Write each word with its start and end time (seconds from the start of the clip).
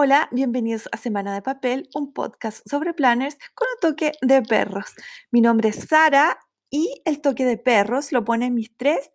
Hola, 0.00 0.28
bienvenidos 0.30 0.88
a 0.92 0.96
Semana 0.96 1.34
de 1.34 1.42
Papel, 1.42 1.88
un 1.92 2.12
podcast 2.12 2.60
sobre 2.70 2.94
planners 2.94 3.36
con 3.52 3.66
un 3.66 3.80
toque 3.80 4.12
de 4.22 4.42
perros. 4.42 4.94
Mi 5.32 5.40
nombre 5.40 5.70
es 5.70 5.88
Sara 5.88 6.38
y 6.70 7.02
el 7.04 7.20
toque 7.20 7.44
de 7.44 7.56
perros 7.56 8.12
lo 8.12 8.24
ponen 8.24 8.54
mis 8.54 8.76
tres 8.76 9.10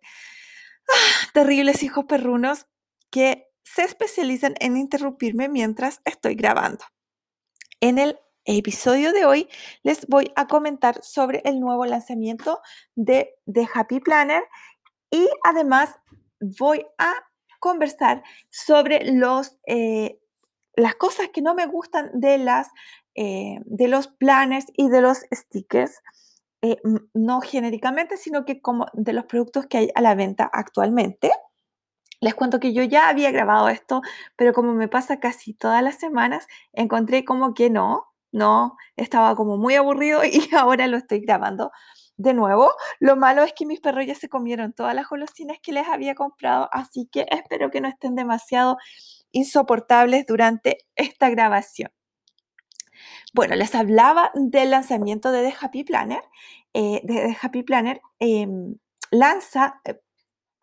ah, 0.86 1.30
terribles 1.32 1.82
hijos 1.82 2.04
perrunos 2.04 2.66
que 3.08 3.46
se 3.62 3.82
especializan 3.82 4.56
en 4.60 4.76
interrumpirme 4.76 5.48
mientras 5.48 6.02
estoy 6.04 6.34
grabando. 6.34 6.84
En 7.80 7.98
el 7.98 8.18
episodio 8.44 9.14
de 9.14 9.24
hoy 9.24 9.48
les 9.84 10.06
voy 10.06 10.32
a 10.36 10.46
comentar 10.48 11.02
sobre 11.02 11.40
el 11.46 11.60
nuevo 11.60 11.86
lanzamiento 11.86 12.60
de, 12.94 13.36
The 13.50 13.66
Happy 13.72 14.00
Planner 14.00 14.44
y 15.10 15.26
además 15.44 15.96
voy 16.58 16.84
a 16.98 17.14
conversar 17.58 18.22
sobre 18.50 19.10
los, 19.14 19.56
eh, 19.66 20.20
las 20.76 20.94
cosas 20.94 21.28
que 21.32 21.42
no 21.42 21.54
me 21.54 21.66
gustan 21.66 22.10
de, 22.14 22.38
las, 22.38 22.68
eh, 23.14 23.58
de 23.64 23.88
los 23.88 24.08
planners 24.08 24.66
y 24.76 24.88
de 24.88 25.00
los 25.00 25.20
stickers. 25.32 26.02
Eh, 26.62 26.78
no 27.12 27.40
genéricamente, 27.40 28.16
sino 28.16 28.44
que 28.44 28.62
como 28.62 28.86
de 28.94 29.12
los 29.12 29.26
productos 29.26 29.66
que 29.66 29.78
hay 29.78 29.90
a 29.94 30.00
la 30.00 30.14
venta 30.14 30.48
actualmente. 30.52 31.30
Les 32.20 32.34
cuento 32.34 32.58
que 32.58 32.72
yo 32.72 32.82
ya 32.82 33.08
había 33.08 33.30
grabado 33.32 33.68
esto, 33.68 34.00
pero 34.36 34.54
como 34.54 34.72
me 34.72 34.88
pasa 34.88 35.20
casi 35.20 35.52
todas 35.52 35.82
las 35.82 35.96
semanas, 35.96 36.46
encontré 36.72 37.24
como 37.24 37.52
que 37.52 37.68
no, 37.68 38.06
no, 38.32 38.76
estaba 38.96 39.36
como 39.36 39.58
muy 39.58 39.74
aburrido 39.74 40.22
y 40.24 40.48
ahora 40.56 40.86
lo 40.86 40.96
estoy 40.96 41.20
grabando 41.20 41.70
de 42.16 42.34
nuevo. 42.34 42.72
Lo 43.00 43.16
malo 43.16 43.42
es 43.42 43.52
que 43.52 43.66
mis 43.66 43.80
perros 43.80 44.06
ya 44.06 44.14
se 44.14 44.28
comieron 44.28 44.72
todas 44.72 44.94
las 44.94 45.08
golosinas 45.08 45.58
que 45.62 45.72
les 45.72 45.86
había 45.88 46.14
comprado, 46.14 46.68
así 46.72 47.08
que 47.10 47.26
espero 47.30 47.70
que 47.70 47.80
no 47.80 47.88
estén 47.88 48.14
demasiado 48.14 48.76
insoportables 49.32 50.26
durante 50.26 50.78
esta 50.96 51.30
grabación. 51.30 51.90
Bueno, 53.32 53.56
les 53.56 53.74
hablaba 53.74 54.30
del 54.34 54.70
lanzamiento 54.70 55.32
de 55.32 55.42
The 55.50 55.56
Happy 55.60 55.84
Planner. 55.84 56.22
Eh, 56.72 57.02
The 57.06 57.36
Happy 57.40 57.62
Planner 57.62 58.00
em, 58.20 58.76
lanza 59.10 59.80
eh, 59.84 60.00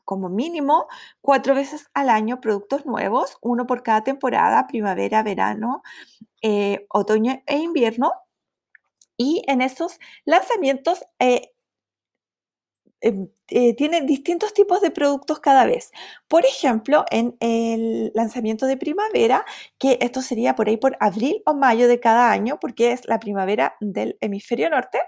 como 0.06 0.30
mínimo 0.30 0.88
cuatro 1.22 1.56
veces 1.56 1.90
al 1.94 2.10
año 2.10 2.42
productos 2.42 2.86
nuevos, 2.86 3.38
uno 3.42 3.68
por 3.68 3.84
cada 3.84 4.04
temporada, 4.04 4.68
primavera, 4.68 5.24
verano, 5.24 5.84
eh, 6.42 6.86
otoño 6.90 7.42
e 7.46 7.58
invierno. 7.58 8.12
Y 9.22 9.44
en 9.48 9.62
esos 9.62 10.00
lanzamientos 10.26 11.04
eh, 11.20 11.52
em, 13.02 13.30
eh, 13.50 13.76
tienen 13.76 14.06
distintos 14.08 14.54
tipos 14.54 14.82
de 14.82 14.92
productos 14.92 15.40
cada 15.40 15.66
vez. 15.66 15.92
Por 16.28 16.44
ejemplo, 16.46 17.06
en 17.12 17.36
el 17.40 18.12
lanzamiento 18.16 18.66
de 18.66 18.78
primavera, 18.78 19.46
que 19.80 20.00
esto 20.02 20.22
sería 20.24 20.56
por 20.56 20.70
ahí 20.70 20.78
por 20.78 20.98
abril 21.00 21.42
o 21.46 21.54
mayo 21.54 21.88
de 21.88 22.00
cada 22.00 22.32
año, 22.32 22.58
porque 22.60 22.92
es 22.94 23.08
la 23.08 23.20
primavera 23.20 23.76
del 23.80 24.18
hemisferio 24.22 24.70
norte, 24.72 25.00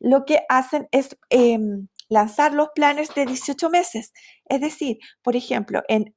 lo 0.00 0.24
que 0.26 0.42
hacen 0.50 0.88
es 0.92 1.16
em, 1.30 1.88
lanzar 2.10 2.52
los 2.52 2.68
planes 2.74 3.14
de 3.14 3.24
18 3.26 3.70
meses. 3.70 4.12
Es 4.46 4.60
decir, 4.60 4.98
por 5.22 5.34
ejemplo, 5.36 5.82
en 5.88 6.14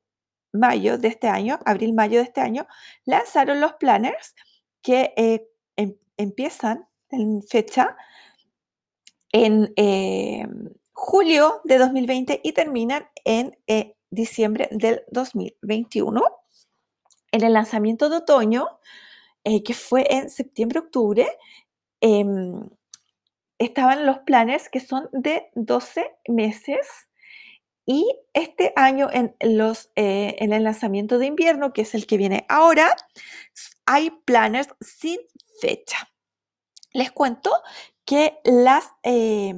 mayo 0.54 0.98
de 0.98 1.10
este 1.10 1.28
año, 1.30 1.60
abril-mayo 1.66 2.20
de 2.20 2.26
este 2.26 2.42
año, 2.42 2.67
lanzaron 3.06 3.62
los 3.62 3.73
planners 3.76 4.36
que 4.82 5.14
eh, 5.17 5.48
em, 5.78 5.95
empiezan 6.17 6.89
en 7.12 7.42
fecha 7.44 7.96
en 9.32 9.74
eh, 9.76 10.48
julio 10.92 11.62
de 11.64 11.78
2020 11.78 12.42
y 12.44 12.54
terminan 12.54 13.08
en 13.26 13.58
eh, 13.68 13.96
diciembre 14.10 14.68
del 14.72 15.04
2021. 15.12 16.24
En 17.32 17.44
el 17.44 17.54
lanzamiento 17.54 18.10
de 18.10 18.18
otoño, 18.18 18.68
que 19.44 19.74
fue 19.74 20.06
en 20.10 20.30
septiembre-octubre, 20.30 21.28
em, 22.02 22.70
estaban 23.60 24.06
los 24.06 24.20
planes 24.20 24.70
que 24.70 24.80
son 24.80 25.10
de 25.12 25.50
12 25.54 26.16
meses 26.28 26.88
y 27.86 28.08
este 28.33 28.72
año 28.76 29.10
en, 29.12 29.36
los, 29.42 29.92
eh, 29.95 30.36
en 30.39 30.54
el 30.54 30.64
lanzamiento 30.64 31.17
de 31.17 31.26
invierno, 31.26 31.73
que 31.73 31.82
es 31.82 31.95
el 31.95 32.06
que 32.06 32.17
viene 32.17 32.45
ahora, 32.48 32.95
hay 33.86 34.12
planes 34.12 34.67
sin 34.80 35.20
fecha. 35.60 36.08
Les 36.99 37.14
cuento 37.14 37.54
que 38.04 38.42
las 38.43 38.92
eh, 39.04 39.55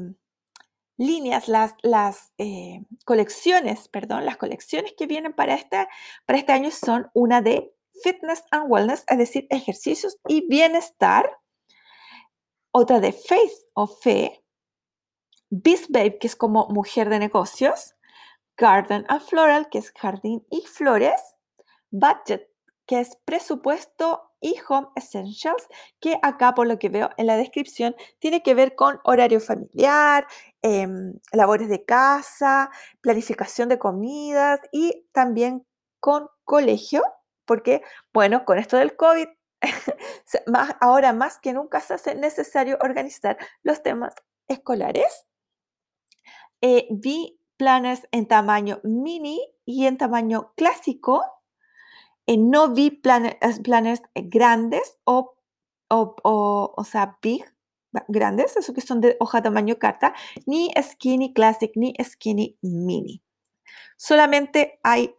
líneas, 0.95 1.47
las, 1.47 1.73
las 1.81 2.31
eh, 2.37 2.83
colecciones, 3.03 3.87
perdón, 3.87 4.27
las 4.27 4.37
colecciones 4.37 4.93
que 4.95 5.07
vienen 5.07 5.33
para 5.33 5.55
este, 5.55 5.87
para 6.27 6.37
este 6.37 6.51
año 6.51 6.69
son 6.69 7.09
una 7.15 7.41
de 7.41 7.73
fitness 8.03 8.43
and 8.51 8.71
wellness, 8.71 9.03
es 9.07 9.17
decir, 9.17 9.47
ejercicios 9.49 10.19
y 10.27 10.47
bienestar 10.47 11.35
otra 12.69 12.99
de 12.99 13.11
Faith 13.11 13.65
o 13.73 13.87
Fe, 13.87 14.43
Beast 15.49 15.87
Babe, 15.89 16.19
que 16.19 16.27
es 16.27 16.35
como 16.35 16.67
mujer 16.67 17.09
de 17.09 17.17
negocios, 17.17 17.95
Garden 18.55 19.03
and 19.07 19.21
Floral, 19.21 19.67
que 19.69 19.79
es 19.79 19.91
jardín 19.93 20.45
y 20.51 20.61
flores, 20.67 21.19
Budget, 21.89 22.51
que 22.85 22.99
es 22.99 23.17
presupuesto 23.25 24.30
y 24.41 24.55
Home 24.67 24.87
Essentials, 24.95 25.67
que 25.99 26.17
acá 26.21 26.53
por 26.53 26.67
lo 26.67 26.79
que 26.79 26.89
veo 26.89 27.09
en 27.17 27.27
la 27.27 27.37
descripción 27.37 27.95
tiene 28.19 28.43
que 28.43 28.53
ver 28.55 28.75
con 28.75 28.99
horario 29.03 29.39
familiar, 29.39 30.27
em, 30.61 31.13
labores 31.31 31.69
de 31.69 31.85
casa, 31.85 32.71
planificación 33.01 33.69
de 33.69 33.79
comidas 33.79 34.59
y 34.71 35.05
también 35.13 35.65
con 35.99 36.27
colegio, 36.43 37.03
porque 37.45 37.83
bueno, 38.13 38.43
con 38.45 38.57
esto 38.59 38.77
del 38.77 38.95
COVID 38.97 39.27
ahora 40.81 41.13
más 41.13 41.39
que 41.39 41.53
nunca 41.53 41.79
se 41.79 41.93
hace 41.93 42.15
necesario 42.15 42.77
organizar 42.81 43.37
los 43.63 43.83
temas 43.83 44.13
escolares. 44.47 45.25
Eh, 46.61 46.87
vi 46.91 47.39
planes 47.57 48.07
en 48.11 48.27
tamaño 48.27 48.79
mini 48.83 49.39
y 49.65 49.85
en 49.85 49.97
tamaño 49.97 50.53
clásico. 50.55 51.23
Eh, 52.31 52.37
no 52.37 52.69
vi 52.69 52.91
planes, 52.91 53.35
planes 53.61 54.01
grandes 54.15 54.97
o, 55.03 55.35
o, 55.89 56.73
o, 56.77 56.83
sea, 56.85 57.17
big, 57.21 57.43
grandes, 58.07 58.55
eso 58.55 58.73
que 58.73 58.79
son 58.79 59.01
de 59.01 59.17
hoja 59.19 59.41
tamaño 59.41 59.77
carta, 59.77 60.13
ni 60.45 60.71
skinny 60.81 61.33
classic, 61.33 61.71
ni 61.75 61.93
skinny 62.01 62.57
mini. 62.61 63.21
Solamente 63.97 64.79
hay, 64.81 65.13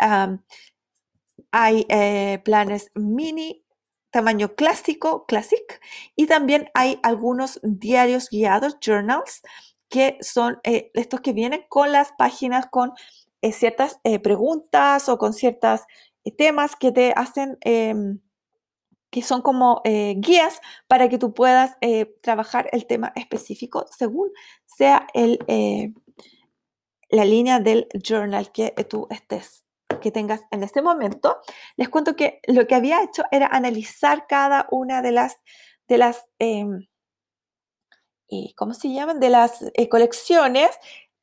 hay 1.51 1.87
eh, 1.91 2.41
planes 2.47 2.91
mini 2.95 3.63
tamaño 4.11 4.55
clásico, 4.55 5.27
classic, 5.27 5.83
y 6.17 6.27
también 6.27 6.71
hay 6.73 6.99
algunos 7.03 7.61
diarios 7.63 8.31
guiados, 8.31 8.79
journals, 8.81 9.43
que 9.91 10.17
son 10.23 10.61
eh, 10.65 10.91
estos 10.95 11.21
que 11.21 11.35
vienen 11.35 11.67
con 11.69 11.93
las 11.93 12.13
páginas 12.13 12.69
con 12.71 12.93
eh, 13.43 13.53
ciertas 13.53 13.99
eh, 14.05 14.19
preguntas 14.19 15.11
o 15.11 15.19
con 15.19 15.35
ciertos 15.35 15.83
temas 16.31 16.77
que 16.77 16.93
te 16.93 17.13
hacen, 17.17 17.59
em, 17.63 18.21
que 19.11 19.23
son 19.23 19.43
como 19.43 19.83
guías 19.85 20.61
para 20.89 21.09
que 21.11 21.19
tú 21.19 21.35
puedas 21.35 21.77
trabajar 22.23 22.71
el 22.73 22.87
tema 22.87 23.13
específico 23.15 23.85
según 23.91 24.31
sea 24.65 25.07
el, 25.13 25.39
la 27.11 27.25
línea 27.27 27.61
del 27.61 27.89
journal 27.93 28.51
que 28.53 28.71
tú 28.89 29.07
estés 29.11 29.63
que 30.01 30.11
tengas 30.11 30.43
en 30.51 30.63
este 30.63 30.83
momento, 30.83 31.39
les 31.77 31.89
cuento 31.89 32.15
que 32.17 32.41
lo 32.47 32.67
que 32.67 32.75
había 32.75 33.03
hecho 33.03 33.23
era 33.31 33.47
analizar 33.47 34.27
cada 34.27 34.67
una 34.71 35.01
de 35.01 35.13
las, 35.13 35.37
de 35.89 35.99
las 35.99 36.27
em, 36.39 36.87
¿cómo 38.57 38.75
se 38.75 38.93
llaman? 38.93 39.21
De 39.21 39.31
las 39.31 39.63
eh, 39.75 39.89
colecciones 39.89 40.71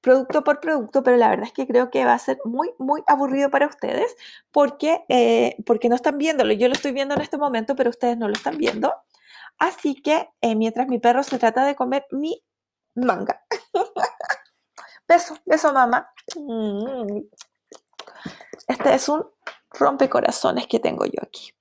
producto 0.01 0.43
por 0.43 0.59
producto, 0.59 1.03
pero 1.03 1.17
la 1.17 1.29
verdad 1.29 1.47
es 1.47 1.53
que 1.53 1.67
creo 1.67 1.89
que 1.89 2.05
va 2.05 2.13
a 2.13 2.19
ser 2.19 2.39
muy, 2.45 2.71
muy 2.77 3.03
aburrido 3.07 3.49
para 3.49 3.67
ustedes 3.67 4.15
porque, 4.51 5.03
eh, 5.09 5.57
porque 5.65 5.89
no 5.89 5.95
están 5.95 6.17
viéndolo. 6.17 6.53
Yo 6.53 6.67
lo 6.67 6.73
estoy 6.73 6.91
viendo 6.91 7.15
en 7.15 7.21
este 7.21 7.37
momento, 7.37 7.75
pero 7.75 7.89
ustedes 7.89 8.17
no 8.17 8.27
lo 8.27 8.33
están 8.33 8.57
viendo. 8.57 8.93
Así 9.57 9.95
que 9.95 10.29
eh, 10.41 10.55
mientras 10.55 10.87
mi 10.87 10.99
perro 10.99 11.23
se 11.23 11.37
trata 11.37 11.65
de 11.65 11.75
comer 11.75 12.05
mi 12.11 12.41
manga. 12.95 13.43
beso, 15.07 15.35
beso 15.45 15.73
mamá. 15.73 16.11
Este 18.67 18.93
es 18.93 19.09
un 19.09 19.25
rompecorazones 19.71 20.67
que 20.67 20.79
tengo 20.79 21.05
yo 21.05 21.21
aquí. 21.21 21.53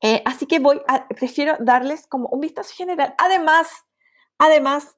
Eh, 0.00 0.22
así 0.24 0.46
que 0.46 0.58
voy 0.58 0.80
a, 0.88 1.06
prefiero 1.08 1.56
darles 1.60 2.06
como 2.06 2.28
un 2.28 2.40
vistazo 2.40 2.74
general. 2.74 3.14
Además, 3.18 3.68
además, 4.38 4.96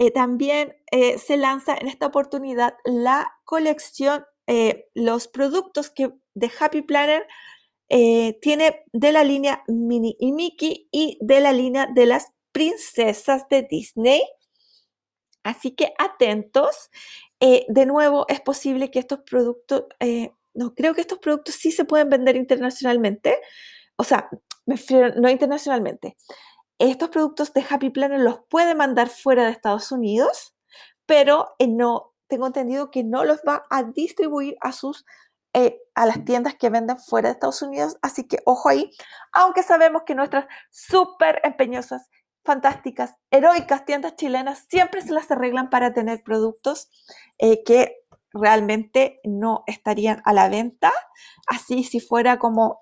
eh, 0.00 0.10
también 0.10 0.74
eh, 0.90 1.18
se 1.18 1.36
lanza 1.36 1.76
en 1.76 1.86
esta 1.86 2.06
oportunidad 2.06 2.74
la 2.84 3.32
colección, 3.44 4.24
los 4.94 5.28
productos 5.28 5.90
que 5.90 6.10
de 6.34 6.50
Happy 6.58 6.82
Planner 6.82 7.24
tiene 7.88 8.82
de 8.92 9.12
la 9.12 9.22
línea 9.22 9.62
Mini 9.68 10.16
y 10.18 10.32
Mickey 10.32 10.88
y 10.90 11.18
de 11.20 11.38
la 11.38 11.52
línea 11.52 11.86
de 11.86 12.06
las 12.06 12.32
princesas 12.50 13.48
de 13.48 13.62
Disney. 13.62 14.22
Así 15.42 15.72
que 15.72 15.92
atentos. 15.98 16.90
Eh, 17.40 17.64
de 17.68 17.86
nuevo, 17.86 18.26
es 18.28 18.40
posible 18.40 18.90
que 18.90 18.98
estos 18.98 19.20
productos, 19.20 19.84
eh, 20.00 20.32
no, 20.54 20.74
creo 20.74 20.94
que 20.94 21.00
estos 21.00 21.18
productos 21.18 21.54
sí 21.54 21.72
se 21.72 21.84
pueden 21.84 22.10
vender 22.10 22.36
internacionalmente. 22.36 23.38
o 23.96 24.04
sea, 24.04 24.28
me 24.66 24.76
no 25.16 25.28
internacionalmente. 25.30 26.16
Estos 26.80 27.10
productos 27.10 27.52
de 27.52 27.62
Happy 27.68 27.90
Planner 27.90 28.20
los 28.20 28.40
puede 28.48 28.74
mandar 28.74 29.10
fuera 29.10 29.44
de 29.44 29.50
Estados 29.50 29.92
Unidos, 29.92 30.56
pero 31.04 31.50
eh, 31.58 31.68
no, 31.68 32.14
tengo 32.26 32.46
entendido 32.46 32.90
que 32.90 33.04
no 33.04 33.26
los 33.26 33.40
va 33.46 33.64
a 33.68 33.82
distribuir 33.82 34.56
a 34.62 34.72
sus 34.72 35.04
eh, 35.52 35.78
a 35.94 36.06
las 36.06 36.24
tiendas 36.24 36.54
que 36.54 36.70
venden 36.70 36.96
fuera 36.96 37.28
de 37.28 37.34
Estados 37.34 37.60
Unidos, 37.60 37.98
así 38.00 38.26
que 38.26 38.38
ojo 38.46 38.70
ahí, 38.70 38.90
aunque 39.32 39.62
sabemos 39.62 40.04
que 40.06 40.14
nuestras 40.14 40.46
súper 40.70 41.40
empeñosas, 41.44 42.08
fantásticas, 42.44 43.14
heroicas 43.30 43.84
tiendas 43.84 44.16
chilenas 44.16 44.64
siempre 44.70 45.02
se 45.02 45.12
las 45.12 45.30
arreglan 45.30 45.68
para 45.68 45.92
tener 45.92 46.22
productos 46.22 46.88
eh, 47.36 47.62
que 47.62 47.96
realmente 48.32 49.20
no 49.22 49.64
estarían 49.66 50.22
a 50.24 50.32
la 50.32 50.48
venta, 50.48 50.92
así 51.46 51.84
si 51.84 52.00
fuera 52.00 52.38
como 52.38 52.78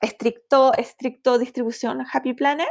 estricto, 0.00 0.72
estricto 0.74 1.38
distribución 1.38 2.04
Happy 2.12 2.34
Planner, 2.34 2.68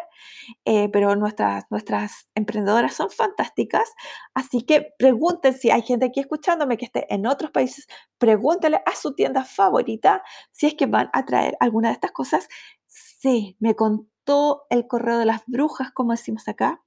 eh, 0.65 0.89
pero 0.89 1.15
nuestras, 1.15 1.65
nuestras 1.69 2.29
emprendedoras 2.35 2.93
son 2.93 3.09
fantásticas, 3.09 3.93
así 4.33 4.61
que 4.61 4.93
pregunten 4.97 5.53
si 5.53 5.71
hay 5.71 5.81
gente 5.81 6.05
aquí 6.05 6.19
escuchándome 6.19 6.77
que 6.77 6.85
esté 6.85 7.13
en 7.13 7.27
otros 7.27 7.51
países, 7.51 7.87
pregúntele 8.17 8.81
a 8.85 8.95
su 8.95 9.15
tienda 9.15 9.43
favorita 9.43 10.23
si 10.51 10.67
es 10.67 10.75
que 10.75 10.85
van 10.85 11.09
a 11.13 11.25
traer 11.25 11.55
alguna 11.59 11.89
de 11.89 11.95
estas 11.95 12.11
cosas. 12.11 12.47
Sí, 12.87 13.55
me 13.59 13.75
contó 13.75 14.65
el 14.69 14.87
correo 14.87 15.17
de 15.17 15.25
las 15.25 15.41
brujas, 15.47 15.91
como 15.91 16.11
decimos 16.11 16.47
acá, 16.47 16.81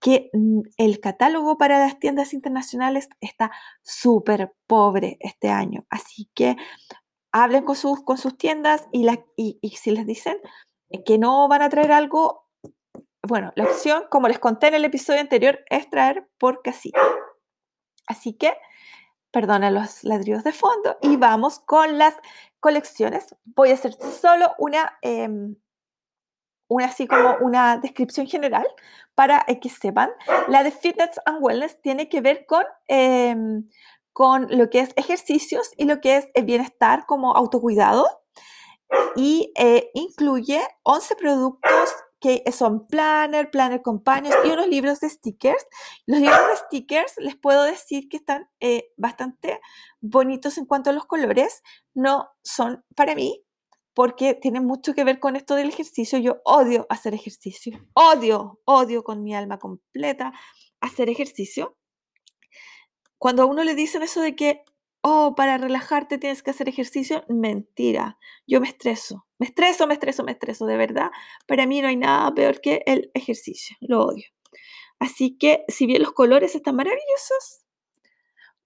que 0.00 0.30
mm, 0.32 0.60
el 0.76 1.00
catálogo 1.00 1.56
para 1.58 1.78
las 1.78 1.98
tiendas 1.98 2.34
internacionales 2.34 3.08
está 3.20 3.50
súper 3.82 4.54
pobre 4.66 5.16
este 5.20 5.48
año. 5.48 5.86
Así 5.90 6.28
que 6.34 6.56
hablen 7.42 7.64
con 7.64 7.76
sus, 7.76 8.02
con 8.02 8.18
sus 8.18 8.36
tiendas 8.38 8.88
y, 8.92 9.04
la, 9.04 9.24
y, 9.36 9.58
si 9.76 9.90
les 9.90 10.06
dicen 10.06 10.38
que 11.04 11.18
no 11.18 11.48
van 11.48 11.62
a 11.62 11.68
traer 11.68 11.92
algo, 11.92 12.48
bueno, 13.22 13.52
la 13.56 13.64
opción, 13.64 14.04
como 14.10 14.28
les 14.28 14.38
conté 14.38 14.68
en 14.68 14.74
el 14.74 14.84
episodio 14.84 15.20
anterior, 15.20 15.60
es 15.68 15.90
traer 15.90 16.28
por 16.38 16.62
casita. 16.62 17.00
Así 18.06 18.32
que, 18.34 18.56
perdonen 19.30 19.74
los 19.74 20.02
ladrillos 20.04 20.44
de 20.44 20.52
fondo 20.52 20.96
y 21.02 21.16
vamos 21.16 21.58
con 21.58 21.98
las 21.98 22.14
colecciones. 22.60 23.36
Voy 23.44 23.70
a 23.70 23.74
hacer 23.74 23.92
solo 23.92 24.54
una, 24.58 24.98
em, 25.02 25.56
una 26.68 26.86
así 26.86 27.06
como 27.06 27.36
una 27.40 27.76
descripción 27.76 28.26
general 28.26 28.66
para 29.14 29.44
que 29.60 29.68
sepan. 29.68 30.10
La 30.48 30.62
de 30.62 30.70
Fitness 30.70 31.20
and 31.26 31.38
Wellness 31.42 31.82
tiene 31.82 32.08
que 32.08 32.22
ver 32.22 32.46
con 32.46 32.64
em, 32.88 33.68
con 34.16 34.46
lo 34.48 34.70
que 34.70 34.80
es 34.80 34.94
ejercicios 34.96 35.72
y 35.76 35.84
lo 35.84 36.00
que 36.00 36.16
es 36.16 36.28
el 36.32 36.46
bienestar 36.46 37.04
como 37.04 37.36
autocuidado 37.36 38.06
y 39.14 39.52
eh, 39.58 39.90
incluye 39.92 40.62
11 40.84 41.16
productos 41.16 41.90
que 42.18 42.42
son 42.50 42.86
planner, 42.86 43.50
planner 43.50 43.82
companions 43.82 44.34
y 44.42 44.48
unos 44.52 44.68
libros 44.68 45.00
de 45.00 45.10
stickers. 45.10 45.66
Los 46.06 46.20
libros 46.20 46.40
de 46.48 46.56
stickers 46.56 47.12
les 47.18 47.36
puedo 47.36 47.64
decir 47.64 48.08
que 48.08 48.16
están 48.16 48.48
eh, 48.58 48.88
bastante 48.96 49.60
bonitos 50.00 50.56
en 50.56 50.64
cuanto 50.64 50.88
a 50.88 50.94
los 50.94 51.04
colores. 51.04 51.62
No 51.92 52.30
son 52.42 52.86
para 52.96 53.14
mí 53.14 53.44
porque 53.92 54.32
tienen 54.32 54.64
mucho 54.64 54.94
que 54.94 55.04
ver 55.04 55.20
con 55.20 55.36
esto 55.36 55.56
del 55.56 55.68
ejercicio. 55.68 56.18
Yo 56.18 56.38
odio 56.46 56.86
hacer 56.88 57.12
ejercicio. 57.12 57.86
Odio, 57.92 58.60
odio 58.64 59.04
con 59.04 59.22
mi 59.22 59.34
alma 59.34 59.58
completa 59.58 60.32
hacer 60.80 61.10
ejercicio 61.10 61.76
cuando 63.18 63.42
a 63.42 63.46
uno 63.46 63.64
le 63.64 63.74
dicen 63.74 64.02
eso 64.02 64.20
de 64.20 64.36
que, 64.36 64.62
oh, 65.02 65.34
para 65.36 65.58
relajarte 65.58 66.18
tienes 66.18 66.42
que 66.42 66.50
hacer 66.50 66.68
ejercicio, 66.68 67.24
mentira. 67.28 68.18
Yo 68.46 68.60
me 68.60 68.68
estreso, 68.68 69.26
me 69.38 69.46
estreso, 69.46 69.86
me 69.86 69.94
estreso, 69.94 70.24
me 70.24 70.32
estreso, 70.32 70.66
de 70.66 70.76
verdad. 70.76 71.10
Para 71.46 71.66
mí 71.66 71.80
no 71.80 71.88
hay 71.88 71.96
nada 71.96 72.32
peor 72.34 72.60
que 72.60 72.82
el 72.86 73.10
ejercicio, 73.14 73.76
lo 73.80 74.04
odio. 74.06 74.26
Así 74.98 75.36
que, 75.38 75.64
si 75.68 75.86
bien 75.86 76.02
los 76.02 76.12
colores 76.12 76.54
están 76.54 76.76
maravillosos, 76.76 77.62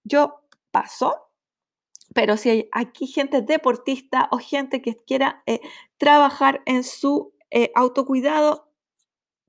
yo 0.03 0.41
paso. 0.71 1.27
Pero 2.13 2.35
si 2.35 2.49
hay 2.49 2.69
aquí 2.73 3.07
gente 3.07 3.41
deportista 3.41 4.27
o 4.31 4.37
gente 4.37 4.81
que 4.81 4.95
quiera 4.95 5.43
eh, 5.45 5.61
trabajar 5.97 6.61
en 6.65 6.83
su 6.83 7.33
eh, 7.51 7.71
autocuidado, 7.73 8.70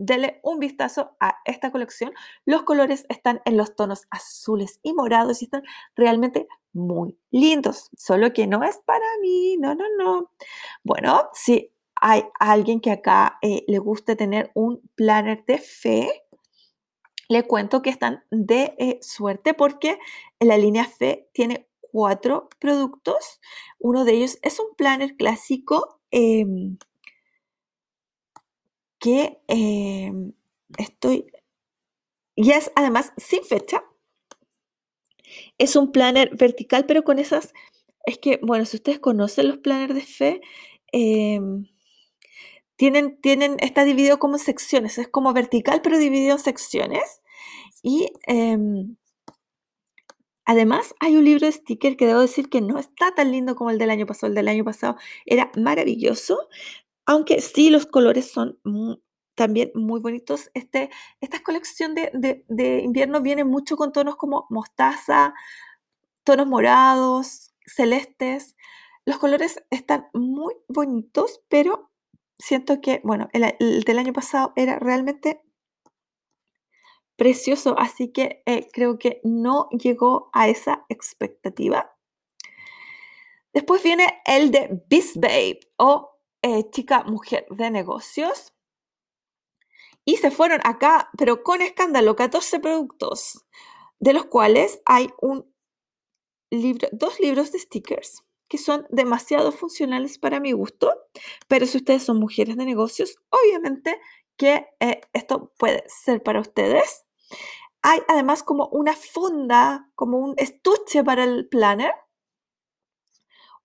dele 0.05 0.41
un 0.43 0.59
vistazo 0.59 1.17
a 1.21 1.37
esta 1.45 1.71
colección. 1.71 2.13
Los 2.45 2.63
colores 2.65 3.07
están 3.09 3.41
en 3.45 3.57
los 3.57 3.77
tonos 3.77 4.07
azules 4.11 4.81
y 4.83 4.93
morados 4.93 5.43
y 5.43 5.47
están 5.47 5.63
realmente 5.95 6.49
muy 6.73 7.19
lindos, 7.31 7.91
solo 7.97 8.33
que 8.33 8.47
no 8.47 8.65
es 8.65 8.79
para 8.79 9.05
mí, 9.21 9.57
no, 9.59 9.75
no, 9.75 9.85
no. 9.99 10.31
Bueno, 10.83 11.29
si 11.35 11.71
hay 11.97 12.25
alguien 12.41 12.81
que 12.81 12.91
acá 12.91 13.39
eh, 13.43 13.65
le 13.69 13.79
guste 13.79 14.17
tener 14.17 14.51
un 14.55 14.81
planner 14.95 15.45
de 15.45 15.59
fe, 15.59 16.25
le 17.29 17.45
cuento 17.45 17.83
que 17.83 17.91
están 17.91 18.25
de 18.31 18.75
eh, 18.79 18.99
suerte 19.03 19.55
porque 19.55 19.99
la 20.41 20.59
línea 20.59 20.85
fe 20.85 21.29
tiene 21.33 21.69
cuatro 21.81 22.49
productos. 22.59 23.41
Uno 23.79 24.05
de 24.05 24.15
ellos 24.15 24.39
es 24.43 24.59
un 24.59 24.75
planner 24.77 25.17
clásico. 25.17 26.01
Em, 26.11 26.79
que 29.03 29.41
em, 29.49 30.33
estoy, 30.79 31.27
y 32.37 32.53
es 32.53 32.71
además 32.77 33.13
sin 33.17 33.43
fecha. 33.45 33.83
Es 35.59 35.75
un 35.75 35.91
planner 35.91 36.37
vertical, 36.37 36.87
pero 36.87 37.03
con 37.03 37.19
esas, 37.19 37.53
es 38.07 38.19
que, 38.19 38.39
bueno, 38.43 38.65
si 38.65 38.77
ustedes 38.77 39.01
conocen 39.01 39.49
los 39.49 39.59
planners 39.59 39.95
de 39.95 40.03
fe, 40.03 40.41
em, 40.93 41.67
tienen, 42.77 43.21
tienen, 43.21 43.57
está 43.61 43.85
dividido 43.85 44.19
como 44.21 44.39
secciones, 44.39 44.99
es 44.99 45.09
como 45.09 45.33
vertical, 45.33 45.81
pero 45.83 45.99
dividido 45.99 46.35
en 46.37 46.39
secciones. 46.39 47.23
Y 47.83 48.13
em, 48.29 48.97
además 50.45 50.95
hay 51.01 51.17
un 51.17 51.25
libro 51.25 51.47
de 51.47 51.53
sticker 51.53 51.97
que 51.97 52.07
debo 52.07 52.21
decir 52.21 52.49
que 52.49 52.61
no 52.61 52.79
está 52.79 53.15
tan 53.15 53.33
lindo 53.33 53.57
como 53.57 53.71
el 53.71 53.79
del 53.79 53.91
año 53.91 54.07
pasado. 54.07 54.29
El 54.29 54.37
del 54.37 54.49
año 54.49 54.65
pasado 54.65 54.97
era 55.27 55.51
maravilloso, 55.57 56.39
aunque 57.13 57.41
sí, 57.41 57.71
los 57.71 57.87
colores 57.87 58.31
son 58.31 58.59
también 59.35 59.71
muy 59.75 60.01
bonitos. 60.01 60.51
Este, 60.55 60.91
esta 61.21 61.43
colección 61.43 61.95
de, 61.95 62.45
invierno 62.85 63.21
viene 63.21 63.45
mucho 63.45 63.77
con 63.77 63.93
tonos 63.93 64.17
como 64.17 64.47
mostaza, 64.51 65.35
tonos 66.25 66.47
morados, 66.47 67.55
celestes. 67.67 68.57
Los 69.05 69.19
colores 69.19 69.63
están 69.71 70.09
muy 70.15 70.55
bonitos, 70.69 71.43
pero 71.49 71.91
siento 72.39 72.81
que, 72.81 73.01
bueno, 73.05 73.29
el, 73.33 73.83
del 73.85 73.99
año 73.99 74.13
pasado 74.13 74.53
era 74.57 74.79
realmente 74.79 75.43
precioso, 77.17 77.79
así 77.79 78.11
que 78.11 78.43
eh, 78.47 78.69
creo 78.73 78.99
que 78.99 79.21
no 79.23 79.69
llegó 79.71 80.31
a 80.33 80.49
esa 80.49 80.85
expectativa. 80.89 81.95
Después 83.53 83.83
viene 83.83 84.23
el 84.25 84.51
de 84.51 84.83
Beast 84.89 85.17
Babe 85.17 85.61
o 85.77 86.12
eh, 86.43 86.69
chica 86.71 87.05
mujer 87.05 87.47
de 87.51 87.71
negocios. 87.71 88.53
Y 90.05 90.17
se 90.17 90.31
fueron 90.31 90.61
acá, 90.65 91.11
pero 91.17 91.43
con 91.43 91.63
escándalo, 91.63 92.17
14 92.17 92.59
productos, 92.61 93.45
de 94.01 94.13
los 94.13 94.27
cuales 94.27 94.83
hay 94.85 95.11
un 95.21 95.53
libro, 96.51 96.89
dos 96.93 97.21
libros 97.21 97.53
de 97.53 97.61
stickers 97.61 98.25
que 98.49 98.59
son 98.59 98.87
demasiado 98.91 99.51
funcionales 99.51 100.19
para 100.19 100.39
mi 100.39 100.53
gusto, 100.53 100.93
pero 101.49 101.65
si 101.65 101.79
ustedes 101.79 102.03
son 102.03 102.19
mujeres 102.19 102.57
de 102.59 102.67
negocios, 102.67 103.17
obviamente 103.31 103.99
que 104.37 104.67
eh, 104.79 105.01
esto 105.15 105.55
puede 105.57 105.85
ser 105.89 106.23
para 106.23 106.41
ustedes. 106.41 107.07
Hay 107.81 108.01
además 108.09 108.43
como 108.43 108.69
una 108.69 108.95
funda, 108.95 109.89
como 109.95 110.19
un 110.19 110.35
estuche 110.37 111.03
para 111.03 111.25
el 111.25 111.49
planner, 111.49 111.95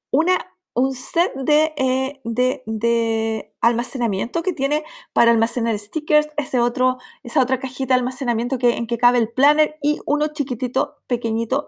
una 0.10 0.57
un 0.78 0.94
set 0.94 1.32
eh, 1.48 2.22
de, 2.24 2.62
de, 2.68 3.52
almacenamiento 3.62 4.44
que 4.44 4.54
tiene 4.54 4.84
para 5.12 5.32
almacenar 5.32 5.78
stickers, 5.80 6.30
ese 6.38 6.60
otro, 6.60 7.00
esa 7.24 7.42
otra 7.42 7.60
cajita 7.60 7.96
de 7.96 8.00
almacenamiento 8.00 8.60
que, 8.60 8.78
en 8.78 8.86
que 8.86 9.00
cabe 9.00 9.18
el 9.18 9.28
planner 9.28 9.80
y 9.82 10.00
uno 10.06 10.28
chiquitito, 10.28 10.98
pequeñito, 11.08 11.68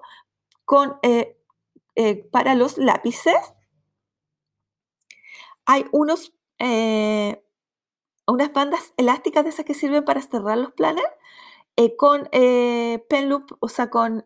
con, 0.64 1.00
eh, 1.02 1.36
eh, 1.96 2.18
para 2.32 2.54
los 2.54 2.78
lápices. 2.78 3.34
Hay 5.66 5.86
unos, 5.92 6.32
unas 6.60 8.54
bandas 8.54 8.94
elásticas 8.98 9.44
de 9.44 9.50
esas 9.50 9.66
que 9.66 9.74
sirven 9.74 10.06
para 10.06 10.22
cerrar 10.22 10.60
los 10.60 10.74
planners 10.74 11.10
con 11.98 12.30
pen 12.30 13.30
loop, 13.30 13.58
o 13.60 13.70
sea, 13.70 13.90
con 13.90 14.24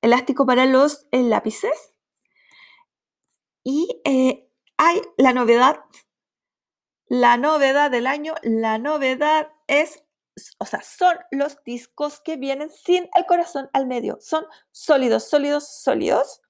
elástico 0.00 0.46
para 0.46 0.66
los 0.66 1.06
lápices 1.12 1.91
y 3.64 4.00
eh, 4.04 4.48
hay 4.76 5.00
la 5.16 5.32
novedad, 5.32 5.80
la 7.08 7.36
novedad 7.36 7.90
del 7.90 8.06
año, 8.06 8.34
la 8.42 8.78
novedad 8.78 9.48
es, 9.66 10.02
o 10.58 10.66
sea, 10.66 10.82
son 10.82 11.16
los 11.30 11.62
discos 11.64 12.20
que 12.20 12.36
vienen 12.36 12.70
sin 12.70 13.08
el 13.14 13.26
corazón 13.26 13.68
al 13.72 13.86
medio, 13.86 14.18
son 14.20 14.44
sólidos, 14.70 15.28
sólidos, 15.28 15.68
sólidos, 15.68 16.40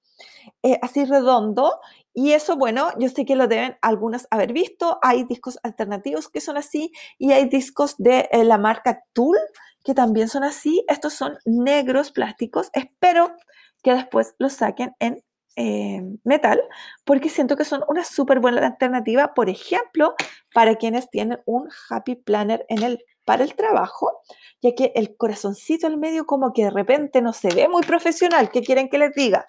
eh, 0.63 0.79
así 0.81 1.05
redondo 1.05 1.79
Y 2.13 2.33
eso, 2.33 2.55
bueno, 2.57 2.91
yo 2.99 3.09
sé 3.09 3.25
que 3.25 3.35
lo 3.35 3.47
deben 3.47 3.77
algunos 3.81 4.27
haber 4.29 4.53
visto. 4.53 4.99
Hay 5.01 5.23
discos 5.23 5.57
alternativos 5.63 6.29
que 6.29 6.41
son 6.41 6.57
así 6.57 6.91
y 7.17 7.31
hay 7.31 7.49
discos 7.49 7.95
de 7.97 8.29
eh, 8.31 8.43
la 8.43 8.57
marca 8.59 9.03
Tool 9.13 9.37
que 9.83 9.95
también 9.95 10.29
son 10.29 10.43
así. 10.43 10.85
Estos 10.87 11.13
son 11.13 11.37
negros 11.45 12.11
plásticos. 12.11 12.69
Espero 12.73 13.35
que 13.83 13.93
después 13.93 14.35
los 14.37 14.53
saquen 14.53 14.95
en 14.99 15.23
eh, 15.55 16.01
metal 16.23 16.61
porque 17.03 17.29
siento 17.29 17.55
que 17.55 17.65
son 17.65 17.83
una 17.87 18.03
súper 18.03 18.39
buena 18.39 18.65
alternativa, 18.65 19.33
por 19.33 19.49
ejemplo, 19.49 20.15
para 20.53 20.75
quienes 20.75 21.09
tienen 21.09 21.41
un 21.45 21.69
Happy 21.89 22.15
Planner 22.15 22.65
en 22.69 22.83
el, 22.83 23.05
para 23.25 23.43
el 23.43 23.55
trabajo, 23.55 24.21
ya 24.61 24.73
que 24.75 24.91
el 24.95 25.15
corazoncito 25.15 25.87
al 25.87 25.97
medio 25.97 26.25
como 26.25 26.53
que 26.53 26.63
de 26.63 26.71
repente 26.71 27.21
no 27.21 27.33
se 27.33 27.53
ve 27.53 27.67
muy 27.67 27.83
profesional. 27.83 28.49
¿Qué 28.51 28.61
quieren 28.61 28.89
que 28.89 28.97
les 28.97 29.13
diga? 29.13 29.45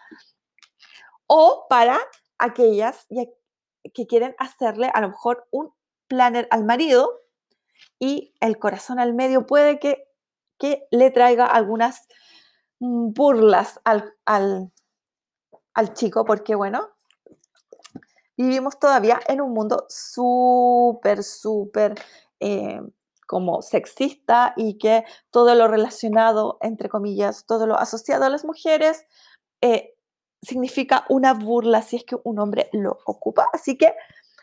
O 1.27 1.67
para 1.69 1.99
aquellas 2.39 3.07
que 3.93 4.07
quieren 4.07 4.35
hacerle 4.39 4.91
a 4.93 5.01
lo 5.01 5.09
mejor 5.09 5.47
un 5.51 5.73
planner 6.09 6.47
al 6.51 6.65
marido 6.65 7.21
y 7.99 8.35
el 8.41 8.59
corazón 8.59 8.99
al 8.99 9.15
medio 9.15 9.47
puede 9.47 9.79
que, 9.79 10.07
que 10.59 10.87
le 10.91 11.11
traiga 11.11 11.47
algunas 11.47 12.07
mm, 12.81 13.13
burlas 13.13 13.81
al, 13.85 14.13
al, 14.25 14.73
al 15.75 15.95
chico, 15.95 16.25
porque 16.25 16.55
bueno, 16.55 16.91
vivimos 18.37 18.79
todavía 18.79 19.21
en 19.27 19.41
un 19.41 19.53
mundo 19.53 19.87
súper, 19.89 21.23
súper 21.23 21.95
eh, 22.41 22.81
como 23.27 23.63
sexista 23.63 24.55
y 24.57 24.79
que 24.79 25.05
todo 25.31 25.55
lo 25.55 25.69
relacionado, 25.69 26.59
entre 26.61 26.89
comillas, 26.89 27.47
todo 27.47 27.67
lo 27.67 27.77
asociado 27.77 28.25
a 28.25 28.31
las 28.31 28.45
mujeres 28.45 29.07
eh, 29.61 29.95
significa 30.43 31.05
una 31.09 31.33
burla 31.35 31.83
si 31.83 31.97
es 31.97 32.05
que 32.05 32.17
un 32.23 32.39
hombre 32.39 32.69
lo 32.73 32.99
ocupa. 33.07 33.47
Así 33.53 33.77
que 33.79 33.95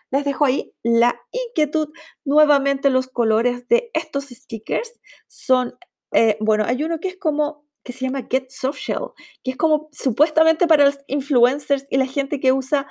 les 0.10 0.26
dejo 0.26 0.46
ahí 0.46 0.74
la 0.84 1.20
inquietud. 1.32 1.90
Nuevamente 2.26 2.90
los 2.90 3.08
colores 3.08 3.68
de 3.68 3.92
estos 3.94 4.26
stickers 4.26 5.00
son, 5.28 5.78
eh, 6.12 6.38
bueno, 6.42 6.66
hay 6.66 6.84
uno 6.84 7.00
que 7.00 7.10
es 7.10 7.18
como, 7.18 7.66
que 7.84 7.94
se 7.94 8.06
llama 8.06 8.28
Get 8.30 8.50
Social, 8.50 9.12
que 9.44 9.52
es 9.52 9.58
como 9.58 9.90
supuestamente 9.92 10.68
para 10.68 10.86
los 10.86 11.00
influencers 11.08 11.86
y 11.90 11.98
la 11.98 12.06
gente 12.06 12.40
que 12.40 12.52
usa 12.52 12.88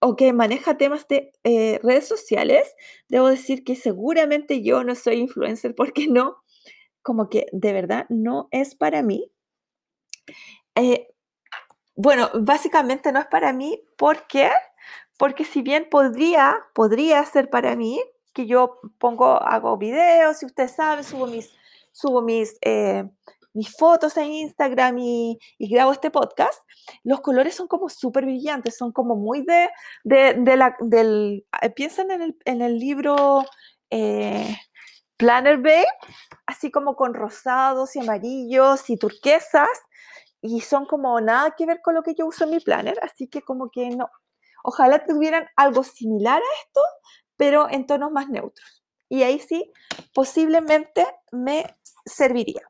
o 0.00 0.16
que 0.16 0.32
maneja 0.32 0.76
temas 0.76 1.08
de 1.08 1.32
eh, 1.44 1.80
redes 1.82 2.06
sociales. 2.06 2.74
Debo 3.08 3.28
decir 3.28 3.64
que 3.64 3.76
seguramente 3.76 4.62
yo 4.62 4.84
no 4.84 4.94
soy 4.94 5.16
influencer 5.16 5.74
porque 5.74 6.06
no, 6.08 6.36
como 7.02 7.28
que 7.28 7.46
de 7.52 7.72
verdad 7.72 8.06
no 8.08 8.48
es 8.50 8.74
para 8.74 9.02
mí. 9.02 9.30
Eh, 10.74 11.08
bueno, 11.96 12.30
básicamente 12.34 13.12
no 13.12 13.20
es 13.20 13.26
para 13.26 13.52
mí. 13.52 13.82
¿Por 13.96 14.26
qué? 14.26 14.50
Porque 15.16 15.44
si 15.44 15.62
bien 15.62 15.88
podría, 15.90 16.56
podría 16.74 17.24
ser 17.24 17.48
para 17.48 17.76
mí, 17.76 18.00
que 18.32 18.46
yo 18.46 18.80
pongo, 18.98 19.40
hago 19.42 19.78
videos, 19.78 20.38
si 20.38 20.46
ustedes 20.46 20.72
saben, 20.72 21.04
subo 21.04 21.26
mis, 21.26 21.52
subo 21.92 22.20
mis, 22.20 22.58
eh, 22.62 23.08
mis 23.54 23.74
fotos 23.74 24.16
en 24.16 24.32
Instagram 24.32 24.98
y, 24.98 25.38
grabo 25.58 25.92
este 25.92 26.10
podcast, 26.10 26.60
los 27.04 27.20
colores 27.20 27.54
son 27.54 27.68
como 27.68 27.88
súper 27.88 28.24
brillantes, 28.24 28.76
son 28.76 28.92
como 28.92 29.16
muy 29.16 29.42
de, 29.46 29.70
de, 30.04 30.56
la, 30.56 30.76
del, 30.80 31.46
eh, 31.62 31.70
piensan 31.70 32.10
en 32.10 32.22
el, 32.22 32.36
en 32.44 32.62
el 32.62 32.78
libro 32.78 33.44
eh, 33.90 34.56
Planner 35.16 35.58
Bay, 35.58 35.84
así 36.46 36.70
como 36.70 36.96
con 36.96 37.14
rosados 37.14 37.94
y 37.96 38.00
amarillos 38.00 38.90
y 38.90 38.96
turquesas, 38.96 39.68
y 40.42 40.60
son 40.60 40.84
como 40.84 41.20
nada 41.20 41.54
que 41.56 41.64
ver 41.64 41.80
con 41.80 41.94
lo 41.94 42.02
que 42.02 42.14
yo 42.14 42.26
uso 42.26 42.44
en 42.44 42.50
mi 42.50 42.60
planner, 42.60 42.98
así 43.02 43.28
que 43.28 43.40
como 43.40 43.70
que 43.70 43.88
no. 43.90 44.10
Ojalá 44.64 45.04
tuvieran 45.04 45.46
algo 45.56 45.84
similar 45.84 46.40
a 46.40 46.62
esto, 46.66 46.80
pero 47.36 47.68
en 47.70 47.86
tonos 47.86 48.10
más 48.10 48.28
neutros. 48.28 48.82
Y 49.08 49.22
ahí 49.22 49.38
sí, 49.38 49.72
posiblemente 50.12 51.06
me 51.30 51.64
serviría. 52.04 52.62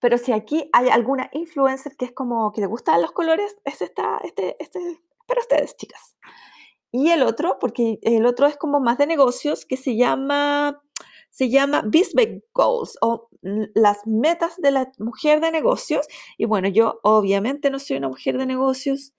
Pero 0.00 0.18
si 0.18 0.32
aquí 0.32 0.68
hay 0.72 0.88
alguna 0.88 1.30
influencer 1.32 1.96
que 1.96 2.06
es 2.06 2.12
como 2.12 2.52
que 2.52 2.60
le 2.60 2.66
gustan 2.66 3.02
los 3.02 3.12
colores, 3.12 3.56
es 3.64 3.82
esta, 3.82 4.18
este, 4.24 4.56
este, 4.58 4.80
para 5.26 5.40
ustedes, 5.40 5.76
chicas. 5.76 6.16
Y 6.92 7.10
el 7.10 7.22
otro, 7.22 7.58
porque 7.58 7.98
el 8.02 8.26
otro 8.26 8.46
es 8.46 8.56
como 8.56 8.80
más 8.80 8.98
de 8.98 9.06
negocios, 9.06 9.66
que 9.66 9.76
se 9.76 9.96
llama 9.96 10.80
se 11.36 11.50
llama 11.50 11.82
Business 11.82 12.42
Goals 12.54 12.96
o 13.02 13.28
las 13.74 14.06
metas 14.06 14.56
de 14.56 14.70
la 14.70 14.90
mujer 14.98 15.42
de 15.42 15.50
negocios. 15.50 16.06
Y 16.38 16.46
bueno, 16.46 16.66
yo 16.68 16.98
obviamente 17.02 17.68
no 17.68 17.78
soy 17.78 17.98
una 17.98 18.08
mujer 18.08 18.38
de 18.38 18.46
negocios. 18.46 19.12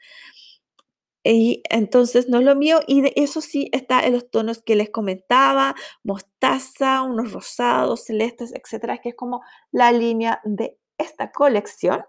Y 1.24 1.64
entonces 1.70 2.30
no 2.30 2.40
es 2.40 2.46
lo 2.46 2.56
mío. 2.56 2.80
Y 2.88 3.02
de 3.02 3.14
eso 3.16 3.42
sí 3.42 3.70
está 3.74 4.06
en 4.06 4.14
los 4.14 4.30
tonos 4.30 4.62
que 4.62 4.76
les 4.76 4.90
comentaba, 4.90 5.76
mostaza, 6.04 7.04
unos 7.04 7.34
rosados, 7.34 8.06
celestes, 8.06 8.54
etcétera, 8.54 9.00
que 9.00 9.10
es 9.10 9.16
como 9.16 9.42
la 9.72 9.92
línea 9.92 10.42
de 10.44 10.78
esta 10.98 11.32
colección. 11.32 12.04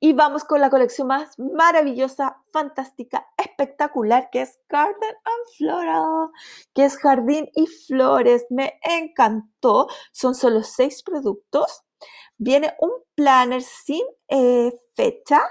Y 0.00 0.12
vamos 0.14 0.44
con 0.44 0.60
la 0.60 0.70
colección 0.70 1.08
más 1.08 1.38
maravillosa, 1.38 2.42
fantástica, 2.52 3.26
espectacular, 3.36 4.30
que 4.30 4.42
es 4.42 4.58
Garden 4.68 5.14
and 5.24 5.56
Floral, 5.56 6.30
que 6.74 6.84
es 6.84 6.96
jardín 6.96 7.50
y 7.54 7.66
flores. 7.66 8.46
Me 8.50 8.78
encantó. 8.82 9.88
Son 10.12 10.34
solo 10.34 10.62
seis 10.62 11.02
productos. 11.02 11.82
Viene 12.38 12.74
un 12.80 12.92
planner 13.14 13.62
sin 13.62 14.04
eh, 14.28 14.72
fecha 14.94 15.42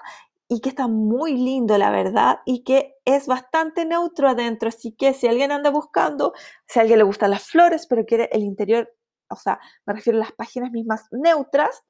y 0.50 0.62
que 0.62 0.70
está 0.70 0.88
muy 0.88 1.34
lindo, 1.34 1.78
la 1.78 1.92
verdad, 1.92 2.40
y 2.46 2.64
que 2.64 2.96
es 3.06 3.28
bastante 3.28 3.86
neutro 3.86 4.30
adentro. 4.30 4.70
Así 4.70 4.94
que 4.94 5.14
si 5.14 5.28
alguien 5.28 5.52
anda 5.52 5.70
buscando, 5.70 6.34
si 6.68 6.80
alguien 6.80 7.00
le 7.00 7.04
gustan 7.04 7.32
las 7.32 7.44
flores, 7.44 7.86
pero 7.88 8.06
quiere 8.06 8.30
el 8.32 8.44
interior, 8.44 8.94
o 9.30 9.36
sea, 9.36 9.60
me 9.86 9.94
refiero 9.94 10.18
a 10.20 10.22
las 10.22 10.32
páginas 10.32 10.72
mismas 10.72 11.06
neutras, 11.12 11.84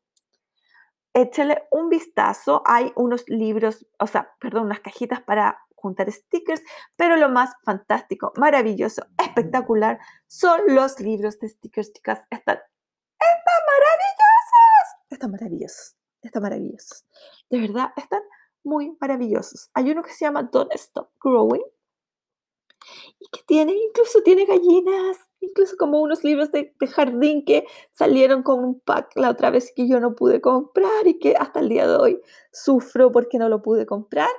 échale 1.13 1.67
un 1.71 1.89
vistazo. 1.89 2.63
Hay 2.65 2.91
unos 2.95 3.25
libros, 3.27 3.85
o 3.99 4.07
sea, 4.07 4.33
perdón, 4.39 4.65
unas 4.65 4.79
cajitas 4.79 5.21
para 5.21 5.59
juntar 5.75 6.11
stickers, 6.11 6.63
pero 6.95 7.15
lo 7.17 7.29
más 7.29 7.51
fantástico, 7.63 8.33
maravilloso, 8.35 9.05
espectacular 9.23 9.99
son 10.25 10.61
los 10.69 10.99
libros 10.99 11.37
de 11.39 11.49
stickers, 11.49 11.93
chicas. 11.93 12.19
Están, 12.31 12.57
están 13.19 13.61
maravillosos. 13.67 14.27
Están 15.09 15.31
maravillosos. 15.31 15.95
Están 16.23 16.41
maravillosos. 16.41 17.05
De 17.49 17.61
verdad, 17.61 17.91
están 17.95 18.21
muy 18.67 18.95
maravillosos. 18.99 19.69
Hay 19.73 19.89
uno 19.89 20.03
que 20.03 20.11
se 20.11 20.25
llama 20.25 20.43
Don't 20.43 20.73
Stop 20.73 21.09
Growing 21.23 21.63
y 23.19 23.27
que 23.29 23.41
tiene, 23.45 23.73
incluso 23.73 24.21
tiene 24.21 24.45
gallinas, 24.45 25.17
incluso 25.39 25.75
como 25.77 26.01
unos 26.01 26.23
libros 26.23 26.51
de, 26.51 26.73
jardín 26.89 27.43
que 27.45 27.65
salieron 27.93 28.43
con 28.43 28.63
un 28.63 28.79
pack 28.79 29.11
la 29.15 29.29
otra 29.29 29.49
vez 29.49 29.71
que 29.75 29.87
yo 29.87 29.99
no 29.99 30.15
pude 30.15 30.41
comprar 30.41 31.07
y 31.07 31.19
que 31.19 31.35
hasta 31.37 31.59
el 31.59 31.69
día 31.69 31.87
de 31.87 31.95
hoy 31.95 32.21
sufro 32.51 33.11
porque 33.11 33.37
no 33.37 33.49
lo 33.49 33.61
pude 33.61 33.85
comprar. 33.85 34.29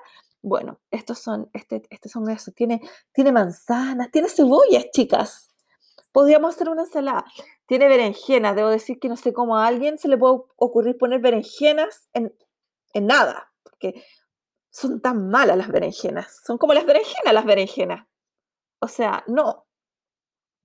Bueno, 0.40 0.78
estos 0.90 1.18
son, 1.18 1.50
este, 1.52 1.82
estos 1.90 2.12
son 2.12 2.28
eso, 2.30 2.52
tiene, 2.52 2.80
tiene 3.12 3.32
manzanas, 3.32 4.10
tiene 4.10 4.28
cebollas, 4.28 4.86
chicas. 4.92 5.50
Podríamos 6.12 6.54
hacer 6.54 6.68
una 6.68 6.82
ensalada. 6.82 7.24
Tiene 7.66 7.88
berenjenas, 7.88 8.56
debo 8.56 8.70
decir 8.70 8.98
que 8.98 9.08
no 9.08 9.16
sé 9.16 9.32
cómo 9.32 9.56
a 9.56 9.66
alguien 9.66 9.98
se 9.98 10.08
le 10.08 10.16
puede 10.16 10.40
ocurrir 10.56 10.96
poner 10.96 11.20
berenjenas 11.20 12.08
en, 12.14 12.34
en 12.94 13.06
nada, 13.06 13.52
porque 13.62 14.02
son 14.78 15.00
tan 15.00 15.28
malas 15.28 15.56
las 15.56 15.68
berenjenas. 15.68 16.40
Son 16.46 16.56
como 16.56 16.72
las 16.72 16.86
berenjenas, 16.86 17.34
las 17.34 17.44
berenjenas. 17.44 18.06
O 18.80 18.86
sea, 18.86 19.24
no, 19.26 19.66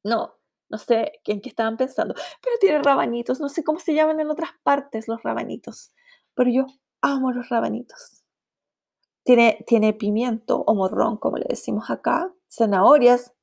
no, 0.04 0.36
no 0.70 0.78
sé 0.78 1.14
en 1.26 1.42
qué 1.42 1.50
estaban 1.50 1.78
pensando, 1.78 2.14
pero 2.42 2.58
tiene 2.60 2.84
rabanitos, 2.84 3.40
no 3.40 3.50
sé 3.50 3.64
cómo 3.64 3.80
se 3.80 3.96
llaman 3.96 4.20
en 4.20 4.30
otras 4.30 4.52
partes 4.62 5.08
los 5.08 5.24
rabanitos, 5.24 5.92
pero 6.36 6.52
yo 6.52 6.68
amo 7.02 7.32
los 7.32 7.50
rabanitos. 7.50 8.24
Tiene, 9.24 9.64
tiene 9.66 9.94
pimiento 9.94 10.64
o 10.68 10.76
morrón, 10.76 11.18
como 11.18 11.38
le 11.38 11.46
decimos 11.50 11.90
acá, 11.90 12.32
zanahorias, 12.52 13.34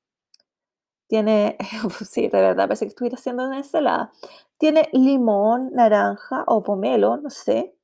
tiene, 1.08 1.56
sí, 2.08 2.28
de 2.28 2.40
verdad, 2.40 2.68
parece 2.68 2.84
que 2.84 2.90
estuviera 2.90 3.16
haciendo 3.16 3.44
una 3.44 3.56
ensalada. 3.58 4.12
Tiene 4.58 4.88
limón, 4.92 5.70
naranja 5.72 6.44
o 6.46 6.62
pomelo, 6.62 7.16
no 7.16 7.30
sé. 7.30 7.74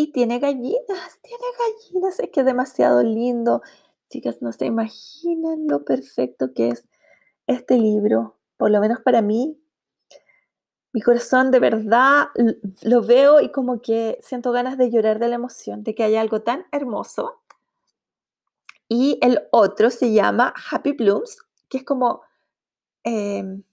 Y 0.00 0.12
tiene 0.12 0.38
gallinas, 0.38 1.18
tiene 1.22 1.44
gallinas, 1.58 2.20
es 2.20 2.30
que 2.30 2.38
es 2.38 2.46
demasiado 2.46 3.02
lindo. 3.02 3.62
Chicas, 4.08 4.40
no 4.40 4.52
se 4.52 4.66
imaginan 4.66 5.66
lo 5.66 5.84
perfecto 5.84 6.54
que 6.54 6.68
es 6.68 6.84
este 7.48 7.78
libro, 7.78 8.36
por 8.56 8.70
lo 8.70 8.78
menos 8.78 9.00
para 9.00 9.22
mí. 9.22 9.60
Mi 10.92 11.00
corazón 11.00 11.50
de 11.50 11.58
verdad 11.58 12.28
lo 12.82 13.02
veo 13.02 13.40
y 13.40 13.50
como 13.50 13.82
que 13.82 14.20
siento 14.22 14.52
ganas 14.52 14.78
de 14.78 14.88
llorar 14.88 15.18
de 15.18 15.30
la 15.30 15.34
emoción, 15.34 15.82
de 15.82 15.96
que 15.96 16.04
haya 16.04 16.20
algo 16.20 16.42
tan 16.42 16.64
hermoso. 16.70 17.40
Y 18.88 19.18
el 19.20 19.48
otro 19.50 19.90
se 19.90 20.12
llama 20.12 20.54
Happy 20.70 20.92
Blooms, 20.92 21.42
que 21.68 21.78
es 21.78 21.84
como 21.84 22.22
em, 23.02 23.64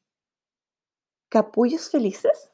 capullos 1.29 1.91
felices 1.91 2.51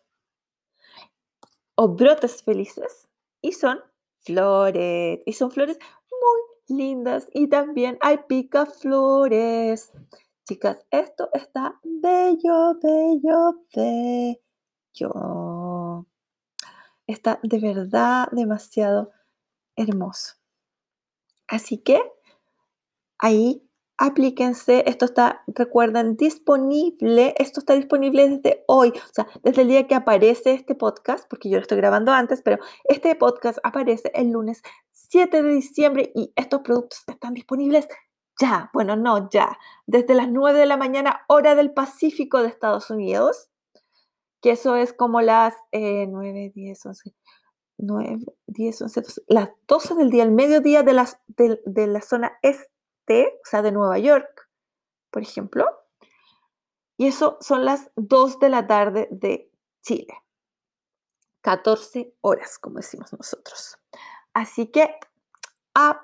o 1.76 1.88
brotes 1.88 2.44
felices. 2.44 3.08
Y 3.42 3.54
son 3.54 3.80
flores. 4.20 5.22
Y 5.26 5.34
son 5.34 5.52
flores 5.52 5.78
muy 6.10 6.78
lindas. 6.78 7.28
Y 7.34 7.48
también 7.48 7.98
hay 8.02 8.20
picaflores. 8.28 9.92
Chicas, 10.48 10.86
esto 10.90 11.30
está 11.34 11.80
bello, 11.84 12.80
bello, 12.82 13.66
bello. 13.76 14.42
Está 17.08 17.40
de 17.44 17.60
verdad 17.60 18.28
demasiado 18.32 19.12
hermoso. 19.76 20.36
Así 21.48 21.78
que 21.80 22.02
ahí 23.20 23.70
aplíquense. 24.02 24.84
Esto 24.88 25.06
está, 25.06 25.44
recuerden, 25.48 26.18
disponible. 26.18 27.36
Esto 27.38 27.60
está 27.60 27.76
disponible 27.76 28.28
desde 28.28 28.64
hoy, 28.68 28.90
o 28.90 29.14
sea, 29.14 29.28
desde 29.44 29.62
el 29.62 29.68
día 29.68 29.88
que 29.88 29.94
aparece 29.94 30.54
este 30.54 30.74
podcast, 30.74 31.30
porque 31.30 31.50
yo 31.50 31.58
lo 31.58 31.62
estoy 31.62 31.78
grabando 31.78 32.12
antes, 32.12 32.42
pero 32.42 32.58
este 32.86 33.16
podcast 33.16 33.60
aparece 33.64 34.12
el 34.16 34.32
lunes 34.32 34.64
7 34.92 35.44
de 35.44 35.54
diciembre 35.54 36.12
y 36.16 36.34
estos 36.36 36.62
productos 36.62 37.04
están 37.08 37.36
disponibles 37.36 37.88
ya. 38.40 38.72
Bueno, 38.74 38.96
no 38.96 39.30
ya. 39.30 39.60
Desde 39.86 40.16
las 40.16 40.30
9 40.30 40.58
de 40.60 40.66
la 40.66 40.78
mañana, 40.78 41.22
hora 41.28 41.54
del 41.54 41.72
Pacífico 41.72 42.42
de 42.42 42.48
Estados 42.50 42.90
Unidos, 42.90 43.50
que 44.42 44.52
eso 44.52 44.76
es 44.76 44.94
como 44.94 45.22
las 45.22 45.54
9, 45.72 46.52
10, 46.56 46.86
11. 46.88 47.14
9, 47.78 48.18
10, 48.48 48.82
11, 48.82 49.02
12, 49.02 49.22
las 49.28 49.50
12 49.68 49.96
del 49.96 50.10
día, 50.10 50.24
el 50.24 50.32
mediodía 50.32 50.82
de, 50.82 50.94
las, 50.94 51.20
de 51.28 51.88
la 51.88 52.02
zona 52.02 52.34
este 52.42 52.72
o 53.20 53.46
sea, 53.50 53.62
de 53.62 53.72
Nueva 53.72 54.00
York, 54.00 54.50
por 55.10 55.22
ejemplo. 55.22 55.66
Y 56.98 57.08
eso 57.08 57.38
son 57.42 57.66
las 57.66 57.92
2 57.96 58.40
de 58.40 58.50
la 58.50 58.68
tarde 58.68 59.08
de 59.12 59.52
Chile. 59.82 60.14
14 61.42 62.14
horas, 62.22 62.60
como 62.60 62.78
decimos 62.78 63.12
nosotros. 63.14 63.78
Así 64.34 64.68
que 64.68 64.96
a 65.74 66.02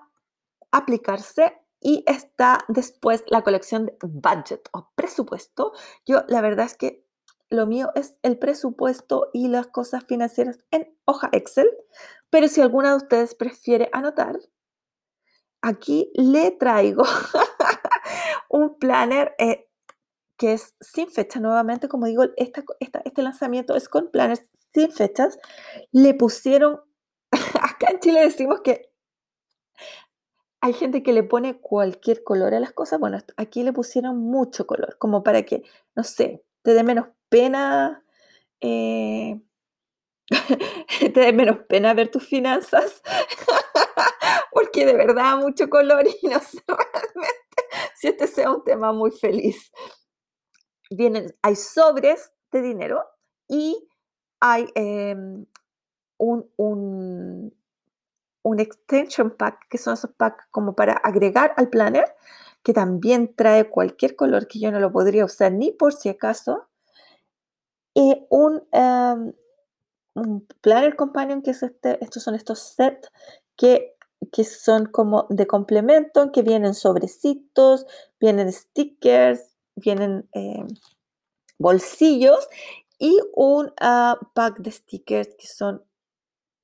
aplicarse 0.72 1.62
y 1.80 2.04
está 2.08 2.66
después 2.68 3.24
la 3.28 3.44
colección 3.44 3.86
de 3.86 3.98
budget 4.02 4.68
o 4.74 4.90
presupuesto. 4.96 5.74
Yo 6.06 6.24
la 6.28 6.42
verdad 6.42 6.66
es 6.66 6.76
que 6.76 7.06
lo 7.50 7.66
mío 7.66 7.92
es 7.96 8.18
el 8.24 8.38
presupuesto 8.38 9.30
y 9.34 9.48
las 9.48 9.68
cosas 9.68 10.04
financieras 10.06 10.60
en 10.72 10.98
hoja 11.06 11.30
Excel, 11.32 11.70
pero 12.30 12.48
si 12.48 12.62
alguna 12.62 12.90
de 12.92 12.98
ustedes 12.98 13.36
prefiere 13.36 13.90
anotar, 13.94 14.38
aquí 15.62 16.12
le 16.16 16.52
traigo 16.52 17.04
un 18.50 18.78
planner 18.78 19.36
eh, 19.38 19.68
que 20.38 20.54
es 20.54 20.76
sin 20.80 21.10
fecha. 21.10 21.40
Nuevamente, 21.40 21.88
como 21.88 22.06
digo, 22.06 22.26
este 22.38 23.22
lanzamiento 23.22 23.76
es 23.76 23.90
con 23.90 24.10
planners 24.12 24.44
sin 24.74 24.92
fechas. 24.92 25.40
Le 25.92 26.14
pusieron, 26.14 26.82
acá 27.62 27.88
en 27.92 28.00
Chile 28.00 28.22
decimos 28.22 28.62
que 28.62 28.92
hay 30.62 30.74
gente 30.74 31.04
que 31.04 31.14
le 31.14 31.24
pone 31.24 31.60
cualquier 31.60 32.24
color 32.24 32.54
a 32.54 32.60
las 32.60 32.74
cosas. 32.74 33.00
Bueno, 33.00 33.18
aquí 33.38 33.64
le 33.64 33.74
pusieron 33.74 34.18
mucho 34.18 34.68
color, 34.68 34.98
como 34.98 35.24
para 35.24 35.44
que, 35.44 35.64
no 35.96 36.04
sé, 36.04 36.44
te 36.64 36.74
dé 36.74 36.84
menos 36.84 37.08
pena. 37.30 38.04
Eh, 38.62 39.40
te 41.00 41.20
dé 41.20 41.32
menos 41.32 41.60
pena 41.70 41.94
ver 41.94 42.10
tus 42.10 42.28
finanzas 42.28 43.02
porque 44.58 44.88
de 44.88 44.96
verdad 44.96 45.38
mucho 45.38 45.70
color 45.70 46.04
y 46.08 46.28
no 46.28 46.40
sé 46.40 46.60
realmente 46.68 47.64
si 47.96 48.08
este 48.08 48.26
sea 48.26 48.50
un 48.50 48.64
tema 48.64 48.92
muy 48.92 49.12
feliz. 49.12 49.72
Vienen, 50.90 51.36
hay 51.44 51.56
sobres 51.56 52.34
de 52.52 52.64
dinero 52.64 53.06
y 53.48 53.88
hay 54.40 54.66
em, 54.74 55.46
un, 56.18 56.50
un, 56.56 57.56
un, 58.42 58.60
extension 58.60 59.30
pack, 59.30 59.68
que 59.70 59.78
son 59.78 59.94
esos 59.94 60.10
packs 60.18 60.48
como 60.50 60.76
para 60.76 60.94
agregar 60.94 61.54
al 61.56 61.70
planner, 61.70 62.16
que 62.64 62.74
también 62.74 63.36
trae 63.36 63.70
cualquier 63.70 64.16
color 64.16 64.48
que 64.48 64.60
yo 64.60 64.72
no 64.72 64.80
lo 64.80 64.92
podría 64.92 65.26
usar 65.26 65.52
ni 65.52 65.72
por 65.72 65.94
si 65.94 66.10
acaso. 66.10 66.68
Y 67.94 68.26
un, 68.32 68.68
em, 68.72 69.34
un 70.16 70.48
planner 70.62 70.96
companion, 70.96 71.44
que 71.44 71.52
es 71.52 71.62
este, 71.62 72.04
estos 72.04 72.24
son 72.24 72.34
estos 72.34 72.58
sets 72.60 73.12
que 73.56 73.97
que 74.32 74.44
son 74.44 74.86
como 74.86 75.28
de 75.30 75.48
complemento, 75.48 76.32
que 76.32 76.42
vienen 76.42 76.74
sobrecitos, 76.74 77.86
vienen 78.20 78.52
stickers, 78.52 79.42
vienen 79.76 80.28
eh, 80.34 80.66
bolsillos 81.58 82.48
y 83.00 83.20
un 83.34 83.74
ah, 83.80 84.20
pack 84.34 84.60
de 84.60 84.72
stickers 84.72 85.36
que 85.38 85.48
son 85.48 85.84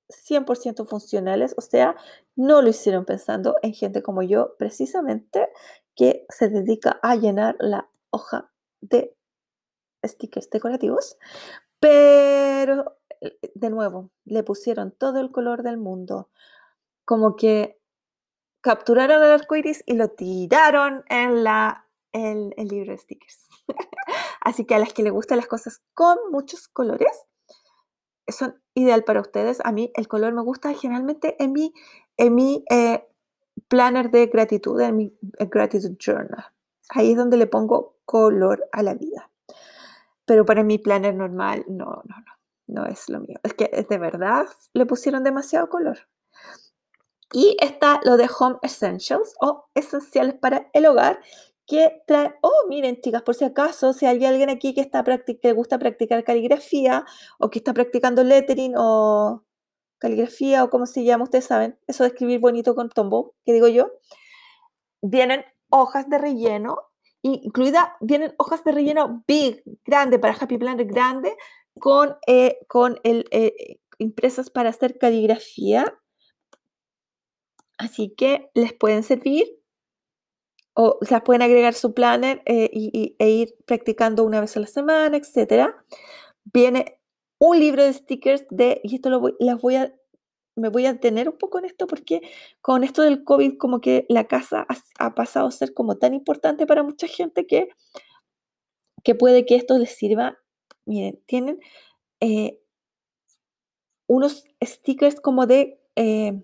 100% 0.10 0.88
funcionales, 0.88 1.54
o 1.58 1.62
sea, 1.62 1.95
no 2.36 2.62
lo 2.62 2.69
hicieron 2.69 3.06
pensando 3.06 3.56
en 3.62 3.73
gente 3.73 4.04
como 4.04 4.21
yo, 4.21 4.56
precisamente, 4.58 5.49
que 5.95 6.26
se 6.30 6.49
dedica 6.49 6.99
a 7.02 7.15
llenar 7.15 7.56
la 7.60 7.89
hoja 8.10 8.52
de 8.82 9.15
stickers 10.06 10.49
decorativos, 10.49 11.17
pero 11.80 12.97
eh, 13.21 13.38
de 13.56 13.69
nuevo, 13.69 14.12
le 14.26 14.43
pusieron 14.43 14.91
todo 14.91 15.19
el 15.19 15.32
color 15.32 15.63
del 15.63 15.78
mundo, 15.78 16.30
como 17.06 17.36
que 17.36 17.80
capturaron 18.62 19.22
el 19.24 19.32
arco 19.32 19.56
iris 19.56 19.84
y 19.86 19.94
lo 19.94 20.10
tiraron 20.10 21.04
en 21.10 21.44
la, 21.44 21.88
el, 22.12 22.54
el 22.58 22.68
libro 22.68 22.92
de 22.92 22.98
stickers. 22.98 23.48
Así 24.42 24.66
que 24.66 24.76
a 24.76 24.80
las 24.80 24.94
que 24.94 25.04
les 25.04 25.12
gustan 25.12 25.38
las 25.38 25.48
cosas 25.48 25.82
con 25.94 26.18
muchos 26.32 26.68
colores, 26.68 27.26
son 28.28 28.62
ideal 28.74 29.04
para 29.04 29.22
ustedes. 29.22 29.60
A 29.63 29.72
mí 29.72 29.92
el 29.96 30.08
color 30.08 30.34
me 30.34 30.42
gusta 30.42 30.74
generalmente 30.74 31.42
en 31.44 31.52
mi, 31.52 31.74
en 32.18 32.36
mi 32.36 32.63
eh, 32.70 33.08
planner 33.68 34.12
de 34.12 34.28
gratitud, 34.28 34.80
en 34.82 34.96
mi 34.96 35.18
eh, 35.39 35.46
gratitude 35.46 35.98
journal. 36.00 36.46
Ahí 36.89 37.12
es 37.12 37.18
donde 37.18 37.38
le 37.38 37.48
pongo 37.48 37.98
color 38.06 38.68
a 38.72 38.84
la 38.84 38.94
vida. 38.94 39.30
Pero 40.26 40.46
para 40.46 40.63
mi 40.63 40.78
planner 40.78 41.16
normal, 41.16 41.66
no, 41.68 41.86
no, 41.86 42.16
no, 42.26 42.34
no 42.68 42.86
es 42.86 43.10
lo 43.10 43.20
mío. 43.20 43.39
Es 43.44 43.54
que 43.54 43.86
de 43.89 43.98
verdad 43.98 44.48
le 44.74 44.86
pusieron 44.86 45.24
demasiado 45.24 45.70
color. 45.70 46.00
Y 47.34 47.58
está 47.60 48.00
lo 48.04 48.15
de 48.15 48.30
Home 48.39 48.58
Essentials 48.62 49.36
o 49.41 49.65
esenciales 49.74 50.36
para 50.36 50.69
el 50.72 50.86
hogar, 50.86 51.19
que 51.65 52.04
trae, 52.06 52.36
oh, 52.41 52.67
miren 52.69 53.02
chicas, 53.02 53.24
por 53.24 53.36
si 53.36 53.46
acaso, 53.46 53.93
si 53.93 54.06
hay 54.06 54.24
alguien 54.26 54.50
aquí 54.50 54.74
que, 54.74 54.82
está 54.82 55.04
que 55.04 55.39
le 55.41 55.54
gusta 55.54 55.80
practicar 55.80 56.24
caligrafía 56.24 57.06
o 57.39 57.50
que 57.50 57.60
está 57.60 57.74
practicando 57.74 58.24
lettering 58.24 58.76
o 58.78 59.43
caligrafía 59.98 60.63
o 60.63 60.69
como 60.69 60.86
se 60.86 61.04
llama, 61.04 61.24
ustedes 61.24 61.46
saben, 61.46 61.80
eso 61.88 62.04
de 62.04 62.10
escribir 62.10 62.39
bonito 62.39 62.76
con 62.76 62.89
tombo, 62.89 63.36
que 63.46 63.54
digo 63.54 63.67
yo, 63.67 63.91
vienen 65.02 65.46
hojas 65.69 66.10
de 66.10 66.17
relleno, 66.17 66.78
incluida, 67.22 67.96
vienen 68.02 68.36
hojas 68.38 68.63
de 68.63 68.74
relleno 68.74 69.24
big, 69.28 69.63
grande, 69.86 70.19
para 70.19 70.36
Happy 70.39 70.58
Planner 70.58 70.86
grande, 70.86 71.36
con, 71.80 72.17
eh, 72.28 72.60
con 72.67 73.00
el, 73.04 73.26
eh, 73.32 73.80
impresas 73.98 74.50
para 74.50 74.69
hacer 74.69 74.98
caligrafía 74.98 75.98
Así 77.77 78.13
que 78.15 78.49
les 78.53 78.73
pueden 78.73 79.03
servir 79.03 79.47
o 80.73 80.97
las 81.09 81.21
pueden 81.21 81.41
agregar 81.41 81.73
su 81.73 81.93
planner 81.93 82.41
eh, 82.45 82.69
y, 82.71 83.15
e 83.19 83.29
ir 83.29 83.55
practicando 83.65 84.23
una 84.23 84.41
vez 84.41 84.55
a 84.57 84.59
la 84.59 84.67
semana, 84.67 85.17
etc. 85.17 85.73
Viene 86.45 86.99
un 87.39 87.59
libro 87.59 87.83
de 87.83 87.93
stickers 87.93 88.45
de, 88.49 88.81
y 88.83 88.95
esto 88.95 89.09
lo 89.09 89.19
voy, 89.19 89.36
las 89.39 89.62
voy 89.62 89.75
a, 89.75 89.93
me 90.55 90.69
voy 90.69 90.86
a 90.86 90.93
detener 90.93 91.29
un 91.29 91.38
poco 91.38 91.59
en 91.59 91.65
esto 91.65 91.88
porque 91.88 92.21
con 92.62 92.83
esto 92.83 93.01
del 93.01 93.23
COVID 93.23 93.57
como 93.57 93.81
que 93.81 94.05
la 94.09 94.27
casa 94.27 94.65
ha, 94.97 95.15
pasado 95.15 95.47
a 95.47 95.51
ser 95.51 95.73
como 95.73 95.97
tan 95.97 96.13
importante 96.13 96.65
para 96.65 96.83
mucha 96.83 97.07
gente 97.07 97.45
que, 97.45 97.69
que 99.03 99.15
puede 99.15 99.45
que 99.45 99.55
esto 99.55 99.77
les 99.77 99.95
sirva. 99.95 100.39
Miren, 100.86 101.21
tienen 101.25 101.59
eh, 102.19 102.59
unos 104.07 104.45
stickers 104.63 105.19
como 105.19 105.45
de... 105.45 105.79
Eh, 105.95 106.41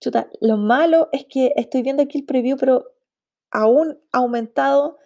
Chuta, 0.00 0.30
lo 0.40 0.56
malo 0.56 1.08
es 1.12 1.26
que 1.28 1.52
estoy 1.56 1.82
viendo 1.82 2.02
aquí 2.02 2.18
el 2.18 2.24
preview, 2.24 2.56
pero 2.56 2.92
aún 3.50 3.98
aumentado 4.12 4.98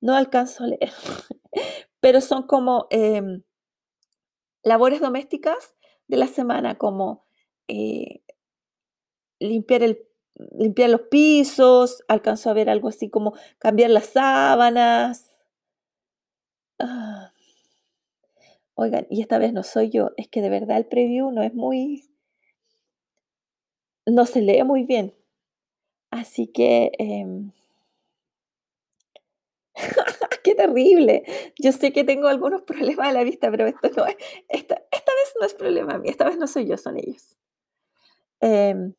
no 0.00 0.14
alcanzo 0.16 0.64
a 0.64 0.68
leer. 0.68 0.90
pero 2.00 2.20
son 2.20 2.46
como 2.46 2.86
em, 2.90 3.42
labores 4.62 5.00
domésticas 5.00 5.74
de 6.08 6.16
la 6.16 6.26
semana, 6.26 6.76
como 6.78 7.26
eh, 7.68 8.22
limpiar, 9.38 9.82
el, 9.82 10.06
limpiar 10.58 10.90
los 10.90 11.02
pisos, 11.02 12.02
alcanzo 12.08 12.50
a 12.50 12.54
ver 12.54 12.68
algo 12.70 12.88
así 12.88 13.10
como 13.10 13.34
cambiar 13.58 13.90
las 13.90 14.06
sábanas. 14.06 15.30
Ah. 16.78 17.32
Oigan, 18.74 19.06
y 19.10 19.20
esta 19.20 19.38
vez 19.38 19.52
no 19.52 19.62
soy 19.62 19.90
yo, 19.90 20.10
es 20.16 20.28
que 20.28 20.40
de 20.40 20.48
verdad 20.48 20.78
el 20.78 20.86
preview 20.86 21.30
no 21.30 21.42
es 21.42 21.52
muy 21.54 22.09
no 24.14 24.26
se 24.26 24.42
lee 24.42 24.62
muy 24.64 24.84
bien. 24.84 25.14
Así 26.10 26.46
que... 26.46 26.92
Em, 26.98 27.52
¡Qué 30.42 30.54
terrible! 30.54 31.24
Yo 31.58 31.72
sé 31.72 31.92
que 31.92 32.04
tengo 32.04 32.28
algunos 32.28 32.62
problemas 32.62 33.08
de 33.08 33.14
la 33.14 33.24
vista, 33.24 33.50
pero 33.50 33.66
esto 33.66 33.88
no 33.96 34.06
es, 34.06 34.16
esta, 34.48 34.82
esta 34.90 35.12
vez 35.12 35.34
no 35.38 35.46
es 35.46 35.54
problema 35.54 35.98
mío, 35.98 36.10
esta 36.10 36.24
vez 36.24 36.38
no 36.38 36.46
soy 36.46 36.66
yo, 36.66 36.76
son 36.76 36.98
ellos. 36.98 37.36
Em, 38.40 38.94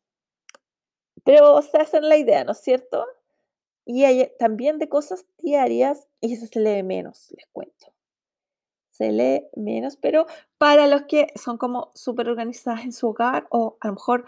pero 1.23 1.61
se 1.61 1.77
hacen 1.77 2.07
la 2.07 2.17
idea, 2.17 2.43
¿no 2.43 2.53
es 2.53 2.59
cierto? 2.59 3.05
Y 3.85 4.03
hay 4.05 4.31
también 4.39 4.77
de 4.79 4.89
cosas 4.89 5.25
diarias, 5.39 6.07
y 6.19 6.33
eso 6.33 6.45
se 6.47 6.59
lee 6.59 6.83
menos, 6.83 7.31
les 7.35 7.47
cuento. 7.47 7.87
Se 8.91 9.11
lee 9.11 9.47
menos, 9.55 9.97
pero 9.97 10.27
para 10.57 10.87
los 10.87 11.03
que 11.03 11.27
son 11.35 11.57
como 11.57 11.91
súper 11.95 12.29
organizadas 12.29 12.83
en 12.83 12.93
su 12.93 13.09
hogar 13.09 13.47
o 13.49 13.77
a 13.79 13.87
lo 13.87 13.93
mejor 13.93 14.25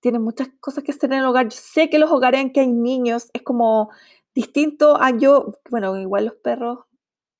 tienen 0.00 0.22
muchas 0.22 0.48
cosas 0.60 0.84
que 0.84 0.92
hacer 0.92 1.12
en 1.12 1.20
el 1.20 1.26
hogar. 1.26 1.48
Yo 1.48 1.58
sé 1.58 1.90
que 1.90 1.98
los 1.98 2.10
hogares 2.10 2.40
en 2.40 2.52
que 2.52 2.60
hay 2.60 2.72
niños 2.72 3.30
es 3.32 3.42
como 3.42 3.90
distinto 4.34 5.00
a 5.00 5.10
yo, 5.10 5.58
bueno, 5.70 5.96
igual 5.98 6.26
los 6.26 6.34
perros 6.34 6.80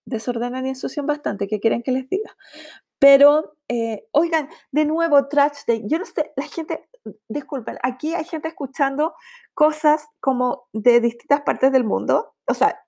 desordenan 0.04 0.66
y 0.66 0.70
ensucian 0.70 1.06
bastante, 1.06 1.46
¿qué 1.48 1.60
quieren 1.60 1.82
que 1.82 1.92
les 1.92 2.08
diga? 2.08 2.36
Pero, 2.98 3.56
eh, 3.68 4.06
oigan, 4.12 4.50
de 4.72 4.84
nuevo, 4.84 5.26
Trash 5.28 5.64
Day. 5.66 5.82
Yo 5.86 5.98
no 5.98 6.04
sé, 6.04 6.32
la 6.36 6.46
gente, 6.46 6.88
disculpen, 7.28 7.78
aquí 7.82 8.14
hay 8.14 8.24
gente 8.24 8.48
escuchando 8.48 9.14
cosas 9.54 10.06
como 10.20 10.68
de 10.72 11.00
distintas 11.00 11.40
partes 11.42 11.72
del 11.72 11.84
mundo, 11.84 12.34
o 12.46 12.54
sea, 12.54 12.84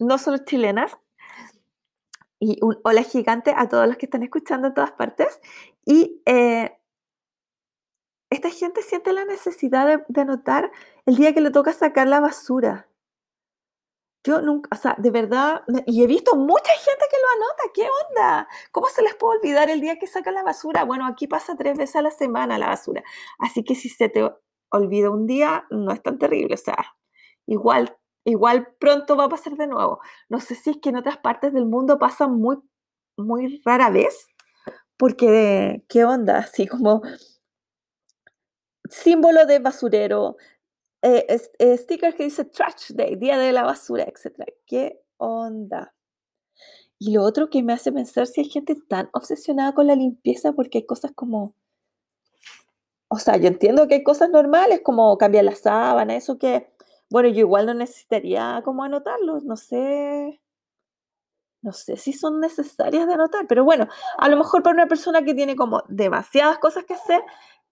no 0.00 0.18
solo 0.18 0.38
chilenas. 0.38 0.96
Y 2.40 2.58
un 2.62 2.78
hola 2.84 3.02
gigante 3.02 3.54
a 3.56 3.68
todos 3.68 3.86
los 3.86 3.96
que 3.96 4.06
están 4.06 4.22
escuchando 4.22 4.68
en 4.68 4.74
todas 4.74 4.92
partes. 4.92 5.40
Y 5.86 6.20
eh, 6.26 6.76
esta 8.34 8.50
gente 8.50 8.82
siente 8.82 9.12
la 9.12 9.24
necesidad 9.24 9.86
de, 9.86 10.04
de 10.08 10.24
notar 10.24 10.70
el 11.06 11.16
día 11.16 11.32
que 11.34 11.40
le 11.40 11.50
toca 11.50 11.72
sacar 11.72 12.06
la 12.06 12.20
basura. 12.20 12.88
Yo 14.26 14.40
nunca, 14.40 14.70
o 14.72 14.80
sea, 14.80 14.96
de 14.96 15.10
verdad, 15.10 15.62
y 15.86 16.02
he 16.02 16.06
visto 16.06 16.34
mucha 16.34 16.72
gente 16.72 17.04
que 17.10 17.16
lo 17.20 17.44
anota, 17.44 17.62
¿qué 17.74 17.86
onda? 18.08 18.48
¿Cómo 18.72 18.88
se 18.88 19.02
les 19.02 19.14
puede 19.16 19.38
olvidar 19.38 19.68
el 19.68 19.82
día 19.82 19.98
que 19.98 20.06
sacan 20.06 20.32
la 20.32 20.42
basura? 20.42 20.84
Bueno, 20.84 21.06
aquí 21.06 21.26
pasa 21.26 21.56
tres 21.56 21.76
veces 21.76 21.96
a 21.96 22.02
la 22.02 22.10
semana 22.10 22.56
la 22.56 22.68
basura, 22.68 23.04
así 23.38 23.64
que 23.64 23.74
si 23.74 23.90
se 23.90 24.08
te 24.08 24.26
olvida 24.70 25.10
un 25.10 25.26
día, 25.26 25.66
no 25.70 25.92
es 25.92 26.02
tan 26.02 26.18
terrible, 26.18 26.54
o 26.54 26.58
sea, 26.58 26.96
igual, 27.46 27.98
igual 28.24 28.74
pronto 28.80 29.14
va 29.14 29.24
a 29.24 29.28
pasar 29.28 29.56
de 29.56 29.66
nuevo. 29.66 30.00
No 30.30 30.40
sé 30.40 30.54
si 30.54 30.70
es 30.70 30.78
que 30.78 30.88
en 30.88 30.96
otras 30.96 31.18
partes 31.18 31.52
del 31.52 31.66
mundo 31.66 31.98
pasa 31.98 32.26
muy, 32.26 32.56
muy 33.18 33.60
rara 33.66 33.90
vez, 33.90 34.26
porque, 34.96 35.84
¿qué 35.90 36.06
onda? 36.06 36.38
Así 36.38 36.66
como 36.66 37.02
símbolo 38.88 39.46
de 39.46 39.58
basurero, 39.58 40.36
eh, 41.02 41.26
eh, 41.58 41.76
sticker 41.76 42.14
que 42.14 42.24
dice 42.24 42.44
Trash 42.44 42.92
Day, 42.94 43.16
Día 43.16 43.38
de 43.38 43.52
la 43.52 43.64
Basura, 43.64 44.04
etc. 44.04 44.44
¿Qué 44.66 45.02
onda? 45.18 45.94
Y 46.98 47.12
lo 47.12 47.22
otro 47.22 47.50
que 47.50 47.62
me 47.62 47.72
hace 47.72 47.92
pensar 47.92 48.26
si 48.26 48.40
hay 48.40 48.48
gente 48.48 48.76
tan 48.88 49.10
obsesionada 49.12 49.74
con 49.74 49.86
la 49.86 49.94
limpieza 49.94 50.52
porque 50.52 50.78
hay 50.78 50.86
cosas 50.86 51.12
como... 51.14 51.54
O 53.08 53.18
sea, 53.18 53.36
yo 53.36 53.48
entiendo 53.48 53.86
que 53.86 53.96
hay 53.96 54.02
cosas 54.02 54.30
normales 54.30 54.80
como 54.82 55.16
cambiar 55.18 55.44
la 55.44 55.54
sábana, 55.54 56.16
eso 56.16 56.38
que... 56.38 56.72
Bueno, 57.10 57.28
yo 57.28 57.40
igual 57.40 57.66
no 57.66 57.74
necesitaría 57.74 58.62
como 58.64 58.82
anotarlos, 58.82 59.44
no 59.44 59.56
sé. 59.56 60.40
No 61.62 61.72
sé 61.72 61.96
si 61.96 62.12
son 62.12 62.40
necesarias 62.40 63.06
de 63.06 63.14
anotar, 63.14 63.46
pero 63.46 63.64
bueno, 63.64 63.88
a 64.18 64.28
lo 64.28 64.36
mejor 64.36 64.62
para 64.62 64.74
una 64.74 64.86
persona 64.86 65.22
que 65.24 65.34
tiene 65.34 65.56
como 65.56 65.82
demasiadas 65.88 66.58
cosas 66.58 66.84
que 66.84 66.94
hacer, 66.94 67.22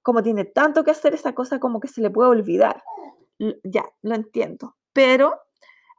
como 0.02 0.22
tiene 0.22 0.44
tanto 0.44 0.84
que 0.84 0.90
hacer, 0.90 1.14
esa 1.14 1.34
cosa 1.34 1.58
como 1.58 1.80
que 1.80 1.88
se 1.88 2.00
le 2.00 2.10
puede 2.10 2.30
olvidar. 2.30 2.82
Ya, 3.64 3.84
lo 4.02 4.14
entiendo. 4.14 4.76
Pero 4.92 5.40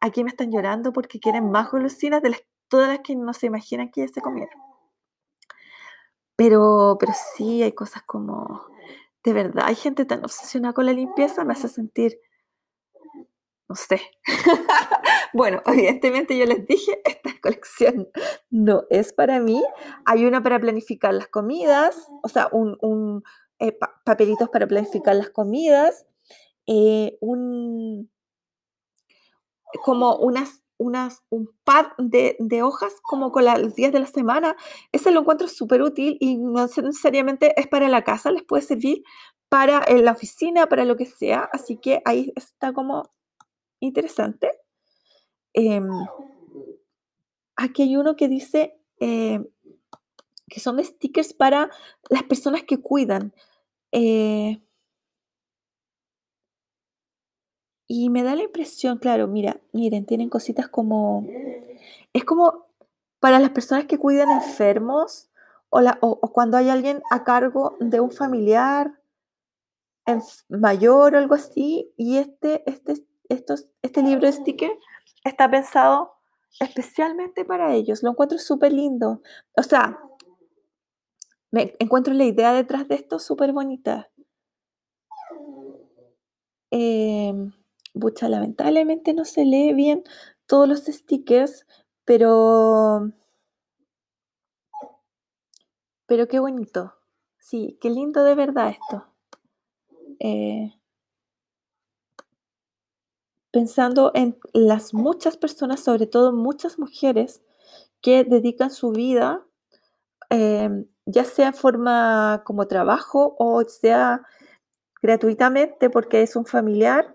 aquí 0.01 0.23
me 0.23 0.29
están 0.29 0.51
llorando 0.51 0.93
porque 0.93 1.19
quieren 1.19 1.49
más 1.51 1.71
golosinas 1.71 2.21
de 2.21 2.31
las, 2.31 2.43
todas 2.67 2.89
las 2.89 2.99
que 2.99 3.15
no 3.15 3.33
se 3.33 3.47
imaginan 3.47 3.89
que 3.89 4.01
ya 4.01 4.07
se 4.07 4.21
comieron. 4.21 4.59
Pero, 6.35 6.97
pero 6.99 7.13
sí, 7.35 7.63
hay 7.63 7.73
cosas 7.73 8.03
como, 8.03 8.65
de 9.23 9.33
verdad, 9.33 9.65
hay 9.67 9.75
gente 9.75 10.05
tan 10.05 10.23
obsesionada 10.23 10.73
con 10.73 10.85
la 10.85 10.93
limpieza, 10.93 11.45
me 11.45 11.53
hace 11.53 11.67
sentir, 11.67 12.19
no 13.69 13.75
sé. 13.75 14.01
bueno, 15.33 15.61
evidentemente 15.65 16.37
yo 16.37 16.45
les 16.45 16.65
dije, 16.67 17.01
esta 17.05 17.31
colección 17.41 18.09
no 18.49 18.83
es 18.89 19.13
para 19.13 19.39
mí. 19.39 19.63
Hay 20.05 20.25
una 20.25 20.43
para 20.43 20.59
planificar 20.59 21.13
las 21.13 21.27
comidas, 21.27 22.07
o 22.23 22.29
sea, 22.29 22.49
un, 22.51 23.23
eh, 23.63 23.77
papelitos 24.03 24.49
para 24.49 24.67
planificar 24.67 25.15
las 25.15 25.29
comidas, 25.29 26.05
eh, 26.67 27.17
un, 27.21 28.11
como 29.85 30.17
unas, 30.17 30.61
unas, 30.77 31.23
un 31.29 31.49
pad 31.63 31.85
de, 31.97 32.35
hojas 32.61 32.93
como 33.03 33.31
con 33.31 33.45
los 33.45 33.73
días 33.73 33.93
de 33.93 34.01
la 34.01 34.05
semana. 34.05 34.57
Ese 34.91 35.11
lo 35.11 35.21
encuentro 35.21 35.47
súper 35.47 35.81
útil 35.81 36.17
y 36.19 36.35
no 36.35 36.67
necesariamente 36.67 37.57
es 37.57 37.69
para 37.69 37.87
la 37.87 38.03
casa, 38.03 38.31
les 38.31 38.43
puede 38.43 38.63
servir 38.63 39.01
para 39.47 39.79
eh, 39.83 40.01
la 40.01 40.11
oficina, 40.11 40.67
para 40.67 40.83
lo 40.83 40.97
que 40.97 41.05
sea. 41.05 41.47
Así 41.53 41.77
que 41.77 42.01
ahí 42.03 42.33
está 42.35 42.73
como 42.73 43.03
interesante. 43.79 44.51
Em, 45.53 45.87
aquí 47.55 47.83
hay 47.83 47.95
uno 47.95 48.17
que 48.17 48.27
dice 48.27 48.77
que 48.99 50.59
son 50.59 50.77
de 50.77 50.83
stickers 50.83 51.33
para 51.33 51.69
las 52.09 52.23
personas 52.23 52.63
que 52.63 52.81
cuidan. 52.81 53.33
Eh, 53.93 54.59
y 57.87 58.09
me 58.09 58.23
da 58.23 58.35
la 58.35 58.43
impresión, 58.43 58.97
claro, 58.97 59.27
mira, 59.27 59.61
miren, 59.71 60.05
tienen 60.05 60.29
cositas 60.29 60.67
como, 60.67 61.27
es 62.11 62.23
como 62.25 62.65
para 63.19 63.39
las 63.39 63.51
personas 63.51 63.85
que 63.85 63.99
cuidan 63.99 64.31
enfermos 64.31 65.29
o, 65.69 65.79
o, 66.01 66.33
cuando 66.33 66.57
hay 66.57 66.69
alguien 66.69 67.03
a 67.11 67.23
cargo 67.23 67.77
de 67.79 67.99
un 67.99 68.11
familiar 68.11 68.99
mayor 70.49 71.15
o 71.15 71.17
algo 71.17 71.35
así, 71.35 71.93
y 71.95 72.17
este, 72.17 72.63
este, 72.69 73.05
estos, 73.29 73.67
este 73.81 74.01
libro 74.01 74.25
de 74.25 74.33
sticker 74.33 74.71
está 75.23 75.49
pensado 75.49 76.13
especialmente 76.59 77.45
para 77.45 77.73
ellos. 77.73 78.03
Lo 78.03 78.11
encuentro 78.11 78.37
súper 78.37 78.73
lindo. 78.73 79.21
O 79.55 79.63
sea, 79.63 79.99
me 81.53 81.75
encuentro 81.77 82.15
la 82.15 82.23
idea 82.23 82.51
detrás 82.51 82.87
de 82.87 82.95
esto 82.95 83.19
súper 83.19 83.53
bonita. 83.53 84.09
Eh, 86.71 87.31
bucha, 87.93 88.27
lamentablemente 88.27 89.13
no 89.13 89.23
se 89.23 89.45
lee 89.45 89.71
bien 89.73 90.03
todos 90.47 90.67
los 90.67 90.79
stickers, 90.85 91.67
pero. 92.05 93.11
Pero 96.07 96.27
qué 96.27 96.39
bonito. 96.39 96.95
Sí, 97.37 97.77
qué 97.79 97.91
lindo 97.91 98.23
de 98.23 98.33
verdad 98.33 98.69
esto. 98.71 99.05
Eh, 100.19 100.73
pensando 103.51 104.11
en 104.15 104.39
las 104.53 104.95
muchas 104.95 105.37
personas, 105.37 105.81
sobre 105.81 106.07
todo 106.07 106.33
muchas 106.33 106.79
mujeres, 106.79 107.43
que 108.01 108.23
dedican 108.23 108.71
su 108.71 108.91
vida 108.91 109.45
em, 110.31 110.87
ya 111.05 111.25
sea 111.25 111.47
en 111.47 111.53
forma 111.53 112.43
como 112.45 112.67
trabajo 112.67 113.35
o 113.37 113.63
sea 113.65 114.21
gratuitamente 115.03 115.89
porque 115.89 116.21
es 116.21 116.35
un 116.35 116.45
familiar, 116.45 117.13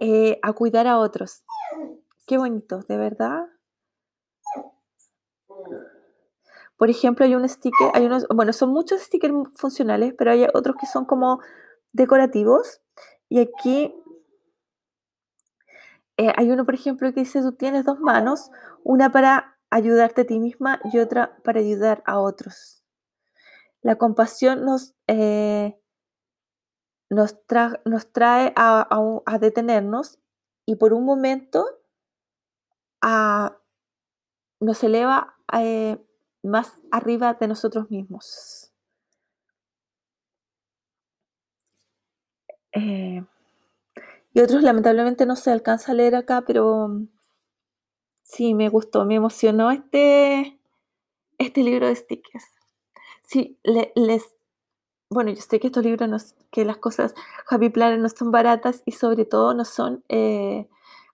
eh, 0.00 0.38
a 0.42 0.52
cuidar 0.52 0.88
a 0.88 0.98
otros. 0.98 1.44
Qué 2.26 2.36
bonito, 2.36 2.80
de 2.88 2.96
verdad. 2.96 3.46
Por 6.76 6.90
ejemplo, 6.90 7.24
hay 7.24 7.36
un 7.36 7.48
sticker, 7.48 7.90
hay 7.94 8.06
unos, 8.06 8.26
bueno, 8.34 8.52
son 8.52 8.70
muchos 8.70 9.00
stickers 9.02 9.32
funcionales, 9.54 10.12
pero 10.18 10.32
hay 10.32 10.44
otros 10.52 10.74
que 10.80 10.86
son 10.86 11.04
como 11.04 11.40
decorativos. 11.92 12.80
Y 13.28 13.38
aquí 13.38 13.94
eh, 16.16 16.32
hay 16.36 16.50
uno, 16.50 16.64
por 16.64 16.74
ejemplo, 16.74 17.12
que 17.14 17.20
dice, 17.20 17.40
tú 17.42 17.52
tienes 17.52 17.84
dos 17.84 18.00
manos, 18.00 18.50
una 18.82 19.12
para 19.12 19.51
ayudarte 19.72 20.20
a 20.20 20.26
ti 20.26 20.38
misma 20.38 20.80
y 20.92 20.98
otra 20.98 21.36
para 21.42 21.60
ayudar 21.60 22.02
a 22.04 22.20
otros. 22.20 22.84
La 23.80 23.96
compasión 23.96 24.64
nos, 24.66 24.94
eh, 25.06 25.80
nos, 27.08 27.38
nos, 27.86 28.12
trae 28.12 28.52
a, 28.54 29.38
detenernos 29.40 30.20
y 30.66 30.76
por 30.76 30.92
un 30.92 31.06
momento 31.06 31.66
nos 34.60 34.84
eleva 34.84 35.36
eh, 35.58 35.98
más 36.42 36.74
arriba 36.90 37.32
de 37.34 37.48
nosotros 37.48 37.90
mismos. 37.90 38.72
Eh, 42.72 43.24
y 44.34 44.40
otros 44.40 44.62
lamentablemente 44.62 45.24
no 45.24 45.36
se 45.36 45.50
alcanza 45.50 45.92
a 45.92 45.94
leer 45.94 46.14
acá, 46.14 46.42
pero 46.46 47.06
Sí, 48.22 48.54
me 48.54 48.68
gustó, 48.68 49.04
me 49.04 49.16
emocionó 49.16 49.70
este, 49.70 50.58
este 51.38 51.62
libro 51.62 51.88
de 51.88 51.96
stickers. 51.96 52.44
Sí, 53.22 53.58
les, 53.64 54.36
bueno, 55.10 55.30
yo 55.32 55.42
sé 55.42 55.60
que 55.60 55.68
estos 55.68 55.84
libros, 55.84 56.08
no, 56.08 56.18
que 56.50 56.64
las 56.64 56.78
cosas 56.78 57.14
Happy 57.48 57.70
Planner 57.70 57.98
no 58.00 58.08
son 58.08 58.30
baratas 58.32 58.82
y 58.86 58.92
sobre 58.92 59.24
todo 59.26 59.54
no 59.54 59.64
son 59.64 60.04
eh, 60.08 60.68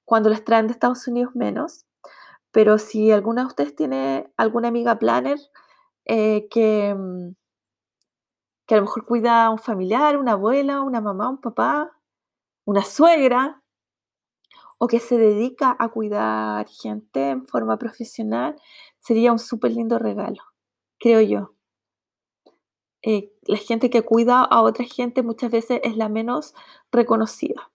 cuando 0.04 0.30
las 0.30 0.44
traen 0.44 0.68
de 0.68 0.74
Estados 0.74 1.06
Unidos 1.08 1.34
menos. 1.36 1.86
Pero 2.52 2.78
si 2.78 3.12
alguna 3.12 3.42
de 3.42 3.48
ustedes 3.48 3.76
tiene 3.76 4.32
alguna 4.36 4.68
amiga 4.68 4.98
planner 4.98 5.38
eh, 6.06 6.48
que, 6.50 6.94
mm, 6.96 7.32
que 8.66 8.74
a 8.74 8.78
lo 8.78 8.84
mejor 8.84 9.04
cuida 9.06 9.46
a 9.46 9.50
un 9.50 9.58
familiar, 9.58 10.16
una 10.18 10.32
abuela, 10.32 10.82
una 10.82 11.00
mamá, 11.00 11.28
un 11.28 11.40
papá, 11.40 11.90
una 12.66 12.84
suegra, 12.84 13.62
o 14.78 14.86
que 14.86 15.00
se 15.00 15.18
dedica 15.18 15.76
a 15.78 15.88
cuidar 15.88 16.66
gente 16.68 17.30
en 17.30 17.46
forma 17.46 17.78
profesional, 17.78 18.56
sería 19.00 19.32
un 19.32 19.38
súper 19.38 19.72
lindo 19.72 19.98
regalo, 19.98 20.42
creo 20.98 21.20
yo. 21.20 21.54
Eh, 23.02 23.32
la 23.42 23.58
gente 23.58 23.90
que 23.90 24.02
cuida 24.02 24.42
a 24.42 24.62
otra 24.62 24.84
gente 24.84 25.22
muchas 25.22 25.50
veces 25.50 25.80
es 25.84 25.96
la 25.96 26.08
menos 26.08 26.54
reconocida. 26.90 27.70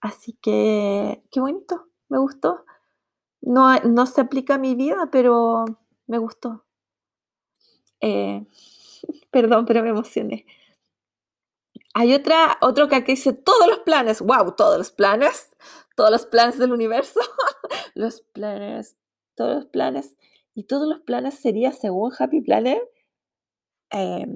Así 0.00 0.34
que, 0.40 1.22
qué 1.30 1.40
bonito, 1.40 1.88
me 2.08 2.18
gustó. 2.18 2.64
No, 3.40 3.78
no 3.80 4.06
se 4.06 4.20
aplica 4.22 4.54
a 4.54 4.58
mi 4.58 4.74
vida, 4.74 5.08
pero 5.12 5.64
me 6.06 6.18
gustó. 6.18 6.64
Eh, 8.00 8.46
perdón, 9.30 9.66
pero 9.66 9.82
me 9.82 9.90
emocioné. 9.90 10.46
Hay 11.94 12.12
otra, 12.12 12.58
otro 12.60 12.88
que 12.88 13.00
dice 13.02 13.32
todos 13.32 13.68
los 13.68 13.78
planes. 13.80 14.20
¡Wow! 14.20 14.52
Todos 14.56 14.78
los 14.78 14.90
planes. 14.90 15.50
Todos 15.94 16.10
los 16.10 16.26
planes 16.26 16.58
del 16.58 16.72
universo. 16.72 17.20
los 17.94 18.20
planes. 18.20 18.96
Todos 19.34 19.56
los 19.56 19.66
planes. 19.66 20.16
Y 20.54 20.64
todos 20.64 20.88
los 20.88 21.00
planes 21.00 21.38
sería, 21.38 21.72
según 21.72 22.12
Happy 22.16 22.40
Planner, 22.40 22.80
eh, 23.90 24.26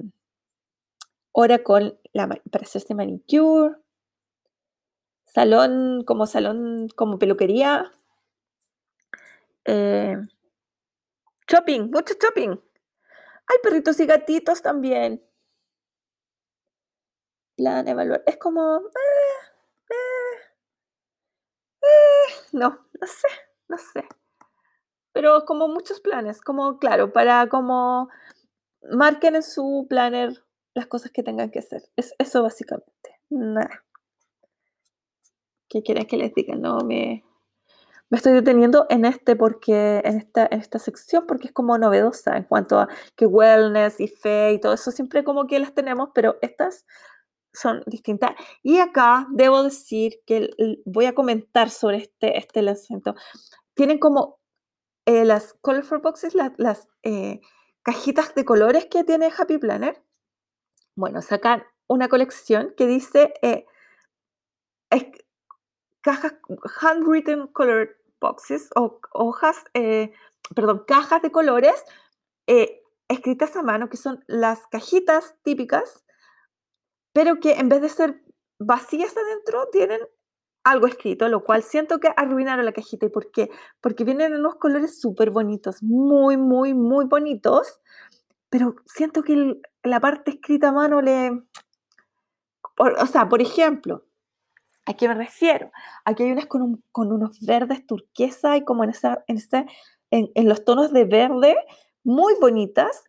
hora 1.31 1.63
con 1.63 1.97
la, 2.11 2.27
para 2.27 2.63
hacerse 2.63 2.93
manicure, 2.93 3.75
salón 5.25 6.03
como 6.05 6.25
salón, 6.25 6.89
como 6.95 7.19
peluquería, 7.19 7.91
eh, 9.65 10.17
shopping, 11.47 11.89
mucho 11.89 12.15
shopping. 12.21 12.49
Hay 13.47 13.57
perritos 13.63 13.99
y 14.01 14.05
gatitos 14.05 14.61
también 14.61 15.23
plan, 17.59 17.87
evaluar. 17.87 18.23
Es 18.25 18.37
como... 18.37 18.77
Eh, 18.77 19.93
eh, 21.81 22.38
no, 22.53 22.69
no 22.69 23.07
sé, 23.07 23.27
no 23.67 23.77
sé. 23.77 24.07
Pero 25.13 25.45
como 25.45 25.67
muchos 25.67 25.99
planes, 25.99 26.41
como 26.41 26.77
claro, 26.77 27.11
para 27.11 27.47
como 27.49 28.09
marquen 28.91 29.35
en 29.35 29.43
su 29.43 29.87
planner 29.89 30.43
las 30.73 30.87
cosas 30.87 31.11
que 31.11 31.23
tengan 31.23 31.51
que 31.51 31.59
hacer. 31.59 31.83
Es 31.95 32.13
eso 32.19 32.43
básicamente. 32.43 33.19
Nada. 33.29 33.83
¿Qué 35.67 35.83
quieren 35.83 36.07
que 36.07 36.17
les 36.17 36.33
diga? 36.33 36.55
No 36.55 36.79
me, 36.79 37.23
me 38.09 38.17
estoy 38.17 38.33
deteniendo 38.33 38.87
en 38.89 39.05
este 39.05 39.35
porque 39.35 40.01
en 40.03 40.17
esta, 40.17 40.47
en 40.49 40.59
esta 40.59 40.79
sección 40.79 41.25
porque 41.27 41.47
es 41.47 41.53
como 41.53 41.77
novedosa 41.77 42.37
en 42.37 42.43
cuanto 42.43 42.79
a 42.79 42.89
que 43.15 43.27
wellness 43.27 43.99
y 43.99 44.07
fe 44.07 44.53
y 44.53 44.59
todo 44.59 44.73
eso 44.73 44.91
siempre 44.91 45.23
como 45.23 45.45
que 45.45 45.59
las 45.59 45.73
tenemos, 45.73 46.09
pero 46.13 46.37
estas 46.41 46.85
son 47.53 47.83
distintas. 47.85 48.31
Y 48.63 48.79
acá 48.79 49.27
debo 49.31 49.63
decir 49.63 50.21
que 50.25 50.49
voy 50.85 51.05
a 51.05 51.15
comentar 51.15 51.69
sobre 51.69 51.97
este, 51.97 52.37
este 52.37 52.61
lanzamiento. 52.61 53.15
Tienen 53.73 53.99
como 53.99 54.39
eh, 55.05 55.25
las 55.25 55.55
Colorful 55.61 55.99
Boxes, 55.99 56.35
las 56.35 56.87
eh, 57.03 57.41
cajitas 57.81 58.35
de 58.35 58.45
colores 58.45 58.85
que 58.85 59.03
tiene 59.03 59.31
Happy 59.35 59.57
Planner. 59.57 60.03
Bueno, 60.95 61.21
sacan 61.21 61.63
una 61.87 62.09
colección 62.09 62.73
que 62.77 62.85
dice 62.85 63.33
eh, 63.41 63.65
cajas, 66.01 66.35
handwritten 66.81 67.49
boxes 68.21 68.69
o 68.75 68.99
hojas, 69.13 69.63
perdón, 70.53 70.83
cajas 70.87 71.21
de 71.21 71.31
colores 71.31 71.83
escritas 73.07 73.55
a 73.55 73.63
mano, 73.63 73.89
que 73.89 73.97
son 73.97 74.23
las 74.27 74.67
cajitas 74.67 75.35
típicas 75.43 76.03
pero 77.13 77.39
que 77.39 77.53
en 77.53 77.69
vez 77.69 77.81
de 77.81 77.89
ser 77.89 78.21
vacías 78.59 79.15
adentro, 79.15 79.67
tienen 79.71 80.01
algo 80.63 80.87
escrito, 80.87 81.27
lo 81.29 81.43
cual 81.43 81.63
siento 81.63 81.99
que 81.99 82.09
arruinaron 82.15 82.65
la 82.65 82.73
cajita. 82.73 83.05
¿Y 83.05 83.09
por 83.09 83.31
qué? 83.31 83.49
Porque 83.81 84.03
vienen 84.03 84.33
en 84.33 84.39
unos 84.39 84.55
colores 84.55 84.99
súper 84.99 85.31
bonitos, 85.31 85.81
muy, 85.81 86.37
muy, 86.37 86.73
muy 86.73 87.05
bonitos, 87.05 87.79
pero 88.49 88.75
siento 88.85 89.23
que 89.23 89.59
la 89.83 89.99
parte 89.99 90.31
escrita 90.31 90.69
a 90.69 90.73
mano 90.73 91.01
le... 91.01 91.43
o 92.77 93.05
sea, 93.07 93.29
por 93.29 93.41
ejemplo, 93.41 94.05
¿a 94.85 94.93
qué 94.93 95.07
me 95.07 95.13
refiero? 95.13 95.71
Aquí 96.05 96.23
hay 96.23 96.31
unas 96.31 96.47
con, 96.47 96.83
unos 96.93 97.39
verdes 97.41 97.85
turquesa 97.85 98.57
y 98.57 98.63
como 98.65 98.83
en, 98.83 98.91
esa, 98.91 99.23
en, 99.27 99.39
en, 100.33 100.49
los 100.49 100.65
tonos 100.65 100.91
de 100.91 101.05
verde, 101.05 101.55
muy 102.03 102.33
bonitas, 102.41 103.03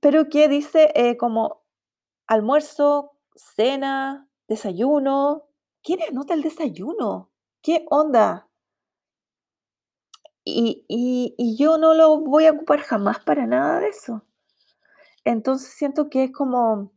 pero 0.00 0.28
que 0.28 0.48
dice 0.48 0.92
eh, 0.94 1.16
como 1.16 1.65
almuerzo, 2.26 3.12
cena, 3.34 4.28
desayuno. 4.48 5.44
¿Quién 5.82 6.00
anota 6.08 6.34
el 6.34 6.42
desayuno? 6.42 7.30
¿Qué 7.62 7.84
onda? 7.90 8.48
Y, 10.44 11.34
yo 11.58 11.76
no 11.78 11.94
lo 11.94 12.20
voy 12.20 12.46
a 12.46 12.52
ocupar 12.52 12.80
jamás 12.80 13.18
para 13.20 13.46
nada 13.46 13.80
de 13.80 13.88
eso. 13.88 14.24
Entonces 15.24 15.72
siento 15.72 16.08
que 16.08 16.24
es 16.24 16.32
como 16.32 16.92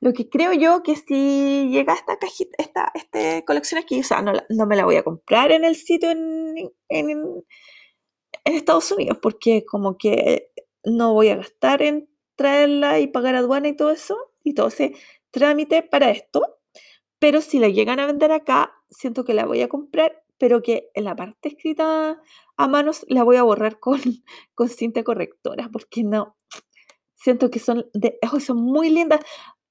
lo 0.00 0.12
que 0.14 0.28
creo 0.30 0.52
yo 0.54 0.82
que 0.82 0.96
si 0.96 1.68
llega 1.70 1.94
esta 1.94 2.18
cajita, 2.18 2.56
esta, 2.58 2.90
esta 2.94 3.44
colección 3.44 3.80
aquí, 3.80 4.00
o 4.00 4.04
sea, 4.04 4.22
no, 4.22 4.32
no, 4.48 4.66
me 4.66 4.76
la 4.76 4.84
voy 4.86 4.96
a 4.96 5.04
comprar 5.04 5.52
en 5.52 5.64
el 5.64 5.76
sitio 5.76 6.10
en, 6.10 6.72
en, 6.88 7.10
en 8.44 8.54
Estados 8.54 8.90
Unidos, 8.92 9.18
porque 9.20 9.64
como 9.66 9.98
que 9.98 10.50
no 10.84 11.12
voy 11.12 11.28
a 11.28 11.36
gastar 11.36 11.82
en 11.82 12.08
traerla 12.36 13.00
y 13.00 13.06
pagar 13.06 13.34
aduana 13.34 13.68
y 13.68 13.76
todo 13.76 13.90
eso 13.90 14.33
y 14.44 14.54
todo 14.54 14.68
ese 14.68 14.94
trámite 15.30 15.82
para 15.82 16.10
esto. 16.10 16.58
Pero 17.18 17.40
si 17.40 17.58
la 17.58 17.68
llegan 17.68 18.00
a 18.00 18.06
vender 18.06 18.32
acá, 18.32 18.72
siento 18.90 19.24
que 19.24 19.34
la 19.34 19.46
voy 19.46 19.62
a 19.62 19.68
comprar, 19.68 20.22
pero 20.38 20.62
que 20.62 20.90
en 20.94 21.04
la 21.04 21.16
parte 21.16 21.48
escrita 21.48 22.20
a 22.56 22.68
manos 22.68 23.04
la 23.08 23.24
voy 23.24 23.36
a 23.36 23.42
borrar 23.42 23.80
con, 23.80 24.00
con 24.54 24.68
cinta 24.68 25.02
correctora, 25.02 25.68
porque 25.72 26.04
no, 26.04 26.36
siento 27.16 27.50
que 27.50 27.58
son, 27.58 27.86
de, 27.94 28.18
son 28.40 28.58
muy 28.58 28.90
lindas, 28.90 29.20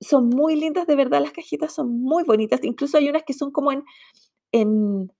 son 0.01 0.29
muy 0.29 0.55
lindas, 0.55 0.88
de 0.88 0.95
verdad, 0.95 1.21
las 1.21 1.31
cajitas 1.31 1.73
son 1.73 2.01
muy 2.01 2.23
bonitas, 2.23 2.63
incluso 2.63 2.97
hay 2.97 3.09
unas 3.09 3.23
que 3.23 3.33
son 3.33 3.51
como 3.51 3.71
en, 3.71 3.83
en, 4.51 5.12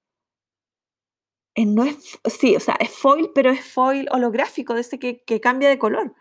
en 1.56 1.76
no 1.76 1.84
es, 1.84 2.20
sí, 2.26 2.56
o 2.56 2.60
sea, 2.60 2.76
es 2.80 2.90
foil, 2.90 3.30
pero 3.36 3.52
es 3.52 3.64
foil 3.64 4.08
holográfico, 4.12 4.74
de 4.74 4.82
ese 4.82 5.00
que, 5.00 5.24
que 5.24 5.40
cambia 5.40 5.70
de 5.70 5.78
color. 5.78 6.16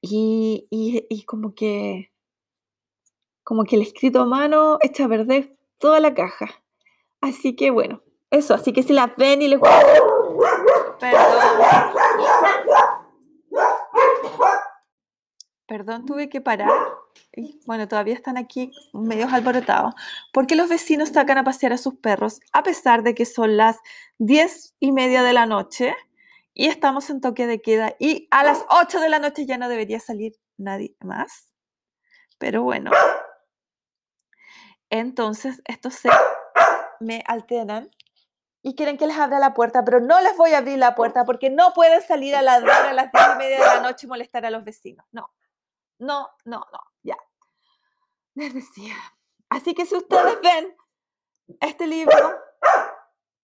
Y, 0.00 1.24
como 1.26 1.54
que 1.54 2.12
como 3.42 3.64
que 3.64 3.76
el 3.76 3.82
escrito 3.82 4.20
a 4.20 4.26
mano 4.26 4.78
echa 4.80 5.04
a 5.04 5.08
perder 5.08 5.56
toda 5.78 6.00
la 6.00 6.14
caja. 6.14 6.48
Así 7.20 7.54
que 7.54 7.70
bueno, 7.70 8.02
eso, 8.30 8.54
así 8.54 8.72
que 8.72 8.82
si 8.82 8.92
las 8.92 9.14
ven 9.16 9.42
y 9.42 9.48
les. 9.48 9.60
Perdón. 11.00 11.26
Perdón, 15.66 16.06
tuve 16.06 16.28
que 16.28 16.40
parar. 16.40 16.70
Bueno, 17.66 17.88
todavía 17.88 18.14
están 18.14 18.36
aquí 18.36 18.70
medios 18.92 19.32
alborotados. 19.32 19.94
Porque 20.32 20.54
los 20.54 20.68
vecinos 20.68 21.10
sacan 21.10 21.38
a 21.38 21.44
pasear 21.44 21.72
a 21.72 21.78
sus 21.78 21.94
perros 21.96 22.40
a 22.52 22.62
pesar 22.62 23.02
de 23.02 23.14
que 23.14 23.26
son 23.26 23.56
las 23.56 23.78
diez 24.18 24.74
y 24.78 24.92
media 24.92 25.22
de 25.22 25.32
la 25.32 25.46
noche 25.46 25.94
y 26.58 26.68
estamos 26.68 27.10
en 27.10 27.20
toque 27.20 27.46
de 27.46 27.60
queda 27.60 27.94
y 27.98 28.28
a 28.30 28.42
las 28.42 28.64
8 28.70 29.00
de 29.00 29.10
la 29.10 29.18
noche 29.18 29.44
ya 29.44 29.58
no 29.58 29.68
debería 29.68 30.00
salir 30.00 30.32
nadie 30.56 30.96
más. 31.00 31.52
Pero 32.38 32.62
bueno, 32.62 32.90
entonces 34.88 35.60
estos 35.66 35.94
se 35.94 36.08
me 36.98 37.22
alteran 37.26 37.90
y 38.62 38.74
quieren 38.74 38.96
que 38.96 39.06
les 39.06 39.18
abra 39.18 39.38
la 39.38 39.52
puerta, 39.52 39.84
pero 39.84 40.00
no 40.00 40.18
les 40.22 40.34
voy 40.38 40.54
a 40.54 40.58
abrir 40.58 40.78
la 40.78 40.94
puerta 40.94 41.26
porque 41.26 41.50
no 41.50 41.74
pueden 41.74 42.00
salir 42.00 42.34
a 42.34 42.40
las 42.40 42.62
a 42.64 42.92
las 42.94 43.12
10 43.12 43.24
y 43.34 43.38
media 43.38 43.58
de 43.58 43.66
la 43.66 43.80
noche 43.82 44.06
y 44.06 44.08
molestar 44.08 44.46
a 44.46 44.50
los 44.50 44.64
vecinos. 44.64 45.04
No, 45.12 45.30
no, 45.98 46.30
no, 46.46 46.64
no, 46.72 46.80
ya. 47.02 47.18
Les 48.34 48.54
decía. 48.54 48.94
Así 49.50 49.74
que 49.74 49.84
si 49.84 49.94
ustedes 49.94 50.40
ven 50.40 50.74
este 51.60 51.86
libro 51.86 52.40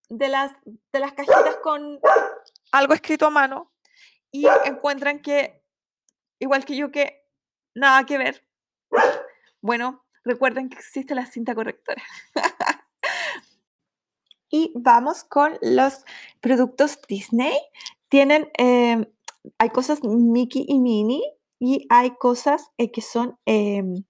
de 0.09 0.29
las, 0.29 0.51
de 0.65 0.99
las 0.99 1.13
cajitas 1.13 1.57
con 1.57 1.99
algo 2.73 2.93
escrito 2.93 3.27
a 3.27 3.29
mano 3.29 3.71
y 4.31 4.47
encuentran 4.65 5.21
que, 5.21 5.63
igual 6.39 6.65
que 6.65 6.75
yo, 6.75 6.91
que 6.91 7.23
nada 7.75 8.03
que 8.05 8.17
ver. 8.17 8.45
Bueno, 9.61 10.03
recuerden 10.23 10.69
que 10.69 10.77
existe 10.77 11.13
la 11.13 11.27
cinta 11.27 11.53
correctora. 11.53 12.01
y 14.49 14.71
vamos 14.75 15.23
con 15.23 15.57
los 15.61 16.03
productos 16.41 16.99
Disney. 17.07 17.55
Tienen, 18.09 18.49
em, 18.55 19.05
hay 19.59 19.69
cosas 19.69 20.03
Mickey 20.03 20.65
y 20.67 20.79
Minnie 20.79 21.23
y 21.59 21.85
hay 21.89 22.15
cosas 22.17 22.71
eh, 22.77 22.91
que 22.91 23.01
son... 23.01 23.39
Em, 23.45 24.03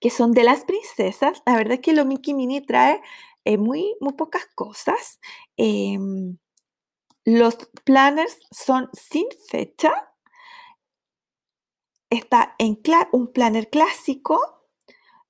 que 0.00 0.10
son 0.10 0.32
de 0.32 0.42
las 0.42 0.64
princesas. 0.64 1.42
La 1.46 1.54
verdad 1.54 1.74
es 1.74 1.80
que 1.80 1.92
lo 1.92 2.04
Mickey 2.04 2.34
Minnie 2.34 2.62
trae 2.62 3.00
eh, 3.44 3.56
muy, 3.56 3.94
muy 4.00 4.14
pocas 4.14 4.46
cosas. 4.56 5.20
Em, 5.56 6.38
los 7.24 7.56
planners 7.84 8.38
son 8.50 8.88
sin 8.92 9.26
fecha. 9.48 9.92
está 12.10 12.54
en 12.58 12.78
un 13.12 13.32
planner 13.32 13.70
clásico, 13.70 14.62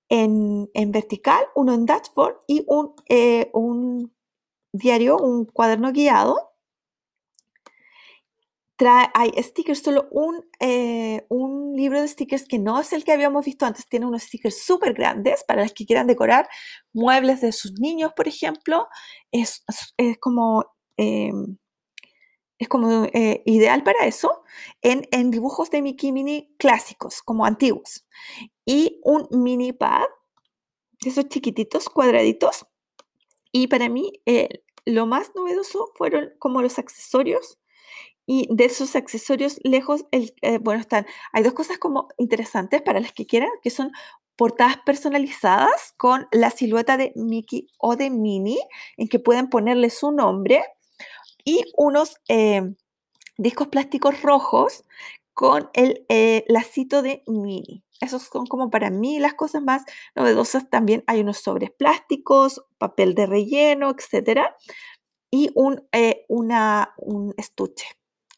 en, 0.09 0.93
vertical, 0.93 1.45
uno 1.55 1.75
en 1.75 1.87
dashboard 1.87 2.39
y 2.47 2.65
un, 2.67 2.95
eh, 3.09 3.51
un 3.55 4.15
diario, 4.73 5.17
un 5.17 5.47
cuaderno 5.47 5.93
guiado. 5.93 6.53
Trae, 8.77 9.09
hay 9.15 9.31
stickers, 9.43 9.81
solo 9.81 10.09
un, 10.11 10.45
eh, 10.61 11.25
un 11.29 11.75
libro 11.77 12.01
de 12.01 12.09
stickers 12.09 12.47
que 12.47 12.59
no 12.59 12.81
es 12.81 12.93
el 12.93 13.05
que 13.05 13.13
habíamos 13.13 13.45
visto 13.45 13.65
antes, 13.65 13.89
tiene 13.89 14.07
unos 14.07 14.25
stickers 14.25 14.63
súper 14.63 14.93
grandes 14.95 15.45
para 15.45 15.63
los 15.63 15.73
que 15.73 15.87
quieran 15.87 16.07
decorar 16.07 16.49
muebles 16.93 17.41
de 17.43 17.53
sus 17.53 17.79
niños, 17.81 18.13
por 18.17 18.29
ejemplo. 18.29 18.89
Es, 19.31 19.65
es 19.97 20.19
como 20.19 20.65
em, 20.97 21.57
es 22.63 22.69
como 22.69 23.05
eh, 23.13 23.43
ideal 23.45 23.83
para 23.83 24.07
eso, 24.07 24.45
en, 24.83 25.31
dibujos 25.31 25.71
de 25.71 25.83
Mickey 25.83 26.13
Mini 26.13 26.55
clásicos, 26.59 27.21
como 27.23 27.45
antiguos. 27.45 28.07
Y 28.65 29.01
un 29.03 29.27
mini 29.31 29.73
pad, 29.73 30.05
esos 31.05 31.29
chiquititos, 31.29 31.89
cuadraditos. 31.89 32.67
Y 33.51 33.67
para 33.67 33.89
mí, 33.89 34.13
eh, 34.27 34.63
lo 34.85 35.07
más 35.07 35.33
novedoso 35.35 35.91
fueron 35.97 36.31
como 36.39 36.63
los 36.63 36.79
accesorios. 36.79 37.59
Y 38.27 38.47
de 38.55 38.67
esos 38.67 38.95
accesorios 38.95 39.59
lejos, 39.65 40.07
el, 40.13 40.33
eh, 40.43 40.59
bueno, 40.59 40.81
están, 40.81 41.07
hay 41.33 41.43
dos 41.43 41.55
cosas 41.55 41.79
como 41.79 42.09
interesantes 42.17 42.81
para 42.81 43.01
las 43.01 43.13
que 43.13 43.27
quieran, 43.27 43.51
que 43.61 43.71
son 43.71 43.91
portadas 44.37 44.77
personalizadas 44.87 45.95
con 45.97 46.29
la 46.31 46.51
silueta 46.51 46.97
de 46.97 47.13
Mickey 47.17 47.67
o 47.79 47.97
de 47.97 48.11
Minnie, 48.11 48.61
en 48.97 49.09
que 49.09 49.19
pueden 49.19 49.51
ponerle 49.51 49.91
su 49.91 50.13
nombre 50.13 50.63
y 51.45 51.65
unos 51.77 52.17
eh, 52.29 52.75
discos 53.37 53.69
plásticos 53.69 54.23
rojos 54.23 54.85
con 55.35 55.71
el 55.75 56.05
eh, 56.09 56.45
lacito 56.49 57.03
de 57.03 57.23
mini. 57.27 57.85
Esos 58.01 58.23
son 58.23 58.47
como 58.47 58.71
para 58.71 58.91
mí 58.91 59.21
las 59.21 59.35
cosas 59.35 59.63
más 59.63 59.85
novedosas. 60.15 60.69
También 60.69 61.05
hay 61.07 61.21
unos 61.21 61.39
sobres 61.39 61.71
plásticos, 61.71 62.65
papel 62.79 63.15
de 63.15 63.27
relleno, 63.27 63.91
etc. 63.91 64.41
Y 65.31 65.51
un, 65.55 65.87
eh, 65.93 66.25
una, 66.29 66.95
un 66.99 67.33
estuche, 67.37 67.87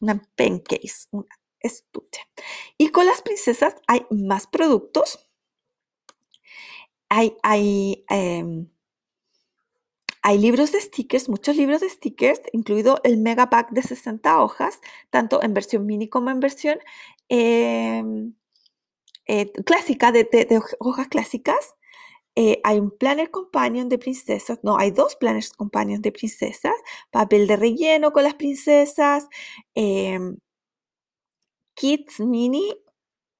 una 0.01 0.21
pen 0.35 0.59
case, 0.59 1.07
un 1.11 1.25
estuche. 1.59 2.21
Y 2.77 2.89
con 2.89 3.05
las 3.07 3.21
princesas 3.21 3.75
hay 3.87 4.05
más 4.11 4.47
productos. 4.47 5.27
Hay, 7.09 7.35
hay 7.43 8.05
em, 8.09 8.69
hay 10.27 10.39
libros 10.39 10.71
de 10.71 10.81
stickers, 10.81 11.29
muchos 11.29 11.55
libros 11.55 11.81
de 11.81 11.89
stickers, 11.89 12.41
incluido 12.51 12.99
el 13.03 13.17
Mega 13.19 13.51
Pack 13.51 13.69
de 13.69 13.83
60 13.83 14.41
hojas, 14.41 14.81
tanto 15.11 15.43
en 15.43 15.53
versión 15.53 15.85
mini 15.85 16.09
como 16.09 16.31
en 16.31 16.39
versión 16.39 16.79
em, 17.29 18.33
eh, 19.27 19.51
clásica, 19.65 20.11
de, 20.11 20.27
hojas 20.79 21.09
clásicas. 21.09 21.75
Eh, 22.35 22.59
hay 22.63 22.79
un 22.79 22.89
planner 22.89 23.29
companion 23.29 23.87
de 23.87 23.99
princesas, 23.99 24.57
no, 24.63 24.79
hay 24.79 24.89
dos 24.89 25.15
planners 25.15 25.53
companion 25.53 26.01
de 26.01 26.11
princesas, 26.11 26.73
papel 27.11 27.45
de 27.45 27.57
relleno 27.57 28.11
con 28.11 28.23
las 28.23 28.33
princesas, 28.33 29.27
em, 29.75 30.37
kits 31.75 32.19
mini 32.19 32.73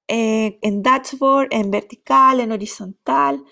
eh, 0.08 0.60
en 0.62 0.84
dashboard, 0.84 1.48
en 1.52 1.71
vertical, 1.71 2.39
en 2.41 2.52
horizontal, 2.52 3.43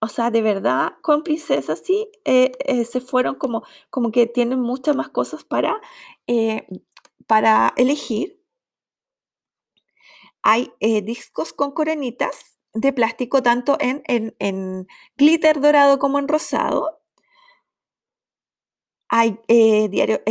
o 0.00 0.08
sea, 0.08 0.30
de 0.30 0.42
verdad, 0.42 0.94
con 1.02 1.22
princesas 1.22 1.82
sí 1.84 2.10
eh, 2.24 2.52
eh, 2.60 2.84
se 2.86 3.00
fueron 3.00 3.34
como, 3.36 3.64
como 3.90 4.10
que 4.12 4.26
tienen 4.26 4.60
muchas 4.60 4.96
más 4.96 5.10
cosas 5.10 5.44
para, 5.44 5.80
eh, 6.26 6.66
para 7.26 7.74
elegir. 7.76 8.40
Hay 10.42 10.72
discos 11.02 11.52
con 11.52 11.72
coronitas 11.72 12.58
de 12.72 12.92
plástico, 12.94 13.42
tanto 13.42 13.76
en, 13.80 14.02
en, 14.06 14.86
glitter 15.16 15.60
dorado 15.60 15.98
como 15.98 16.18
en 16.18 16.28
rosado. 16.28 17.02
Hay 19.08 19.38
diario, 19.48 20.22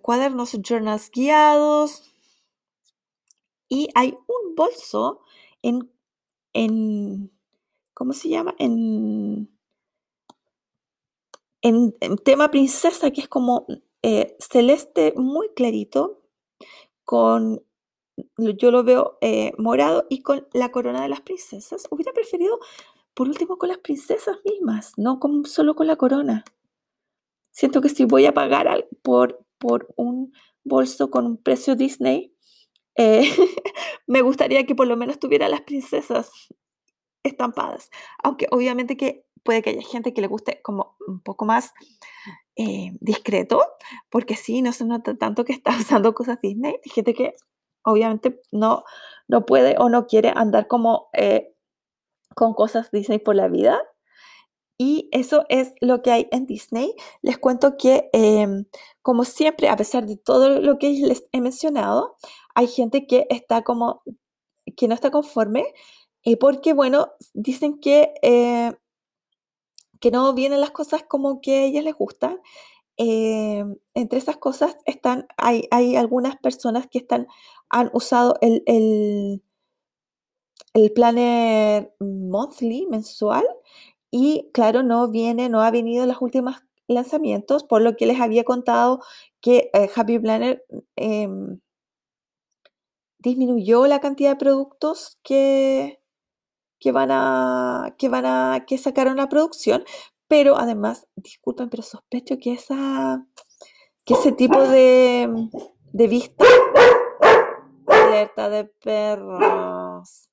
cuadernos, 0.00 0.56
journals 0.62 1.10
guiados. 1.10 2.14
Y 3.68 3.88
hay 3.94 4.16
un 4.26 4.54
bolso 4.54 5.20
en, 5.62 5.90
en 6.54 7.30
¿cómo 7.94 8.12
se 8.12 8.28
llama? 8.28 8.54
En, 8.58 9.48
en, 11.62 11.92
tema 12.24 12.50
princesa, 12.50 13.10
que 13.10 13.22
es 13.22 13.28
como 13.28 13.66
eh, 14.02 14.36
celeste 14.40 15.14
muy 15.16 15.48
clarito, 15.54 16.22
con, 17.04 17.62
yo 18.36 18.70
lo 18.70 18.84
veo 18.84 19.18
eh, 19.20 19.52
morado 19.58 20.06
y 20.08 20.22
con 20.22 20.46
la 20.52 20.70
corona 20.70 21.02
de 21.02 21.08
las 21.08 21.20
princesas. 21.20 21.84
Hubiera 21.90 22.12
preferido, 22.12 22.58
por 23.14 23.28
último, 23.28 23.58
con 23.58 23.68
las 23.68 23.78
princesas 23.78 24.36
mismas, 24.44 24.94
no 24.96 25.20
con, 25.20 25.44
solo 25.44 25.74
con 25.74 25.86
la 25.86 25.96
corona. 25.96 26.44
Siento 27.50 27.80
que 27.80 27.88
si 27.88 28.04
voy 28.04 28.26
a 28.26 28.34
pagar 28.34 28.88
por, 29.02 29.44
por 29.58 29.92
un 29.96 30.32
bolso 30.64 31.10
con 31.10 31.26
un 31.26 31.36
precio 31.36 31.76
Disney, 31.76 32.34
eh, 32.96 33.22
me 34.06 34.22
gustaría 34.22 34.66
que 34.66 34.74
por 34.74 34.86
lo 34.86 34.96
menos 34.96 35.18
tuviera 35.18 35.48
las 35.48 35.62
princesas 35.62 36.30
estampadas. 37.22 37.90
Aunque 38.22 38.46
obviamente 38.50 38.96
que 38.96 39.24
puede 39.42 39.62
que 39.62 39.70
haya 39.70 39.82
gente 39.82 40.14
que 40.14 40.20
le 40.20 40.28
guste 40.28 40.60
como 40.62 40.96
un 41.06 41.20
poco 41.20 41.44
más 41.44 41.72
eh, 42.56 42.92
discreto, 43.00 43.62
porque 44.10 44.36
sí, 44.36 44.62
no 44.62 44.72
se 44.72 44.84
nota 44.84 45.16
tanto 45.16 45.44
que 45.44 45.52
está 45.52 45.72
usando 45.78 46.14
cosas 46.14 46.40
Disney. 46.40 46.74
Hay 46.84 46.90
gente 46.90 47.14
que 47.14 47.34
obviamente 47.84 48.40
no, 48.52 48.84
no 49.28 49.46
puede 49.46 49.76
o 49.78 49.88
no 49.88 50.06
quiere 50.06 50.32
andar 50.34 50.68
como 50.68 51.08
eh, 51.12 51.54
con 52.34 52.54
cosas 52.54 52.90
Disney 52.90 53.18
por 53.18 53.36
la 53.36 53.48
vida. 53.48 53.80
Y 54.78 55.08
eso 55.12 55.44
es 55.48 55.74
lo 55.80 56.02
que 56.02 56.10
hay 56.10 56.28
en 56.32 56.46
Disney. 56.46 56.94
Les 57.22 57.38
cuento 57.38 57.76
que, 57.76 58.10
em, 58.12 58.64
como 59.02 59.24
siempre, 59.24 59.68
a 59.68 59.76
pesar 59.76 60.06
de 60.06 60.16
todo 60.16 60.60
lo 60.60 60.78
que 60.78 60.90
les 60.90 61.24
he 61.32 61.40
mencionado, 61.40 62.16
hay 62.54 62.66
gente 62.66 63.06
que 63.06 63.26
está 63.30 63.62
como, 63.62 64.02
que 64.76 64.88
no 64.88 64.94
está 64.94 65.10
conforme 65.10 65.72
eh, 66.24 66.36
porque, 66.36 66.72
bueno, 66.72 67.12
dicen 67.34 67.80
que, 67.80 68.14
eh, 68.22 68.72
que 70.00 70.10
no 70.10 70.34
vienen 70.34 70.60
las 70.60 70.70
cosas 70.72 71.04
como 71.04 71.40
que 71.40 71.58
a 71.58 71.64
ellas 71.64 71.84
les 71.84 71.94
gustan. 71.94 72.40
Eh, 72.98 73.64
entre 73.94 74.18
esas 74.18 74.36
cosas 74.36 74.76
están, 74.86 75.26
hay, 75.36 75.66
hay, 75.70 75.96
algunas 75.96 76.36
personas 76.36 76.86
que 76.88 76.98
están, 76.98 77.26
han 77.70 77.90
usado 77.94 78.36
el, 78.42 78.62
el, 78.66 79.42
el 80.74 80.92
planner 80.92 81.94
monthly, 82.00 82.86
mensual, 82.90 83.46
y 84.10 84.50
claro, 84.52 84.82
no 84.82 85.08
viene, 85.08 85.48
no 85.48 85.62
ha 85.62 85.70
venido 85.70 86.06
los 86.06 86.20
últimos 86.20 86.56
lanzamientos, 86.88 87.64
por 87.64 87.82
lo 87.82 87.96
que 87.96 88.06
les 88.06 88.20
había 88.20 88.44
contado 88.44 89.00
que 89.40 89.70
Happy 89.96 90.18
Planner 90.18 90.64
em, 90.96 91.60
disminuyó 93.18 93.86
la 93.86 94.00
cantidad 94.00 94.30
de 94.30 94.36
productos 94.36 95.18
que, 95.22 96.01
que 96.82 96.90
van 96.90 97.10
a, 97.12 97.94
que 97.96 98.08
van 98.08 98.26
a, 98.26 98.64
que 98.66 98.76
sacaron 98.76 99.16
la 99.16 99.28
producción, 99.28 99.84
pero 100.26 100.58
además, 100.58 101.06
disculpen, 101.14 101.70
pero 101.70 101.84
sospecho 101.84 102.38
que 102.40 102.54
esa, 102.54 103.24
que 104.04 104.14
ese 104.14 104.32
tipo 104.32 104.60
de, 104.66 105.48
de 105.92 106.08
vista, 106.08 106.44
alerta 107.86 108.48
de 108.48 108.64
perros, 108.64 110.32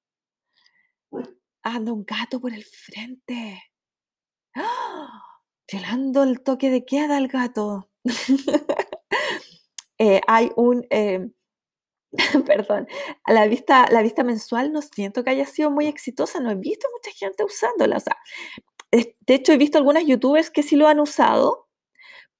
anda 1.61 1.93
un 1.93 2.03
gato 2.03 2.41
por 2.41 2.51
el 2.51 2.63
frente, 2.63 3.61
¡Ah! 4.55 5.21
violando 5.71 6.23
el 6.23 6.41
toque 6.41 6.71
de 6.71 6.83
queda 6.83 7.17
el 7.17 7.27
gato. 7.27 7.89
Eh, 10.01 10.21
hay 10.27 10.49
un 10.55 10.87
eh, 10.91 11.29
perdón, 12.45 12.87
a 13.23 13.33
la 13.33 13.47
vista, 13.47 13.87
la 13.91 14.01
vista 14.01 14.23
mensual 14.23 14.71
no 14.71 14.81
siento 14.81 15.23
que 15.23 15.29
haya 15.29 15.45
sido 15.45 15.71
muy 15.71 15.87
exitosa, 15.87 16.39
no 16.39 16.51
he 16.51 16.55
visto 16.55 16.87
mucha 16.91 17.15
gente 17.15 17.43
usándola. 17.43 17.97
O 17.97 17.99
sea, 17.99 18.17
de 18.91 19.33
hecho, 19.33 19.53
he 19.53 19.57
visto 19.57 19.77
algunas 19.77 20.05
youtubers 20.05 20.49
que 20.49 20.63
sí 20.63 20.75
lo 20.75 20.87
han 20.87 20.99
usado, 20.99 21.67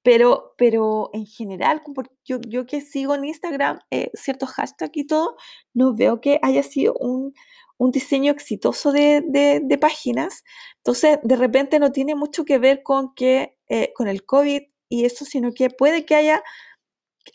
pero, 0.02 0.56
pero 0.58 1.10
en 1.14 1.26
general, 1.26 1.82
yo, 2.26 2.40
yo 2.48 2.66
que 2.66 2.82
sigo 2.82 3.16
en 3.16 3.26
Instagram 3.26 3.80
eh, 3.92 4.10
ciertos 4.14 4.50
hashtags 4.50 4.96
y 4.96 5.06
todo, 5.06 5.36
no 5.74 5.96
veo 5.96 6.22
que 6.22 6.40
haya 6.42 6.64
sido 6.64 6.94
un, 7.00 7.34
un 7.78 7.92
diseño 7.92 8.32
exitoso 8.32 8.92
de, 8.92 9.24
de, 9.26 9.78
páginas. 9.78 10.44
Entonces, 10.78 11.20
de 11.24 11.36
repente 11.36 11.80
no 11.80 11.92
tiene 11.92 12.16
mucho 12.16 12.44
que 12.46 12.58
ver 12.60 12.84
con, 12.84 13.14
que, 13.14 13.58
eh, 13.68 13.94
con 13.96 14.08
el 14.08 14.26
COVID 14.26 14.64
y 14.90 15.06
eso, 15.06 15.26
sino 15.26 15.54
que 15.54 15.70
puede 15.70 16.06
que 16.06 16.16
haya 16.16 16.44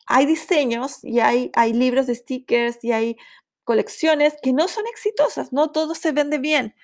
hay 0.06 0.26
diseños 0.26 1.02
y 1.02 1.20
hay, 1.20 1.50
hay 1.54 1.72
libros 1.72 2.06
de 2.06 2.14
stickers 2.14 2.82
y 2.82 2.92
hay 2.92 3.16
colecciones 3.64 4.34
que 4.42 4.52
no 4.52 4.68
son 4.68 4.86
exitosas, 4.86 5.52
no 5.52 5.70
todo 5.70 5.94
se 5.94 6.12
vende 6.12 6.38
bien. 6.38 6.74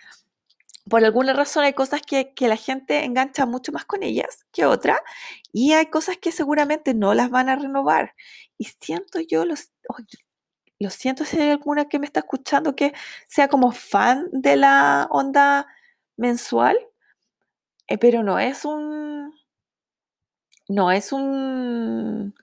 Por 0.89 1.05
alguna 1.05 1.35
razón 1.35 1.65
hay 1.65 1.75
cosas 1.75 2.03
que, 2.03 2.33
la 2.41 2.57
gente 2.57 3.05
engancha 3.05 3.47
mucho 3.47 3.71
más 3.71 3.85
con 3.85 4.03
ellas 4.03 4.45
que 4.51 4.65
otra 4.65 5.01
y 5.53 5.73
hay 5.75 5.87
cosas 5.87 6.17
que 6.19 6.33
seguramente 6.33 6.95
no 6.95 7.15
las 7.15 7.31
van 7.31 7.49
a 7.49 7.57
renovar. 7.57 8.15
Y 8.59 8.65
siento 8.65 9.21
yo 9.21 9.45
los... 9.45 9.71
lo 10.79 10.91
siento 10.91 11.25
si 11.25 11.39
hay 11.39 11.51
alguna 11.51 11.89
que 11.89 11.99
me 11.99 12.07
está 12.07 12.21
escuchando 12.21 12.75
que 12.75 12.93
sea 13.29 13.49
como 13.49 13.73
fan 13.73 14.29
de 14.33 14.57
la 14.57 15.07
onda 15.11 15.67
mensual, 16.17 16.79
eh, 17.87 17.99
pero 17.99 18.23
no 18.23 18.39
es 18.39 18.65
un, 18.65 19.35
no 20.69 20.91
es 20.91 21.13
un, 21.13 22.35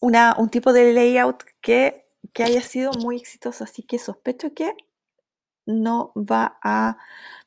una, 0.00 0.34
un 0.38 0.50
tipo 0.50 0.72
de 0.72 0.92
layout 0.92 1.42
que, 1.60 2.06
que 2.32 2.44
haya 2.44 2.62
sido 2.62 2.92
muy 2.92 3.16
exitoso, 3.16 3.64
así 3.64 3.82
que 3.82 3.98
sospecho 3.98 4.54
que 4.54 4.74
no 5.66 6.12
va 6.16 6.58
a, 6.62 6.98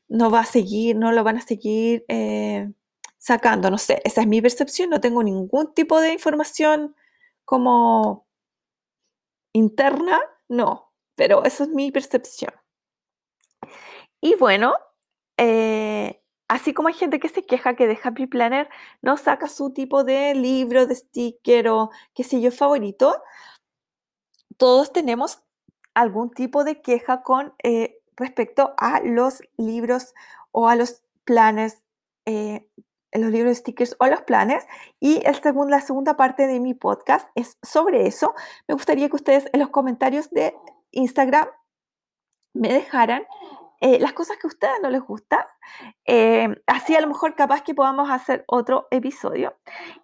no 0.07 0.29
va 0.31 0.41
a 0.41 0.45
seguir, 0.45 0.95
no 0.95 1.11
lo 1.11 1.23
van 1.23 1.37
a 1.37 1.41
seguir 1.41 2.05
eh, 2.07 2.71
sacando, 3.17 3.69
no 3.69 3.77
sé, 3.77 4.01
esa 4.03 4.21
es 4.21 4.27
mi 4.27 4.41
percepción, 4.41 4.89
no 4.89 5.01
tengo 5.01 5.23
ningún 5.23 5.73
tipo 5.73 5.99
de 6.01 6.13
información 6.13 6.95
como 7.45 8.27
interna, 9.53 10.19
no, 10.47 10.91
pero 11.15 11.43
esa 11.43 11.63
es 11.63 11.69
mi 11.69 11.91
percepción. 11.91 12.53
Y 14.21 14.35
bueno, 14.35 14.75
eh, 15.37 16.18
así 16.49 16.73
como 16.73 16.89
hay 16.89 16.95
gente 16.95 17.19
que 17.19 17.29
se 17.29 17.45
queja 17.45 17.75
que 17.75 17.87
de 17.87 17.97
Happy 18.03 18.27
Planner 18.27 18.69
no 19.01 19.15
saca 19.15 19.47
su 19.47 19.71
tipo 19.71 20.03
de 20.03 20.35
libro, 20.35 20.85
de 20.85 20.95
sticker 20.95 21.69
o 21.69 21.91
qué 22.13 22.25
sé 22.25 22.41
yo 22.41 22.51
favorito, 22.51 23.21
todos 24.57 24.91
tenemos 24.91 25.41
algún 25.93 26.31
tipo 26.31 26.65
de 26.65 26.81
queja 26.81 27.23
con 27.23 27.53
eh, 27.63 28.01
respecto 28.17 28.73
a 28.77 28.99
los 29.01 29.41
libros 29.57 30.13
o 30.51 30.67
a 30.67 30.75
los 30.75 31.03
planes 31.23 31.81
eh, 32.25 32.67
los 33.11 33.31
libros 33.31 33.51
de 33.51 33.55
stickers 33.55 33.95
o 33.99 34.07
los 34.07 34.21
planes. 34.21 34.65
Y 34.99 35.21
el 35.25 35.39
la 35.69 35.81
segunda 35.81 36.15
parte 36.17 36.47
de 36.47 36.59
mi 36.59 36.73
podcast 36.73 37.27
es 37.35 37.57
sobre 37.63 38.07
eso. 38.07 38.33
Me 38.67 38.73
gustaría 38.73 39.09
que 39.09 39.15
ustedes 39.15 39.49
en 39.53 39.59
los 39.59 39.69
comentarios 39.69 40.29
de 40.29 40.55
Instagram 40.91 41.47
me 42.53 42.73
dejaran 42.73 43.23
eh, 43.81 43.99
las 43.99 44.13
cosas 44.13 44.37
que 44.37 44.47
a 44.47 44.49
ustedes 44.49 44.79
no 44.81 44.89
les 44.89 45.01
gustan. 45.01 45.45
Eh, 46.05 46.47
así 46.67 46.95
a 46.95 47.01
lo 47.01 47.07
mejor 47.07 47.35
capaz 47.35 47.63
que 47.63 47.73
podamos 47.73 48.09
hacer 48.09 48.43
otro 48.47 48.87
episodio. 48.91 49.57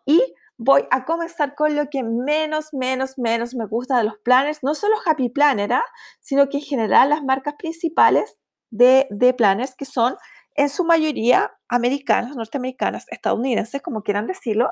Y 0.06 0.22
voy 0.58 0.88
a 0.92 1.06
comenzar 1.06 1.56
con 1.56 1.76
lo 1.76 1.90
que 1.90 2.04
menos, 2.04 2.74
menos, 2.74 3.18
menos 3.18 3.56
me 3.56 3.66
gusta 3.66 3.98
de 3.98 4.06
los 4.06 4.18
planes. 4.20 4.64
No 4.64 4.76
solo 4.76 4.96
Happy 5.06 5.30
Planner, 5.30 5.74
¿ah? 5.74 5.86
sino 6.22 6.48
que 6.50 6.58
en 6.58 6.64
general 6.64 7.10
las 7.10 7.24
marcas 7.24 7.56
principales 7.58 8.38
de, 8.72 9.08
de 9.10 9.34
planners 9.34 9.76
que 9.76 9.86
son 9.86 10.16
en 10.56 10.70
su 10.70 10.86
mayoría 10.86 11.52
americanas, 11.68 12.36
norteamericanas, 12.36 13.06
estadounidenses, 13.10 13.82
como 13.82 14.04
quieran 14.04 14.28
decirlo, 14.28 14.72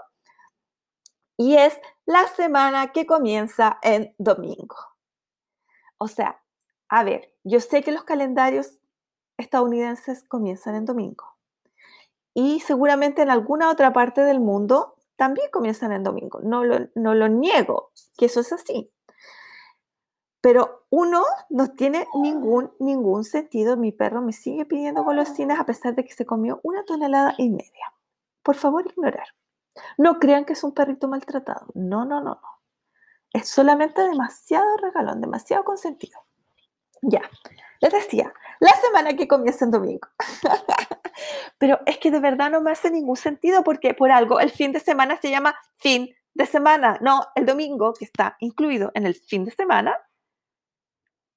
y 1.37 1.55
es 1.55 1.77
la 2.05 2.25
semana 2.27 2.91
que 2.91 3.05
comienza 3.05 3.79
en 3.81 4.13
domingo. 4.17 4.75
O 5.97 6.07
sea, 6.07 6.41
a 6.89 7.03
ver, 7.03 7.33
yo 7.43 7.59
sé 7.59 7.83
que 7.83 7.91
los 7.91 8.03
calendarios 8.03 8.79
estadounidenses 9.37 10.23
comienzan 10.23 10.75
en 10.75 10.85
domingo 10.85 11.33
y 12.33 12.59
seguramente 12.61 13.21
en 13.21 13.29
alguna 13.29 13.69
otra 13.69 13.93
parte 13.93 14.21
del 14.21 14.39
mundo 14.39 14.95
también 15.15 15.49
comienzan 15.51 15.91
en 15.91 16.03
domingo. 16.03 16.39
No 16.41 16.63
lo, 16.63 16.87
no 16.95 17.13
lo 17.13 17.27
niego, 17.29 17.91
que 18.17 18.25
eso 18.25 18.39
es 18.39 18.51
así. 18.51 18.91
Pero 20.41 20.85
uno 20.89 21.23
no 21.49 21.71
tiene 21.71 22.07
ningún, 22.15 22.73
ningún 22.79 23.23
sentido. 23.23 23.77
Mi 23.77 23.91
perro 23.91 24.21
me 24.21 24.33
sigue 24.33 24.65
pidiendo 24.65 25.03
golosinas 25.03 25.59
a 25.59 25.65
pesar 25.65 25.95
de 25.95 26.03
que 26.03 26.13
se 26.13 26.25
comió 26.25 26.59
una 26.63 26.83
tonelada 26.83 27.35
y 27.37 27.49
media. 27.49 27.93
Por 28.41 28.55
favor, 28.55 28.85
ignorar. 28.85 29.27
No 29.97 30.19
crean 30.19 30.43
que 30.43 30.53
es 30.53 30.63
un 30.63 30.73
perrito 30.73 31.07
maltratado. 31.07 31.67
No, 31.75 32.03
no, 32.03 32.19
no, 32.19 32.35
no. 32.35 32.49
Es 33.31 33.47
solamente 33.47 34.01
demasiado 34.01 34.77
regalón, 34.77 35.21
demasiado 35.21 35.63
consentido. 35.63 36.19
Ya, 37.01 37.21
les 37.83 37.91
decía, 37.91 38.33
la 38.59 38.71
semana 38.77 39.13
que 39.13 39.27
comienza 39.27 39.65
en 39.65 39.71
domingo. 39.71 40.07
Pero 41.57 41.79
es 41.85 41.97
que 41.97 42.11
de 42.11 42.19
verdad 42.19 42.49
no 42.49 42.61
me 42.61 42.71
hace 42.71 42.89
ningún 42.89 43.17
sentido 43.17 43.63
porque 43.63 43.93
por 43.93 44.09
algo 44.09 44.39
el 44.39 44.51
fin 44.51 44.71
de 44.71 44.79
semana 44.79 45.19
se 45.21 45.29
llama 45.29 45.55
fin 45.77 46.15
de 46.33 46.45
semana. 46.45 46.97
No, 47.01 47.25
el 47.35 47.45
domingo, 47.45 47.93
que 47.93 48.05
está 48.05 48.37
incluido 48.39 48.91
en 48.95 49.05
el 49.05 49.15
fin 49.15 49.43
de 49.43 49.51
semana, 49.51 49.97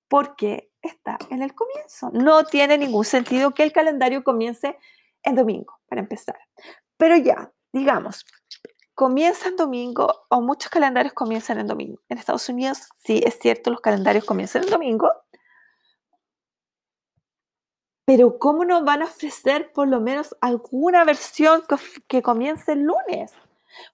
porque 0.09 0.71
está 0.83 1.19
en 1.31 1.43
el 1.43 1.53
comienzo. 1.53 2.11
No 2.13 2.45
tiene 2.45 2.79
ningún 2.79 3.05
sentido 3.05 3.53
que 3.53 3.65
el 3.65 3.73
calendario 3.73 4.23
comience 4.23 4.79
en 5.25 5.35
domingo, 5.35 5.81
para 5.89 6.01
empezar. 6.01 6.39
Pero 6.97 7.17
ya, 7.17 7.53
digamos, 7.73 8.25
comienza 8.95 9.49
en 9.49 9.57
domingo, 9.57 10.27
o 10.31 10.41
muchos 10.41 10.71
calendarios 10.71 11.13
comienzan 11.13 11.59
en 11.59 11.67
domingo. 11.67 12.01
En 12.09 12.19
Estados 12.19 12.49
Unidos, 12.49 12.89
sí, 13.05 13.21
es 13.27 13.37
cierto, 13.41 13.71
los 13.71 13.81
calendarios 13.81 14.25
comienzan 14.25 14.63
en 14.63 14.71
domingo. 14.71 15.11
Pero 18.07 18.39
¿cómo 18.39 18.65
nos 18.65 18.85
van 18.85 19.03
a 19.03 19.07
ofrecer 19.07 19.73
por 19.73 19.89
lo 19.89 20.01
menos 20.01 20.37
alguna 20.41 21.05
versión 21.05 21.63
que, 22.07 22.23
comience 22.23 22.71
el 22.71 22.83
lunes? 22.83 23.33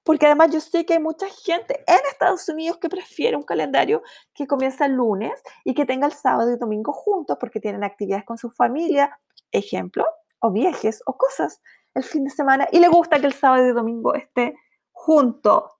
Porque 0.05 0.27
además 0.27 0.53
yo 0.53 0.61
sé 0.61 0.85
que 0.85 0.93
hay 0.93 0.99
mucha 0.99 1.27
gente 1.31 1.83
en 1.87 1.99
Estados 2.11 2.47
Unidos 2.51 2.77
que 2.77 2.91
prefiere 2.91 3.39
un 3.39 3.43
calendario 3.43 4.03
que 4.35 4.47
comienza 4.47 4.85
el 4.85 4.93
lunes 4.93 5.33
y 5.65 5.73
que 5.73 5.87
tenga 5.87 6.07
el 6.07 6.13
sábado 6.13 6.53
y 6.53 6.59
domingo 6.59 6.93
juntos 6.93 7.39
porque 7.41 7.59
tienen 7.59 7.85
actividades 7.85 8.27
con 8.27 8.37
su 8.37 8.51
familia, 8.51 9.19
ejemplo, 9.51 10.05
o 10.41 10.53
viajes 10.53 11.03
o 11.07 11.17
cosas 11.17 11.63
el 11.95 12.05
fin 12.05 12.25
de 12.25 12.31
semana 12.31 12.69
y 12.71 12.81
le 12.81 12.89
gusta 12.89 13.19
que 13.19 13.27
el 13.27 13.33
sábado 13.33 13.67
y 13.67 13.73
domingo 13.73 14.15
esté 14.15 14.55
junto. 14.91 15.79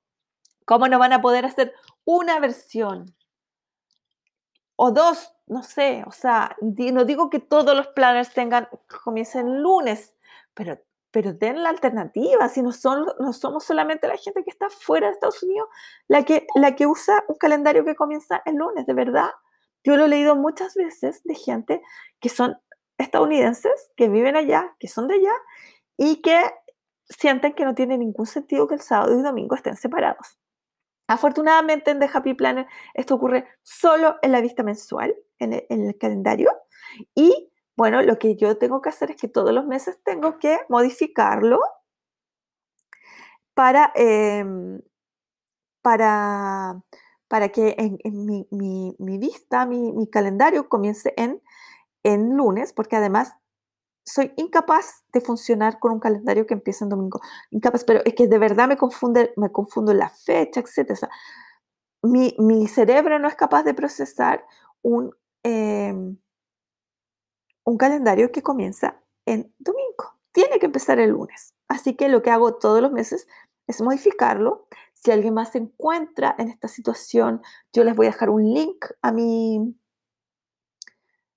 ¿Cómo 0.65 0.89
no 0.89 0.99
van 0.99 1.13
a 1.13 1.21
poder 1.21 1.45
hacer 1.45 1.75
una 2.07 2.41
versión? 2.41 3.15
O 4.85 4.91
dos, 4.91 5.33
no 5.47 5.63
sé, 5.63 6.03
o 6.09 6.11
sea, 6.11 6.57
no 6.61 7.05
digo 7.05 7.31
que 7.31 7.39
todos 7.39 7.77
los 7.77 7.87
planners 7.87 8.35
tengan, 8.35 8.69
comiencen 9.05 9.63
lunes, 9.63 10.13
pero 10.55 10.77
pero 11.13 11.35
den 11.35 11.63
la 11.63 11.69
alternativa, 11.69 12.49
si 12.49 12.63
no, 12.63 12.73
son, 12.73 13.07
no 13.21 13.33
somos 13.33 13.65
solamente 13.65 14.09
la 14.09 14.17
gente 14.17 14.43
que 14.43 14.51
está 14.51 14.69
fuera 14.71 15.07
de 15.07 15.13
Estados 15.13 15.43
Unidos 15.43 15.69
la 16.09 16.25
que, 16.25 16.47
la 16.57 16.75
que 16.75 16.87
usa 16.87 17.23
un 17.29 17.37
calendario 17.37 17.85
que 17.85 17.95
comienza 17.95 18.43
el 18.45 18.57
lunes, 18.57 18.87
de 18.87 18.95
verdad. 18.95 19.31
Yo 19.85 19.97
lo 19.97 20.07
he 20.07 20.09
leído 20.09 20.35
muchas 20.35 20.75
veces 20.75 21.23
de 21.23 21.35
gente 21.35 21.83
que 22.19 22.31
son 22.31 22.57
estadounidenses, 22.99 23.93
que 23.95 24.09
viven 24.09 24.37
allá, 24.37 24.75
que 24.81 24.89
son 24.89 25.07
de 25.07 25.15
allá 25.15 25.35
y 25.97 26.23
que 26.23 26.41
sienten 27.09 27.53
que 27.53 27.67
no 27.67 27.75
tiene 27.75 27.99
ningún 27.99 28.27
sentido 28.27 28.67
que 28.67 28.75
el 28.75 28.81
sábado 28.81 29.17
y 29.17 29.23
domingo 29.23 29.55
estén 29.55 29.77
separados. 29.77 30.39
Afortunadamente 31.13 31.91
en 31.91 32.01
The 32.01 32.09
Happy 32.13 32.35
Planner 32.35 32.67
esto 32.95 33.15
ocurre 33.17 33.47
solo 33.63 34.17
en 34.23 34.33
la 34.33 34.41
vista 34.41 34.63
mensual, 34.63 35.15
en 35.39 35.53
el, 35.53 35.67
en 35.69 35.87
el 35.87 35.99
calendario, 35.99 36.51
y 37.15 37.51
bueno, 37.77 38.03
lo 38.03 38.19
que 38.19 38.37
yo 38.37 38.57
tengo 38.59 38.81
que 38.81 38.91
hacer 38.91 39.11
es 39.11 39.17
que 39.17 39.29
todos 39.29 39.53
los 39.53 39.67
meses 39.67 39.99
tengo 40.05 40.39
que 40.39 40.61
modificarlo 40.69 41.61
para, 43.55 43.93
em, 43.95 44.81
para, 45.83 46.83
para 47.29 47.49
que 47.51 47.75
en, 47.79 47.99
mi, 48.27 49.19
vista, 49.19 49.67
mi, 49.67 50.07
calendario 50.11 50.69
comience 50.69 51.13
en, 51.17 51.43
en 52.03 52.37
lunes, 52.37 52.73
porque 52.73 52.97
además 52.97 53.35
soy 54.05 54.33
incapaz 54.37 55.05
de 55.13 55.21
funcionar 55.21 55.79
con 55.79 55.93
un 55.93 56.01
calendario 56.01 56.47
que 56.47 56.55
empieza 56.55 56.85
en 56.85 56.91
domingo. 56.91 57.21
Incapaz, 57.51 57.85
pero 57.85 58.01
es 58.05 58.15
que 58.15 58.27
de 58.27 58.39
verdad 58.39 58.69
me 58.69 58.77
confunde, 58.77 59.33
me 59.37 59.53
confundo 59.53 59.95
la 59.95 60.09
fecha, 60.09 60.61
etc. 60.61 61.09
mi, 62.03 62.67
cerebro 62.69 63.19
no 63.19 63.29
es 63.29 63.37
capaz 63.37 63.63
de 63.63 63.75
procesar 63.75 64.45
un, 64.83 65.15
em, 65.45 66.17
un 67.65 67.77
calendario 67.79 68.33
que 68.33 68.43
comienza 68.43 69.01
en 69.27 69.55
domingo. 69.59 70.19
Tiene 70.33 70.59
que 70.59 70.67
empezar 70.67 70.99
el 70.99 71.11
lunes. 71.11 71.55
Así 71.69 71.95
que 71.95 72.09
lo 72.09 72.23
que 72.23 72.31
hago 72.31 72.57
todos 72.57 72.83
los 72.83 72.93
meses 72.93 73.27
es 73.67 73.81
modificarlo. 73.81 74.67
Si 74.95 75.11
alguien 75.11 75.35
más 75.35 75.53
se 75.53 75.59
encuentra 75.59 76.35
en 76.39 76.49
esta 76.49 76.69
situación, 76.69 77.43
yo 77.73 77.85
les 77.85 77.95
voy 77.97 78.07
a 78.07 78.11
dejar 78.11 78.31
un 78.31 78.53
link 78.53 78.87
a 79.03 79.13
mi 79.13 79.77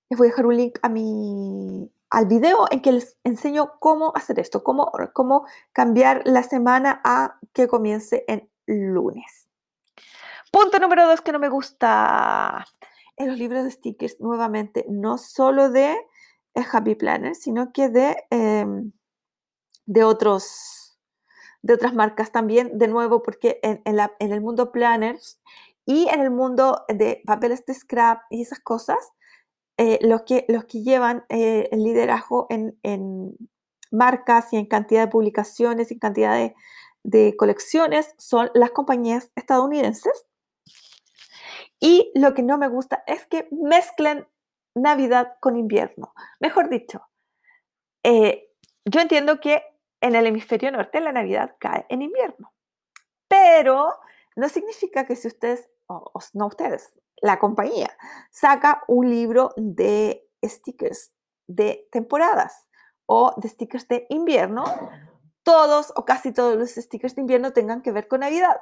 les 0.10 0.20
voy 0.20 0.28
a 0.28 0.30
dejar 0.30 0.46
un 0.46 0.58
link 0.58 0.78
a 0.84 0.90
mi 0.90 1.92
al 2.10 2.28
video 2.28 2.66
en 2.72 2.82
que 2.82 2.92
les 2.92 3.18
enseño 3.24 3.74
cómo 3.80 4.12
hacer 4.16 4.40
esto, 4.40 4.64
cómo, 4.64 4.92
cómo 5.14 5.46
cambiar 5.74 6.22
la 6.26 6.44
semana 6.44 7.02
a 7.04 7.40
que 7.54 7.68
comience 7.68 8.24
en 8.28 8.50
lunes. 8.68 9.48
Punto 10.52 10.80
número 10.80 11.08
dos 11.08 11.22
que 11.22 11.32
no 11.32 11.40
me 11.40 11.50
gusta 11.50 12.66
en 13.18 13.28
los 13.28 13.38
libros 13.38 13.64
de 13.64 13.72
stickers, 13.72 14.20
nuevamente, 14.20 14.86
no 14.90 15.18
solo 15.18 15.70
de 15.70 15.96
Happy 16.72 16.96
Planner, 16.96 17.36
sino 17.36 17.72
que 17.72 17.90
de, 17.90 18.16
em, 18.30 18.92
de, 19.86 20.04
otros, 20.04 20.98
de 21.62 21.74
otras 21.74 21.94
marcas 21.94 22.32
también, 22.32 22.78
de 22.78 22.88
nuevo, 22.88 23.22
porque 23.22 23.60
en, 23.64 23.82
el 24.20 24.42
mundo 24.42 24.72
planners 24.72 25.40
y 25.86 26.08
en 26.10 26.22
el 26.22 26.32
mundo 26.32 26.86
de 26.88 27.22
papeles 27.26 27.66
de 27.66 27.74
scrap 27.74 28.22
y 28.30 28.42
esas 28.42 28.60
cosas, 28.60 28.98
eh, 29.78 30.00
los, 30.02 30.22
que, 30.24 30.46
los 30.48 30.66
que 30.66 30.84
llevan 30.84 31.26
eh, 31.28 31.68
el 31.72 31.84
liderazgo 31.84 32.48
en, 32.50 33.38
marcas 33.92 34.52
y 34.52 34.58
en 34.58 34.66
cantidad 34.66 35.06
de 35.06 35.12
publicaciones 35.12 35.92
y 35.92 35.96
en 35.96 36.00
cantidad 36.00 36.54
de, 37.04 37.36
colecciones 37.38 38.16
son 38.18 38.50
las 38.54 38.72
compañías 38.72 39.32
estadounidenses. 39.36 40.26
Y 41.80 42.12
lo 42.16 42.34
que 42.34 42.42
no 42.42 42.58
me 42.58 42.68
gusta 42.68 43.04
es 43.06 43.26
que 43.28 43.48
mezclen 43.52 44.28
Navidad 44.76 45.36
con 45.40 45.56
invierno. 45.56 46.14
Mejor 46.40 46.70
dicho, 46.70 47.08
eh, 48.04 48.50
yo 48.86 49.02
entiendo 49.02 49.40
que 49.40 49.64
en 50.02 50.16
el 50.16 50.26
hemisferio 50.26 50.72
norte 50.72 51.00
la 51.00 51.12
Navidad 51.12 51.56
cae 51.60 51.86
en 51.90 52.02
invierno, 52.02 52.54
pero 53.28 53.94
no 54.36 54.50
significa 54.50 55.06
que 55.06 55.16
si 55.16 55.28
ustedes, 55.28 55.70
o 55.88 56.12
no 56.34 56.48
ustedes, 56.48 57.00
la 57.26 57.40
compañía, 57.40 57.98
saca 58.32 58.84
un 58.88 59.10
libro 59.10 59.52
de 59.58 60.30
stickers 60.44 61.12
de 61.48 61.88
temporadas 61.92 62.68
o 63.08 63.34
de 63.38 63.50
stickers 63.50 63.88
de 63.88 64.06
invierno, 64.10 64.64
todos 65.44 65.92
o 65.96 66.06
casi 66.06 66.32
todos 66.32 66.56
los 66.56 66.72
stickers 66.72 67.16
de 67.16 67.22
invierno 67.22 67.52
tengan 67.52 67.82
que 67.82 67.92
ver 67.92 68.08
con 68.08 68.22
Navidad. 68.22 68.58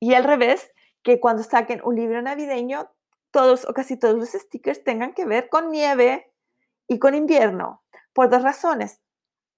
Y 0.00 0.14
al 0.14 0.24
revés, 0.24 0.70
que 1.02 1.20
cuando 1.20 1.42
saquen 1.42 1.80
un 1.84 1.96
libro 1.96 2.20
navideño, 2.20 2.90
todos 3.30 3.66
o 3.66 3.74
casi 3.74 3.96
todos 3.96 4.16
los 4.16 4.30
stickers 4.30 4.84
tengan 4.84 5.14
que 5.14 5.24
ver 5.24 5.48
con 5.48 5.70
nieve 5.70 6.32
y 6.86 6.98
con 6.98 7.14
invierno, 7.14 7.82
por 8.12 8.28
dos 8.28 8.42
razones. 8.42 9.02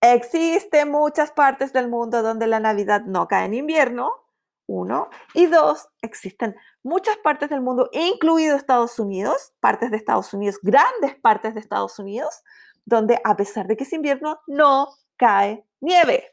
Existen 0.00 0.90
muchas 0.90 1.32
partes 1.32 1.72
del 1.72 1.88
mundo 1.88 2.22
donde 2.22 2.46
la 2.46 2.60
Navidad 2.60 3.02
no 3.02 3.26
cae 3.26 3.46
en 3.46 3.54
invierno, 3.54 4.25
uno, 4.66 5.08
y 5.34 5.46
dos, 5.46 5.88
existen 6.02 6.56
muchas 6.82 7.16
partes 7.18 7.50
del 7.50 7.60
mundo, 7.60 7.88
incluido 7.92 8.56
Estados 8.56 8.98
Unidos, 8.98 9.52
partes 9.60 9.90
de 9.90 9.96
Estados 9.96 10.32
Unidos, 10.34 10.58
grandes 10.62 11.14
partes 11.16 11.54
de 11.54 11.60
Estados 11.60 11.98
Unidos, 11.98 12.42
donde 12.84 13.20
a 13.24 13.36
pesar 13.36 13.66
de 13.66 13.76
que 13.76 13.84
es 13.84 13.92
invierno, 13.92 14.40
no 14.46 14.88
cae 15.16 15.64
nieve. 15.80 16.24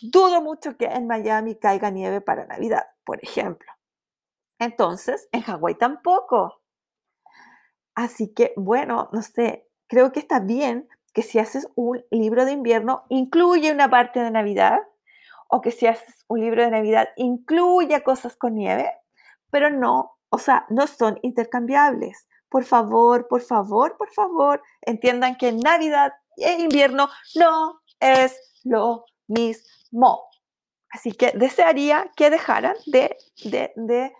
Dudo 0.00 0.40
mucho 0.40 0.76
que 0.76 0.86
en 0.86 1.06
Miami 1.06 1.56
caiga 1.56 1.90
nieve 1.90 2.20
para 2.20 2.46
Navidad, 2.46 2.86
por 3.04 3.22
ejemplo. 3.22 3.70
Entonces, 4.58 5.28
en 5.32 5.42
Hawái 5.42 5.74
tampoco. 5.74 6.62
Así 7.94 8.32
que, 8.32 8.52
bueno, 8.56 9.08
no 9.12 9.22
sé, 9.22 9.68
creo 9.88 10.12
que 10.12 10.20
está 10.20 10.38
bien 10.38 10.88
que 11.12 11.22
si 11.22 11.40
haces 11.40 11.68
un 11.74 12.04
libro 12.10 12.44
de 12.44 12.52
invierno, 12.52 13.04
incluye 13.08 13.72
una 13.72 13.90
parte 13.90 14.20
de 14.20 14.30
Navidad, 14.30 14.78
o 15.48 15.60
que 15.60 15.70
si 15.70 15.86
haces 15.86 16.24
un 16.28 16.40
libro 16.40 16.62
de 16.62 16.70
Navidad, 16.70 17.08
incluya 17.16 18.02
cosas 18.02 18.36
con 18.36 18.54
nieve, 18.54 18.92
pero 19.50 19.70
no, 19.70 20.18
o 20.30 20.38
sea, 20.38 20.66
no 20.68 20.86
son 20.86 21.18
intercambiables. 21.22 22.28
Por 22.48 22.64
favor, 22.64 23.28
por 23.28 23.40
favor, 23.40 23.96
por 23.96 24.10
favor, 24.10 24.62
entiendan 24.82 25.36
que 25.36 25.52
Navidad 25.52 26.12
e 26.36 26.52
invierno 26.62 27.08
no 27.34 27.80
es 28.00 28.60
lo 28.64 29.04
mismo. 29.26 30.28
Así 30.90 31.12
que 31.12 31.32
desearía 31.32 32.10
que 32.16 32.30
dejaran 32.30 32.74
de, 32.86 33.16
de, 33.44 34.12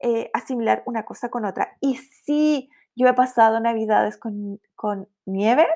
eh, 0.00 0.30
asimilar 0.32 0.82
una 0.86 1.04
cosa 1.04 1.28
con 1.28 1.44
otra. 1.44 1.76
Y 1.80 1.96
si 1.96 2.68
yo 2.96 3.06
he 3.06 3.14
pasado 3.14 3.60
navidades 3.60 4.16
con, 4.16 4.60
con 4.74 5.08
nieve, 5.24 5.66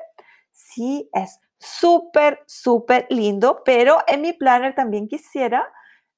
sí 0.51 1.09
es 1.13 1.39
súper, 1.61 2.43
súper 2.47 3.05
lindo, 3.09 3.61
pero 3.63 3.97
en 4.07 4.21
mi 4.21 4.33
planner 4.33 4.73
también 4.73 5.07
quisiera 5.07 5.71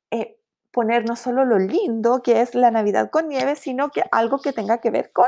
eh, 0.09 0.37
poner 0.71 1.05
no 1.05 1.15
solo 1.15 1.43
lo 1.43 1.59
lindo 1.59 2.21
que 2.21 2.41
es 2.41 2.55
la 2.55 2.71
Navidad 2.71 3.09
con 3.11 3.27
nieve, 3.27 3.55
sino 3.55 3.89
que 3.89 4.03
algo 4.11 4.39
que 4.39 4.53
tenga 4.53 4.79
que 4.79 4.89
ver 4.89 5.11
con 5.11 5.27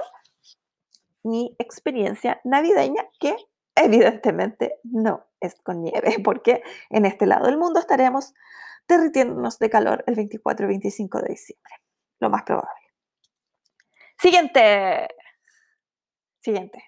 mi 1.23 1.53
experiencia 1.59 2.39
navideña, 2.45 3.03
que 3.19 3.35
evidentemente 3.75 4.79
no 4.83 5.25
es 5.41 5.55
con 5.55 5.81
nieve, 5.81 6.17
porque 6.23 6.63
en 6.89 7.05
este 7.05 7.25
lado 7.25 7.47
del 7.47 7.57
mundo 7.57 7.79
estaremos 7.79 8.33
derritiéndonos 8.87 9.59
de 9.59 9.69
calor 9.69 10.03
el 10.07 10.15
24 10.15 10.65
y 10.65 10.69
25 10.69 11.21
de 11.21 11.27
diciembre, 11.29 11.73
lo 12.19 12.29
más 12.29 12.43
probable. 12.43 12.69
Siguiente. 14.17 15.09
Siguiente. 16.39 16.83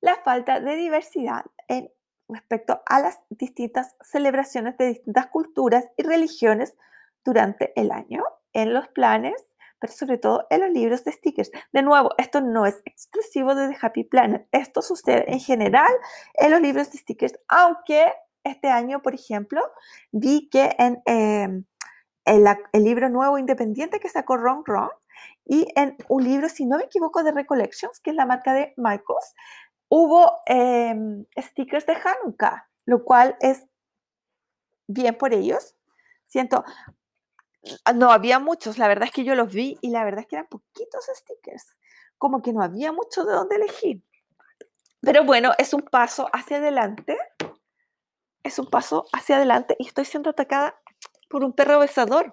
La 0.00 0.16
falta 0.16 0.60
de 0.60 0.76
diversidad 0.76 1.44
en 1.66 1.90
respecto 2.28 2.82
a 2.86 3.00
las 3.00 3.18
distintas 3.30 3.94
celebraciones 4.00 4.76
de 4.76 4.86
distintas 4.86 5.28
culturas 5.28 5.84
y 5.96 6.02
religiones 6.02 6.76
durante 7.24 7.72
el 7.80 7.90
año 7.90 8.22
en 8.52 8.72
los 8.72 8.88
planes, 8.88 9.34
pero 9.78 9.92
sobre 9.92 10.18
todo 10.18 10.46
en 10.50 10.60
los 10.62 10.70
libros 10.70 11.04
de 11.04 11.12
stickers. 11.12 11.50
De 11.72 11.82
nuevo, 11.82 12.10
esto 12.18 12.40
no 12.40 12.66
es 12.66 12.80
exclusivo 12.84 13.54
de 13.54 13.68
The 13.68 13.78
Happy 13.80 14.04
Planner, 14.04 14.46
esto 14.52 14.82
sucede 14.82 15.30
en 15.30 15.40
general 15.40 15.92
en 16.34 16.50
los 16.50 16.60
libros 16.60 16.90
de 16.90 16.98
stickers, 16.98 17.38
aunque 17.48 18.12
este 18.44 18.68
año, 18.68 19.02
por 19.02 19.14
ejemplo, 19.14 19.60
vi 20.12 20.48
que 20.48 20.74
en 20.78 21.02
em, 21.04 21.64
el, 22.24 22.84
libro 22.84 23.08
nuevo 23.08 23.38
independiente 23.38 24.00
que 24.00 24.08
sacó 24.08 24.36
Ron 24.36 24.64
Ron 24.64 24.90
y 25.44 25.68
en 25.76 25.96
un 26.08 26.24
libro, 26.24 26.48
si 26.48 26.66
no 26.66 26.76
me 26.76 26.84
equivoco, 26.84 27.22
de 27.22 27.32
Recollections, 27.32 28.00
que 28.00 28.10
es 28.10 28.16
la 28.16 28.26
marca 28.26 28.52
de 28.52 28.74
Michaels, 28.76 29.34
hubo 29.88 30.40
em, 30.46 31.24
stickers 31.36 31.86
de 31.86 31.94
Hanukkah, 31.94 32.68
lo 32.84 33.04
cual 33.04 33.36
es 33.40 33.64
bien 34.86 35.16
por 35.16 35.32
ellos. 35.32 35.74
Siento, 36.26 36.64
no 37.94 38.10
había 38.10 38.38
muchos, 38.38 38.78
la 38.78 38.88
verdad 38.88 39.06
es 39.06 39.12
que 39.12 39.24
yo 39.24 39.34
los 39.34 39.52
vi 39.52 39.78
y 39.80 39.90
la 39.90 40.04
verdad 40.04 40.20
es 40.20 40.26
que 40.26 40.36
eran 40.36 40.48
poquitos 40.48 41.06
stickers, 41.14 41.76
como 42.18 42.42
que 42.42 42.52
no 42.52 42.62
había 42.62 42.92
mucho 42.92 43.24
de 43.24 43.32
dónde 43.32 43.56
elegir. 43.56 44.02
Pero 45.00 45.24
bueno, 45.24 45.52
es 45.58 45.72
un 45.72 45.82
paso 45.82 46.28
hacia 46.32 46.56
adelante, 46.58 47.16
es 48.42 48.58
un 48.58 48.66
paso 48.66 49.06
hacia 49.12 49.36
adelante 49.36 49.76
y 49.78 49.86
estoy 49.86 50.04
siendo 50.04 50.30
atacada 50.30 50.80
por 51.28 51.44
un 51.44 51.52
perro 51.52 51.78
besador 51.78 52.32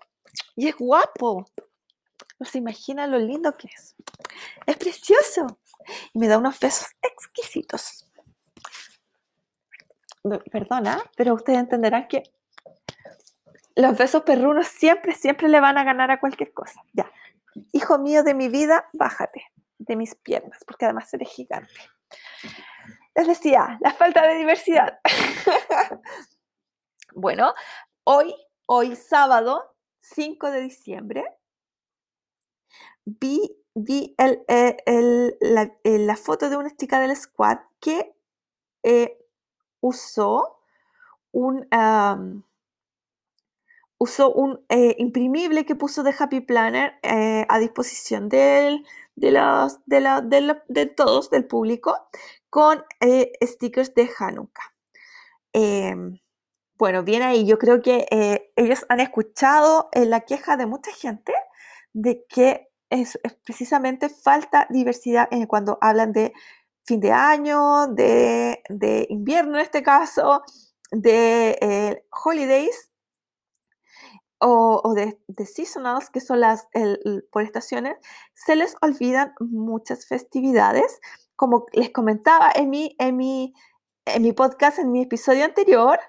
y 0.56 0.68
es 0.68 0.76
guapo. 0.76 1.46
Se 2.42 2.58
imagina 2.58 3.08
lo 3.08 3.20
lindo 3.20 3.56
que 3.58 3.68
es. 3.68 3.96
Es 4.66 4.78
precioso 4.78 5.60
y 6.14 6.20
me 6.20 6.28
da 6.28 6.38
unos 6.38 6.60
besos 6.60 6.88
exquisitos. 7.02 8.10
Perdona, 10.52 11.04
pero 11.18 11.34
ustedes 11.34 11.60
entenderán 11.60 12.08
que 12.08 12.24
los 13.76 13.98
besos 13.98 14.24
perrunos 14.24 14.68
siempre, 14.68 15.14
siempre 15.14 15.50
le 15.50 15.60
van 15.60 15.78
a 15.78 15.84
ganar 15.84 16.12
a 16.12 16.20
cualquier 16.20 16.54
cosa. 16.54 16.82
Ya, 16.94 17.12
hijo 17.72 17.98
mío 17.98 18.24
de 18.24 18.34
mi 18.34 18.48
vida, 18.48 18.90
bájate 18.94 19.52
de 19.78 19.96
mis 19.96 20.16
piernas, 20.16 20.64
porque 20.66 20.86
además 20.86 21.14
eres 21.14 21.30
gigante. 21.30 21.74
Les 23.16 23.28
decía, 23.28 23.78
la 23.82 23.94
falta 23.94 24.26
de 24.28 24.36
diversidad. 24.36 25.00
bueno, 27.14 27.54
hoy, 28.04 28.34
hoy 28.66 28.96
sábado 28.96 29.76
5 30.02 30.52
de 30.52 30.62
diciembre, 30.62 31.24
vi 33.06 33.63
vi 33.76 34.16
eh, 34.18 34.78
eh, 34.86 35.38
la, 35.42 36.16
foto 36.16 36.50
de 36.50 36.58
una 36.58 36.76
chica 36.76 37.00
del 37.00 37.16
squad 37.16 37.58
que 37.80 38.14
eh, 38.84 39.18
usó 39.80 40.60
un, 41.32 41.68
usó 43.98 44.32
un 44.32 44.64
imprimible 44.70 45.66
que 45.66 45.76
puso 45.76 46.04
de 46.04 46.14
Happy 46.18 46.42
Planner 46.42 47.00
a 47.02 47.60
disposición 47.60 48.30
de, 48.30 48.84
los, 49.16 49.80
de, 49.86 50.02
la, 50.02 50.22
de, 50.22 50.86
todos, 50.86 51.30
del 51.32 51.46
público, 51.46 51.98
con 52.50 52.84
stickers 53.44 53.94
de 53.96 54.10
Hanukkah. 54.18 54.74
Em, 55.54 56.20
bueno, 56.78 57.04
bien 57.04 57.24
ahí, 57.24 57.46
yo 57.46 57.58
creo 57.58 57.82
que 57.82 58.06
ellos 58.56 58.86
han 58.90 59.00
escuchado 59.00 59.90
la 59.94 60.22
queja 60.22 60.58
de 60.58 60.68
mucha 60.68 60.92
gente 60.92 61.34
de 61.94 62.26
que 62.28 62.73
es, 62.94 63.20
precisamente 63.44 64.10
falta 64.10 64.68
diversidad 64.70 65.28
en 65.32 65.48
cuando 65.48 65.78
hablan 65.82 66.14
de 66.14 66.34
fin 66.84 67.00
de 67.00 67.12
año, 67.12 67.88
de, 67.88 68.62
invierno 69.10 69.58
en 69.58 69.64
este 69.64 69.82
caso, 69.84 70.44
de 70.92 71.58
eh, 71.62 72.06
holidays 72.24 72.92
o, 74.40 74.94
de, 74.94 75.18
seasonals, 75.46 76.10
que 76.10 76.20
son 76.20 76.42
las 76.42 76.68
por 77.32 77.44
estaciones, 77.44 77.96
se 78.34 78.56
les 78.56 78.76
olvidan 78.82 79.34
muchas 79.40 80.06
festividades. 80.06 81.00
Como 81.36 81.66
les 81.72 81.90
comentaba 81.92 82.52
en 82.54 82.70
mi, 82.70 83.54
podcast, 84.36 84.80
en 84.80 84.92
mi 84.92 85.04
episodio 85.04 85.46
anterior, 85.46 86.00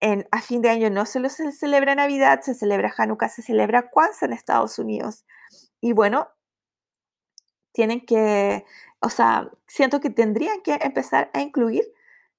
en, 0.00 0.26
a 0.30 0.42
fin 0.42 0.60
de 0.60 0.70
año 0.70 0.90
no 0.90 1.06
se, 1.06 1.26
se 1.30 1.52
celebra 1.52 1.94
Navidad, 1.94 2.40
se 2.42 2.54
celebra 2.54 2.92
Hanukkah, 2.96 3.28
se 3.28 3.42
celebra 3.42 3.90
Kwanzaa 3.90 4.26
en 4.26 4.32
Estados 4.32 4.78
Unidos. 4.78 5.24
Y 5.80 5.92
bueno, 5.92 6.28
tienen 7.72 8.04
que, 8.04 8.64
o 9.00 9.08
sea, 9.08 9.50
siento 9.66 10.00
que 10.00 10.10
tendrían 10.10 10.62
que 10.62 10.74
empezar 10.82 11.30
a 11.34 11.40
incluir 11.40 11.84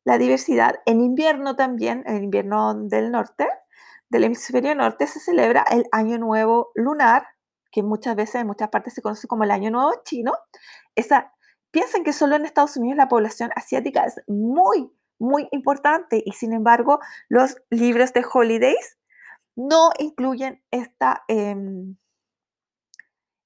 la 0.04 0.18
diversidad. 0.18 0.76
En 0.86 1.02
invierno 1.02 1.56
también, 1.56 2.04
en 2.06 2.24
invierno 2.24 2.74
del 2.76 3.12
norte, 3.12 3.48
del 4.10 4.26
hemisferio 4.26 4.76
norte, 4.76 5.08
se 5.08 5.20
celebra 5.20 5.64
el 5.72 5.86
Año 5.92 6.18
Nuevo 6.18 6.72
Lunar, 6.76 7.26
que 7.72 7.84
muchas 7.84 8.16
veces 8.16 8.36
en 8.36 8.48
muchas 8.48 8.70
partes 8.70 8.94
se 8.94 9.02
conoce 9.02 9.28
como 9.28 9.44
el 9.44 9.52
Año 9.52 9.72
Nuevo 9.72 9.94
Chino. 10.04 10.34
Piensen 11.72 12.04
que 12.04 12.12
solo 12.12 12.36
en 12.36 12.46
Estados 12.46 12.76
Unidos 12.76 12.98
la 12.98 13.08
población 13.08 13.50
asiática 13.56 14.04
es 14.04 14.22
muy, 14.28 14.92
muy 15.20 15.48
importante 15.52 16.22
y 16.26 16.34
sin 16.34 16.52
embargo 16.52 17.00
los 17.30 17.56
libros 17.70 18.12
de 18.14 18.26
holidays 18.32 18.98
no 19.56 19.92
incluyen 19.98 20.62
esta... 20.72 21.24
Em, 21.28 21.96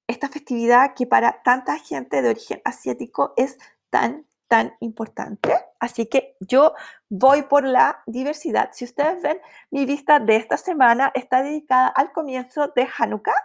esta 0.08 0.30
festividad 0.30 0.94
que 0.96 1.08
para 1.08 1.42
tanta 1.44 1.78
gente 1.78 2.22
de 2.22 2.30
origen 2.30 2.62
asiático 2.64 3.34
es 3.38 3.58
tan, 3.90 4.26
tan 4.48 4.74
importante. 4.80 5.54
Así 5.80 6.08
que 6.08 6.36
yo 6.40 6.74
voy 7.10 7.44
por 7.44 7.64
la 7.64 8.02
diversidad. 8.06 8.70
Si 8.74 8.86
ustedes 8.86 9.22
ven, 9.22 9.40
mi 9.72 9.86
vista 9.86 10.20
de 10.20 10.36
esta 10.36 10.58
semana 10.58 11.12
está 11.14 11.44
dedicada 11.44 11.88
al 11.88 12.12
comienzo 12.12 12.72
de 12.76 12.88
Hanukkah 12.98 13.36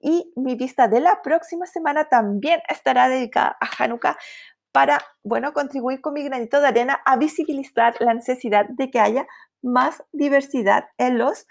y 0.00 0.32
mi 0.36 0.54
vista 0.54 0.88
de 0.88 1.00
la 1.00 1.22
próxima 1.22 1.66
semana 1.66 2.04
también 2.08 2.60
estará 2.68 3.08
dedicada 3.08 3.56
a 3.60 3.82
Hanukkah 3.82 4.16
para, 4.72 5.00
bueno, 5.24 5.52
contribuir 5.52 6.00
con 6.00 6.14
mi 6.14 6.22
granito 6.22 6.60
de 6.60 6.68
arena 6.68 7.00
a 7.04 7.16
visibilizar 7.16 7.96
la 8.00 8.14
necesidad 8.14 8.66
de 8.68 8.90
que 8.90 9.00
haya 9.00 9.26
más 9.62 10.02
diversidad 10.12 10.88
en 10.96 11.18
los, 11.18 11.46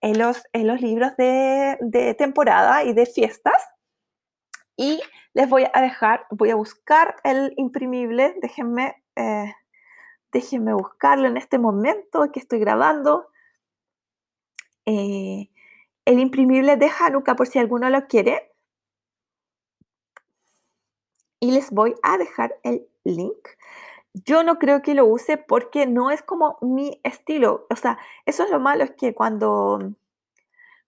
en 0.00 0.18
los, 0.18 0.42
en 0.52 0.66
los 0.66 0.80
libros 0.80 1.16
de, 1.16 1.78
de 1.80 2.14
temporada 2.14 2.82
y 2.84 2.92
de 2.92 3.06
fiestas. 3.06 3.73
Y 4.76 5.00
les 5.34 5.48
voy 5.48 5.64
a 5.72 5.80
dejar, 5.80 6.26
voy 6.30 6.50
a 6.50 6.56
buscar 6.56 7.16
el 7.24 7.54
imprimible, 7.56 8.36
déjenme, 8.40 9.02
eh, 9.16 9.52
déjenme 10.32 10.74
buscarlo 10.74 11.28
en 11.28 11.36
este 11.36 11.58
momento 11.58 12.30
que 12.32 12.40
estoy 12.40 12.58
grabando. 12.58 13.28
Eh, 14.86 15.50
el 16.04 16.18
imprimible 16.18 16.76
de 16.76 16.90
Hanukkah 16.98 17.36
por 17.36 17.46
si 17.46 17.58
alguno 17.58 17.88
lo 17.90 18.06
quiere. 18.06 18.52
Y 21.40 21.52
les 21.52 21.70
voy 21.70 21.94
a 22.02 22.16
dejar 22.16 22.56
el 22.62 22.88
link. 23.04 23.48
Yo 24.12 24.44
no 24.44 24.58
creo 24.58 24.82
que 24.82 24.94
lo 24.94 25.06
use 25.06 25.36
porque 25.36 25.86
no 25.86 26.10
es 26.10 26.22
como 26.22 26.58
mi 26.60 27.00
estilo. 27.02 27.66
O 27.70 27.76
sea, 27.76 27.98
eso 28.26 28.44
es 28.44 28.50
lo 28.50 28.60
malo, 28.60 28.84
es 28.84 28.92
que 28.92 29.14
cuando, 29.14 29.94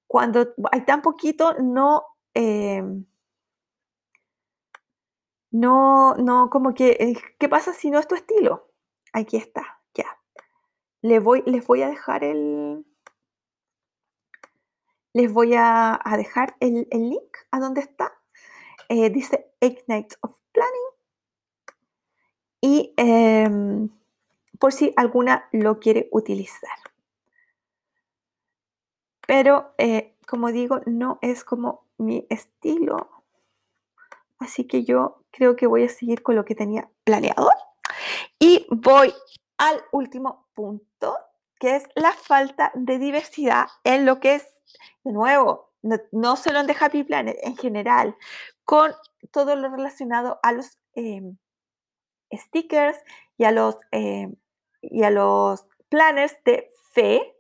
cuando 0.07 0.55
hay 0.73 0.83
tan 0.83 1.03
poquito, 1.03 1.55
no... 1.55 2.05
Eh, 2.35 2.83
no, 5.57 6.15
no, 6.17 6.51
como 6.51 6.75
que, 6.75 6.91
eh, 7.01 7.17
¿qué 7.39 7.49
pasa 7.49 7.73
si 7.73 7.91
no 7.91 7.99
es 7.99 8.07
tu 8.07 8.15
estilo? 8.15 8.71
Aquí 9.15 9.39
está, 9.39 9.81
ya. 9.95 10.05
Les 11.01 11.23
voy, 11.23 11.43
les 11.47 11.67
voy 11.67 11.81
a 11.81 11.89
dejar 11.89 12.25
el, 12.25 12.85
les 15.15 15.33
voy 15.33 15.55
a, 15.57 15.99
dejar 16.15 16.57
el, 16.61 16.87
link 16.91 17.39
a 17.51 17.59
donde 17.59 17.81
está. 17.81 18.13
Eh, 18.91 19.09
dice 19.09 19.51
Eight 19.63 19.81
Nights 19.87 20.19
of 20.21 20.39
Planning. 20.53 20.91
Y 22.61 22.93
em, 22.99 23.89
por 24.59 24.75
si 24.75 24.93
alguna 24.95 25.49
lo 25.53 25.81
quiere 25.81 26.11
utilizar. 26.13 26.79
Pero, 29.27 29.73
eh, 29.79 30.19
como 30.27 30.53
digo, 30.53 30.81
no 30.85 31.19
es 31.23 31.45
como 31.45 31.87
mi 31.97 32.27
estilo. 32.29 33.16
Así 34.39 34.67
que 34.67 34.85
yo 34.85 35.23
creo 35.31 35.57
que 35.57 35.67
voy 35.67 35.85
a 35.85 35.89
seguir 35.89 36.23
con 36.23 36.37
lo 36.37 36.45
que 36.45 36.55
tenía 36.55 36.91
planeado. 37.05 37.51
Y 38.39 38.67
voy 38.71 39.13
al 39.59 39.83
último 39.93 40.49
punto, 40.55 41.17
que 41.59 41.77
es 41.77 41.85
la 41.95 42.13
falta 42.13 42.71
de 42.75 42.99
diversidad 42.99 43.67
en 43.85 44.05
lo 44.05 44.21
que 44.21 44.37
es, 44.37 44.47
de 45.05 45.13
nuevo, 45.13 45.73
no, 46.13 46.37
solo 46.37 46.61
en 46.61 46.71
Happy 46.79 47.05
Planet, 47.05 47.39
en 47.43 47.57
general, 47.57 48.17
con 48.65 48.93
todo 49.31 49.57
lo 49.57 49.69
relacionado 49.69 50.39
a 50.43 50.53
los 50.53 50.79
em, 50.95 51.37
stickers 52.33 52.99
y 53.39 53.45
a 53.45 53.53
los, 53.53 53.77
em, 53.93 54.35
y 54.83 55.05
a 55.05 55.11
los 55.11 55.67
planners 55.89 56.37
de 56.45 56.71
fe, 56.93 57.37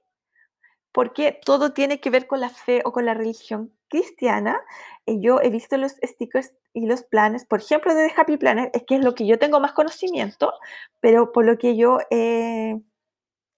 porque 0.93 1.39
todo 1.45 1.73
tiene 1.73 2.01
que 2.01 2.11
ver 2.11 2.27
con 2.27 2.41
la 2.41 2.49
fe 2.49 2.83
o 2.85 2.93
con 2.93 3.05
la 3.05 3.15
religión 3.15 3.76
cristiana. 3.89 4.61
Y 5.05 5.21
yo 5.21 5.41
he 5.41 5.51
visto 5.51 5.77
los 5.77 5.97
stickers 6.03 6.53
y 6.73 6.87
los 6.87 7.03
planes, 7.03 7.45
por 7.45 7.61
ejemplo, 7.61 7.95
de 7.95 8.13
Happy 8.17 8.37
Planner, 8.37 8.71
es 8.75 8.85
que 8.85 8.97
es 8.97 9.05
lo 9.05 9.15
que 9.15 9.27
yo 9.27 9.39
tengo 9.39 9.61
más 9.61 9.73
conocimiento, 9.73 10.53
pero 11.01 11.33
por 11.33 11.45
lo 11.45 11.59
que 11.59 11.77
yo 11.77 11.99
he 12.11 12.81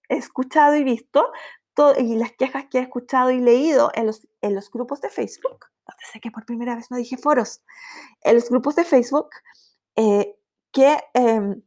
escuchado 0.09 0.75
y 0.75 0.83
visto, 0.83 1.31
y 1.97 2.15
las 2.15 2.33
quejas 2.33 2.65
que 2.69 2.79
he 2.79 2.81
escuchado 2.81 3.31
y 3.31 3.39
leído 3.39 3.91
en 3.93 4.05
los, 4.05 4.27
en 4.41 4.55
los 4.55 4.69
grupos 4.69 5.01
de 5.01 5.09
Facebook, 5.09 5.67
donde 5.87 6.03
sé 6.11 6.19
que 6.19 6.31
por 6.31 6.45
primera 6.45 6.75
vez 6.75 6.91
no 6.91 6.97
dije 6.97 7.17
foros, 7.17 7.61
en 8.21 8.35
los 8.35 8.49
grupos 8.49 8.75
de 8.75 8.83
Facebook, 8.83 9.29
eh, 9.95 10.35
que 10.71 10.97
em, 11.13 11.61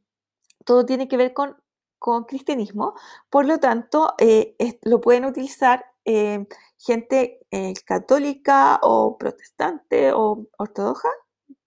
todo 0.65 0.85
tiene 0.85 1.09
que 1.09 1.17
ver 1.17 1.33
con, 1.33 1.57
con 1.99 2.25
cristianismo, 2.25 2.95
por 3.31 3.47
lo 3.47 3.59
tanto, 3.59 4.15
eh, 4.19 4.55
lo 4.83 5.01
pueden 5.01 5.25
utilizar 5.25 5.87
eh, 6.05 6.47
gente 6.79 7.41
católica 7.85 8.79
o 8.83 9.17
protestante 9.19 10.13
o 10.13 10.47
ortodoxa 10.59 11.09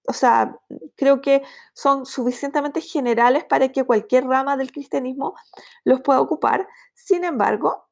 o 0.07 0.13
sea, 0.13 0.57
creo 0.95 1.21
que 1.21 1.43
son 1.73 2.05
suficientemente 2.05 2.81
generales 2.81 3.43
para 3.43 3.69
que 3.71 3.83
cualquier 3.83 4.25
rama 4.25 4.57
del 4.57 4.71
cristianismo 4.71 5.35
los 5.83 6.01
pueda 6.01 6.21
ocupar. 6.21 6.67
Sin 6.93 7.23
embargo, 7.23 7.87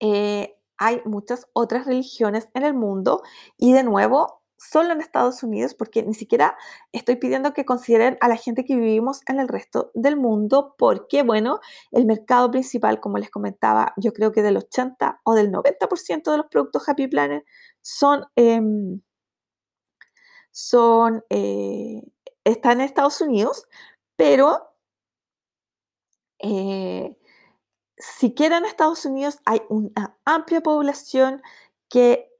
eh, 0.00 0.56
hay 0.78 1.00
muchas 1.04 1.48
otras 1.52 1.86
religiones 1.86 2.48
en 2.54 2.64
el 2.64 2.74
mundo 2.74 3.22
y 3.56 3.72
de 3.72 3.82
nuevo, 3.82 4.42
solo 4.56 4.92
en 4.92 5.00
Estados 5.00 5.42
Unidos, 5.42 5.74
porque 5.74 6.02
ni 6.02 6.14
siquiera 6.14 6.56
estoy 6.92 7.16
pidiendo 7.16 7.52
que 7.52 7.64
consideren 7.64 8.18
a 8.20 8.28
la 8.28 8.36
gente 8.36 8.64
que 8.64 8.76
vivimos 8.76 9.20
en 9.26 9.40
el 9.40 9.48
resto 9.48 9.90
del 9.94 10.16
mundo, 10.16 10.74
porque, 10.78 11.22
bueno, 11.22 11.60
el 11.92 12.06
mercado 12.06 12.50
principal, 12.50 13.00
como 13.00 13.18
les 13.18 13.30
comentaba, 13.30 13.92
yo 13.96 14.12
creo 14.12 14.32
que 14.32 14.42
del 14.42 14.56
80 14.56 15.20
o 15.24 15.34
del 15.34 15.50
90% 15.50 16.30
de 16.30 16.36
los 16.38 16.46
productos 16.46 16.88
Happy 16.88 17.08
Planet 17.08 17.44
son... 17.82 18.24
Em, 18.36 19.00
son, 20.50 21.22
eh, 21.28 22.00
están 22.44 22.80
en 22.80 22.86
Estados 22.86 23.20
Unidos, 23.20 23.68
pero 24.16 24.70
eh, 26.38 27.16
siquiera 27.98 28.58
en 28.58 28.64
Estados 28.64 29.04
Unidos 29.04 29.38
hay 29.44 29.60
una 29.68 30.18
amplia 30.24 30.62
población 30.62 31.42
que 31.88 32.30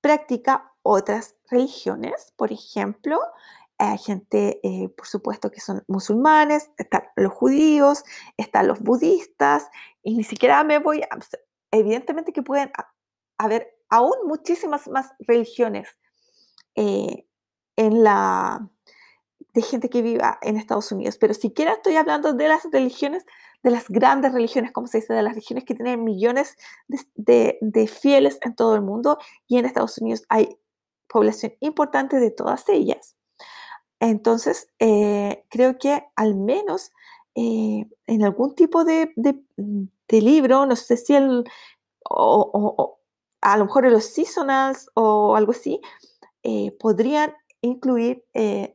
practica 0.00 0.72
otras 0.86 1.36
religiones. 1.50 2.32
Por 2.36 2.52
ejemplo, 2.52 3.20
hay 3.78 3.98
gente, 3.98 4.60
eh, 4.62 4.88
por 4.90 5.06
supuesto, 5.06 5.50
que 5.50 5.60
son 5.60 5.84
musulmanes, 5.86 6.70
están 6.78 7.04
los 7.16 7.32
judíos, 7.32 8.04
están 8.36 8.68
los 8.68 8.80
budistas, 8.80 9.68
y 10.02 10.16
ni 10.16 10.24
siquiera 10.24 10.64
me 10.64 10.78
voy 10.78 11.02
a... 11.02 11.08
Evidentemente 11.70 12.32
que 12.32 12.42
pueden 12.42 12.70
haber 13.38 13.76
aún 13.90 14.16
muchísimas 14.24 14.88
más 14.88 15.10
religiones 15.26 15.88
en 16.74 18.04
la 18.04 18.70
de 19.56 19.62
gente 19.62 19.88
que 19.88 20.02
viva 20.02 20.38
en 20.42 20.58
Estados 20.58 20.92
Unidos, 20.92 21.16
pero 21.18 21.32
siquiera 21.32 21.72
estoy 21.72 21.96
hablando 21.96 22.34
de 22.34 22.46
las 22.46 22.62
religiones, 22.70 23.24
de 23.62 23.70
las 23.70 23.88
grandes 23.88 24.34
religiones, 24.34 24.70
como 24.70 24.86
se 24.86 24.98
dice, 24.98 25.14
de 25.14 25.22
las 25.22 25.32
religiones 25.32 25.64
que 25.64 25.74
tienen 25.74 26.04
millones 26.04 26.58
de, 27.14 27.56
de, 27.62 27.86
fieles 27.86 28.38
en 28.42 28.54
todo 28.54 28.74
el 28.74 28.82
mundo 28.82 29.18
y 29.48 29.56
en 29.56 29.64
Estados 29.64 29.96
Unidos 29.96 30.24
hay 30.28 30.58
población 31.08 31.54
importante 31.60 32.18
de 32.18 32.30
todas 32.30 32.68
ellas. 32.68 33.16
Entonces, 34.00 34.68
eh, 34.78 35.44
creo 35.48 35.78
que 35.78 36.04
al 36.16 36.34
menos 36.34 36.92
eh, 37.34 37.86
en 38.06 38.24
algún 38.24 38.54
tipo 38.54 38.84
de, 38.84 39.12
de, 39.16 40.20
libro, 40.20 40.66
no 40.66 40.76
sé 40.76 40.96
si 40.96 41.14
el, 41.14 41.44
o, 42.08 42.50
o, 42.52 43.00
a 43.40 43.56
lo 43.56 43.66
mejor 43.66 43.86
en 43.86 43.92
los 43.92 44.04
seasonals 44.04 44.90
o 44.94 45.36
algo 45.36 45.52
así, 45.52 45.80
eh, 46.42 46.72
podrían 46.78 47.34
incluir 47.62 48.24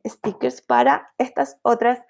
stickers 0.06 0.60
para 0.60 1.12
estas 1.18 1.56
otras, 1.62 2.00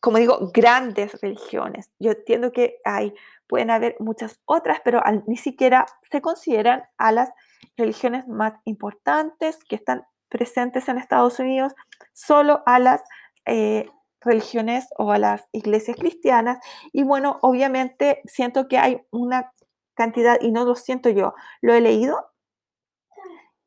como 0.00 0.18
digo, 0.18 0.50
grandes 0.52 1.20
religiones. 1.20 1.90
Yo 1.98 2.12
entiendo 2.12 2.52
que 2.52 2.78
hay, 2.84 3.14
pueden 3.50 3.70
haber 3.70 3.96
muchas 3.98 4.40
otras, 4.44 4.80
pero 4.84 5.02
ni 5.26 5.36
siquiera 5.36 5.84
se 6.08 6.22
consideran 6.22 6.84
a 6.98 7.10
las 7.10 7.30
religiones 7.76 8.28
más 8.28 8.54
importantes 8.64 9.58
que 9.68 9.74
están 9.74 10.04
presentes 10.28 10.88
en 10.88 10.98
Estados 10.98 11.40
Unidos, 11.40 11.74
solo 12.12 12.62
a 12.64 12.78
las 12.78 13.02
eh, 13.46 13.90
religiones 14.20 14.86
o 14.96 15.10
a 15.10 15.18
las 15.18 15.48
iglesias 15.50 15.96
cristianas. 15.96 16.58
Y 16.92 17.02
bueno, 17.02 17.38
obviamente 17.42 18.22
siento 18.24 18.68
que 18.68 18.78
hay 18.78 19.02
una 19.10 19.52
cantidad, 19.94 20.38
y 20.40 20.52
no 20.52 20.64
lo 20.64 20.76
siento 20.76 21.10
yo, 21.10 21.34
lo 21.60 21.74
he 21.74 21.80
leído, 21.80 22.30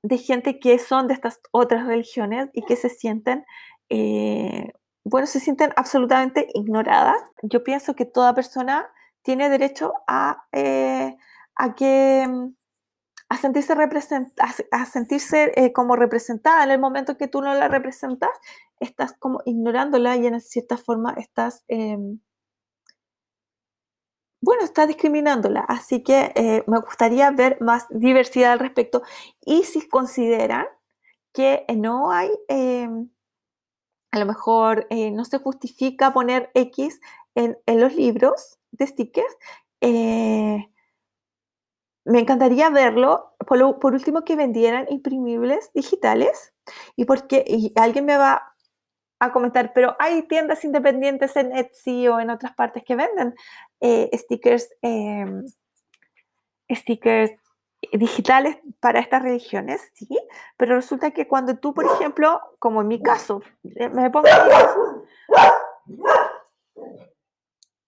de 0.02 0.18
gente 0.18 0.60
que 0.60 0.80
son 0.80 1.10
de 1.10 1.14
estas 1.14 1.42
otras 1.52 1.86
religiones 1.86 2.50
y 2.54 2.64
que 2.64 2.78
se 2.78 2.88
sienten, 2.88 3.46
eh, 3.90 4.72
bueno, 5.04 5.28
se 5.28 5.42
sienten 5.42 5.74
absolutamente 5.76 6.48
ignoradas. 6.54 7.22
Yo 7.42 7.66
pienso 7.66 7.96
que 7.96 8.06
toda 8.06 8.34
persona 8.34 8.90
tiene 9.24 9.49
derecho 9.49 9.93
a, 10.07 10.45
eh, 10.51 11.17
a 11.55 11.76
que 11.76 12.28
a 13.30 13.38
sentirse, 13.38 13.74
a, 14.71 14.86
sentirse 14.86 15.53
eh, 15.55 15.74
como 15.74 15.95
representada 15.95 16.63
en 16.63 16.71
el 16.71 16.80
momento 16.80 17.17
que 17.17 17.28
tú 17.28 17.41
no 17.41 17.53
la 17.55 17.67
representas, 17.67 18.30
estás 18.80 19.13
como 19.17 19.41
ignorándola 19.45 20.15
y 20.17 20.28
en 20.28 20.39
cierta 20.39 20.78
forma 20.78 21.13
estás 21.17 21.63
em, 21.67 22.19
bueno, 24.41 24.63
está 24.63 24.86
discriminándola, 24.86 25.61
así 25.61 26.03
que 26.03 26.34
eh, 26.36 26.63
me 26.67 26.80
gustaría 26.80 27.32
ver 27.32 27.57
más 27.61 27.86
diversidad 27.89 28.51
al 28.51 28.59
respecto. 28.59 29.01
Y 29.41 29.63
si 29.63 29.88
consideran 29.88 30.65
que 31.32 31.65
no 31.78 32.11
hay, 32.11 32.30
a 34.13 34.19
lo 34.19 34.28
mejor 34.28 34.86
eh, 34.91 35.09
no 35.09 35.26
se 35.26 35.39
justifica 35.39 36.13
poner 36.13 36.51
X 36.53 37.01
en, 37.36 37.58
los 37.68 37.96
libros 37.96 38.60
de 38.72 38.88
stickers. 38.88 39.38
Eh, 39.82 40.68
me 42.06 42.20
encantaría 42.20 42.70
verlo, 42.70 43.36
por, 43.48 43.94
último, 43.94 44.24
que 44.24 44.36
vendieran 44.36 44.88
imprimibles 44.90 45.72
digitales 45.74 46.54
y 46.96 47.06
porque 47.06 47.72
alguien 47.76 48.06
me 48.06 48.18
va 48.18 48.54
a 49.20 49.32
comentar, 49.32 49.72
pero 49.74 49.96
hay 50.00 50.24
tiendas 50.24 50.66
independientes 50.66 51.36
en 51.38 51.56
Etsy 51.56 52.08
o 52.10 52.20
en 52.20 52.30
otras 52.30 52.54
partes 52.56 52.84
que 52.84 52.96
venden 52.96 53.36
eh, 53.80 54.10
stickers, 54.18 54.70
em, 54.82 55.46
stickers 56.70 57.32
digitales 57.94 58.58
para 58.80 59.00
estas 59.00 59.24
religiones, 59.24 59.82
sí, 59.94 60.08
pero 60.58 60.76
resulta 60.76 61.12
que 61.12 61.28
cuando 61.28 61.58
tú, 61.58 61.74
por 61.74 61.86
ejemplo, 61.86 62.42
como 62.60 62.82
en 62.82 62.88
mi 62.88 63.02
caso, 63.02 63.42
eh, 63.64 63.90
me 63.90 64.10
pongo 64.10 64.28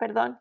perdón, 0.06 0.40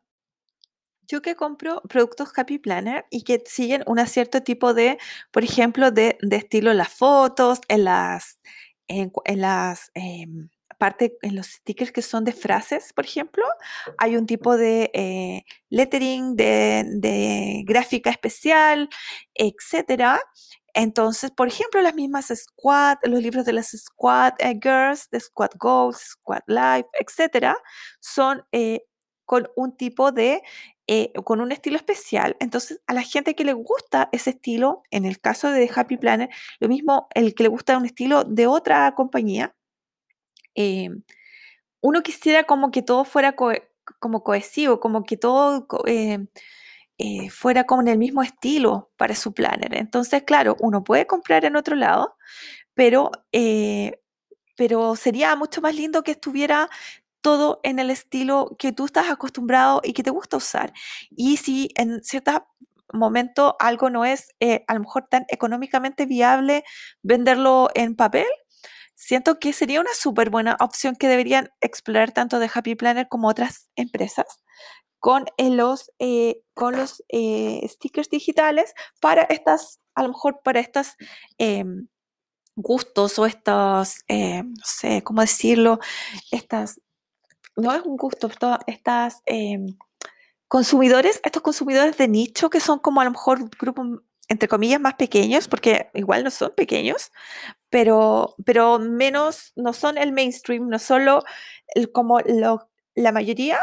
yo 1.08 1.22
que 1.22 1.36
compro 1.36 1.80
productos 1.88 2.28
Happy 2.36 2.58
Planner 2.58 3.06
y 3.10 3.22
que 3.22 3.42
siguen 3.46 3.82
un 3.86 3.98
cierto 4.06 4.42
tipo 4.42 4.74
de, 4.74 4.98
por 5.30 5.42
ejemplo, 5.42 5.90
de, 5.90 6.18
estilo 6.30 6.70
en 6.70 6.76
las 6.76 6.90
fotos, 6.90 7.60
en 7.68 7.84
las, 7.84 8.40
en, 8.88 9.10
las 9.40 9.90
em, 9.94 10.50
parte 10.78 11.16
en 11.22 11.34
los 11.36 11.46
stickers 11.46 11.92
que 11.92 12.02
son 12.02 12.24
de 12.24 12.32
frases, 12.32 12.92
por 12.92 13.06
ejemplo, 13.06 13.44
hay 13.96 14.16
un 14.16 14.26
tipo 14.26 14.58
de 14.58 14.90
eh, 14.92 15.44
lettering, 15.70 16.36
de, 16.36 17.62
gráfica 17.66 18.10
especial, 18.10 18.90
etcétera. 19.34 20.20
Entonces, 20.74 21.30
por 21.30 21.46
ejemplo, 21.48 21.80
las 21.80 21.94
mismas 21.94 22.32
Squad, 22.34 22.98
los 23.04 23.22
libros 23.22 23.44
de 23.46 23.52
las 23.52 23.70
Squad 23.70 24.34
eh, 24.40 24.58
Girls, 24.60 25.08
de 25.10 25.20
Squad 25.20 25.52
Goals, 25.56 25.98
Squad 25.98 26.42
Life, 26.48 26.88
etcétera, 26.98 27.56
son 28.00 28.44
eh, 28.50 28.80
con 29.24 29.48
un 29.56 29.76
tipo 29.76 30.12
de, 30.12 30.42
con 31.24 31.40
un 31.40 31.52
estilo 31.52 31.76
especial. 31.76 32.36
Entonces, 32.40 32.80
a 32.86 32.94
la 32.94 33.02
gente 33.02 33.34
que 33.34 33.44
le 33.44 33.52
gusta 33.52 34.08
ese 34.12 34.30
estilo, 34.30 34.82
en 34.90 35.04
el 35.04 35.20
caso 35.20 35.50
de 35.50 35.70
Happy 35.74 35.96
Planner, 35.96 36.28
lo 36.60 36.68
mismo 36.68 37.08
el 37.14 37.34
que 37.34 37.44
le 37.44 37.48
gusta 37.48 37.76
un 37.76 37.86
estilo 37.86 38.24
de 38.24 38.46
otra 38.46 38.94
compañía, 38.94 39.54
eh, 40.54 40.90
uno 41.80 42.02
quisiera 42.02 42.44
como 42.44 42.70
que 42.70 42.82
todo 42.82 43.04
fuera 43.04 43.34
como 43.98 44.24
cohesivo, 44.24 44.80
como 44.80 45.04
que 45.04 45.16
todo 45.16 45.66
eh, 45.86 46.26
eh, 46.98 47.30
fuera 47.30 47.64
como 47.64 47.82
en 47.82 47.88
el 47.88 47.98
mismo 47.98 48.22
estilo 48.22 48.90
para 48.96 49.14
su 49.14 49.34
planner. 49.34 49.74
Entonces, 49.76 50.22
claro, 50.24 50.56
uno 50.60 50.84
puede 50.84 51.06
comprar 51.06 51.44
en 51.44 51.56
otro 51.56 51.76
lado, 51.76 52.16
pero, 52.74 53.10
pero 54.56 54.96
sería 54.96 55.36
mucho 55.36 55.60
más 55.60 55.74
lindo 55.74 56.02
que 56.02 56.12
estuviera 56.12 56.70
todo 57.24 57.58
en 57.62 57.78
el 57.78 57.90
estilo 57.90 58.54
que 58.58 58.72
tú 58.72 58.84
estás 58.84 59.08
acostumbrado 59.10 59.80
y 59.82 59.94
que 59.94 60.02
te 60.02 60.10
gusta 60.10 60.36
usar. 60.36 60.74
Y 61.10 61.38
si 61.38 61.70
en 61.76 62.04
cierto 62.04 62.46
momento 62.92 63.56
algo 63.60 63.88
no 63.88 64.04
es 64.04 64.28
a 64.68 64.74
lo 64.74 64.80
mejor 64.80 65.06
tan 65.08 65.24
económicamente 65.28 66.04
viable 66.04 66.64
venderlo 67.02 67.70
en 67.74 67.96
papel, 67.96 68.26
siento 68.94 69.38
que 69.38 69.54
sería 69.54 69.80
una 69.80 69.94
súper 69.94 70.28
buena 70.28 70.56
opción 70.60 70.96
que 70.96 71.08
deberían 71.08 71.48
explorar 71.62 72.12
tanto 72.12 72.38
de 72.38 72.50
Happy 72.52 72.74
Planner 72.74 73.08
como 73.08 73.28
otras 73.28 73.70
empresas 73.74 74.26
con 75.04 75.26
eh, 75.36 75.50
los, 75.50 75.92
eh, 75.98 76.40
con 76.54 76.76
los 76.78 77.04
eh, 77.10 77.60
stickers 77.68 78.08
digitales 78.08 78.72
para 79.00 79.24
estas, 79.24 79.78
a 79.94 80.02
lo 80.02 80.08
mejor 80.08 80.40
para 80.42 80.60
estos 80.60 80.96
em, 81.36 81.88
gustos 82.56 83.18
o 83.18 83.26
estos, 83.26 83.98
no 84.08 84.64
sé, 84.64 85.02
¿cómo 85.02 85.20
decirlo? 85.20 85.78
Estas, 86.30 86.80
no 87.56 87.72
es 87.74 87.82
un 87.82 87.96
gusto, 87.96 88.30
estas 88.66 89.22
em, 89.26 89.76
consumidores, 90.48 91.20
estos 91.24 91.42
consumidores 91.42 91.96
de 91.96 92.08
nicho 92.08 92.50
que 92.50 92.60
son 92.60 92.78
como 92.78 93.00
a 93.00 93.04
lo 93.04 93.10
mejor 93.10 93.48
grupos 93.58 94.00
entre 94.28 94.48
comillas, 94.48 94.80
más 94.80 94.94
pequeños, 94.94 95.48
porque 95.48 95.90
igual 95.94 96.24
no 96.24 96.30
son 96.30 96.52
pequeños, 96.56 97.12
pero, 97.68 98.34
pero 98.44 98.78
menos, 98.78 99.52
no 99.56 99.72
son 99.72 99.98
el 99.98 100.12
mainstream, 100.12 100.68
no 100.68 100.78
solo 100.78 101.22
como 101.92 102.20
la 102.20 103.12
mayoría, 103.12 103.60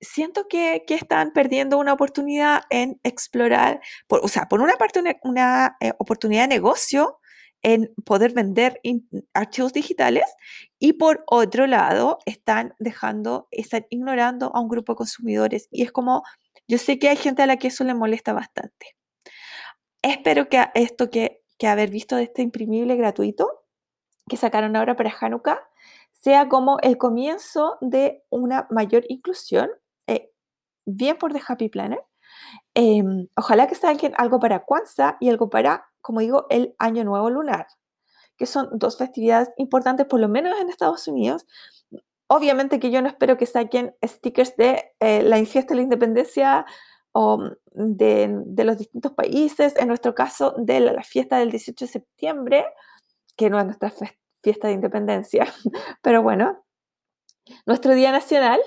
siento 0.00 0.46
que, 0.48 0.84
están 0.88 1.32
perdiendo 1.32 1.78
una 1.78 1.92
oportunidad 1.92 2.62
en 2.70 3.00
explorar, 3.02 3.80
por, 4.06 4.24
o 4.24 4.28
sea, 4.28 4.48
por 4.48 4.60
una 4.60 4.74
parte 4.76 5.02
una, 5.22 5.76
eh, 5.80 5.92
oportunidad 5.98 6.42
de 6.42 6.48
negocio 6.48 7.18
en 7.62 7.92
poder 8.04 8.32
vender 8.32 8.80
archivos 9.32 9.72
digitales 9.72 10.24
y 10.82 10.94
por 10.94 11.22
otro 11.28 11.68
lado 11.68 12.18
están 12.26 12.74
dejando, 12.80 13.46
están 13.52 13.86
ignorando 13.88 14.50
a 14.52 14.60
un 14.60 14.68
grupo 14.68 14.94
de 14.94 14.96
consumidores 14.96 15.68
y 15.70 15.84
es 15.84 15.92
como, 15.92 16.24
yo 16.66 16.76
sé 16.76 16.98
que 16.98 17.08
hay 17.08 17.14
gente 17.14 17.40
a 17.40 17.46
la 17.46 17.56
que 17.56 17.68
eso 17.68 17.84
le 17.84 17.94
molesta 17.94 18.32
bastante. 18.32 18.96
Espero 20.02 20.48
que 20.48 20.60
esto 20.74 21.08
que, 21.08 21.40
haber 21.64 21.90
visto 21.90 22.16
de 22.16 22.24
este 22.24 22.42
imprimible 22.42 22.96
gratuito 22.96 23.48
que 24.28 24.36
sacaron 24.36 24.74
ahora 24.74 24.96
para 24.96 25.14
Hanukkah 25.20 25.60
sea 26.10 26.48
como 26.48 26.80
el 26.80 26.98
comienzo 26.98 27.78
de 27.80 28.24
una 28.28 28.66
mayor 28.68 29.04
inclusión, 29.08 29.70
eh, 30.08 30.32
bien 30.84 31.16
por 31.16 31.32
The 31.32 31.42
Happy 31.46 31.68
Planner. 31.68 32.02
Em, 32.74 33.28
ojalá 33.36 33.68
que 33.68 33.76
saquen 33.76 34.14
algo 34.16 34.40
para 34.40 34.64
Kwanzaa 34.64 35.16
y 35.20 35.28
algo 35.28 35.48
para, 35.48 35.86
como 36.00 36.18
digo, 36.18 36.46
el 36.50 36.74
Año 36.80 37.04
Nuevo 37.04 37.30
Lunar, 37.30 37.68
que 38.36 38.46
son 38.46 38.68
dos 38.72 38.98
festividades 38.98 39.50
importantes, 39.56 40.06
por 40.06 40.20
lo 40.20 40.28
menos 40.28 40.58
en 40.60 40.68
Estados 40.68 41.06
Unidos. 41.08 41.46
Obviamente 42.28 42.80
que 42.80 42.90
yo 42.90 43.02
no 43.02 43.08
espero 43.08 43.36
que 43.36 43.46
saquen 43.46 43.94
stickers 44.04 44.56
de 44.56 44.92
eh, 45.00 45.22
la 45.22 45.36
fiesta 45.44 45.74
de 45.74 45.76
la 45.76 45.82
independencia 45.82 46.64
o 47.12 47.38
mm, 47.38 47.50
de, 47.74 48.64
los 48.64 48.78
distintos 48.78 49.12
países, 49.12 49.74
en 49.76 49.88
nuestro 49.88 50.14
caso 50.14 50.54
de 50.58 50.80
la, 50.80 51.02
fiesta 51.02 51.38
del 51.38 51.50
18 51.50 51.84
de 51.84 51.90
septiembre, 51.90 52.64
que 53.36 53.50
no 53.50 53.58
es 53.58 53.66
nuestra 53.66 53.92
fiesta 54.42 54.68
de 54.68 54.74
independencia, 54.74 55.46
pero 56.02 56.22
bueno, 56.22 56.64
nuestro 57.66 57.94
Día 57.94 58.12
Nacional, 58.12 58.60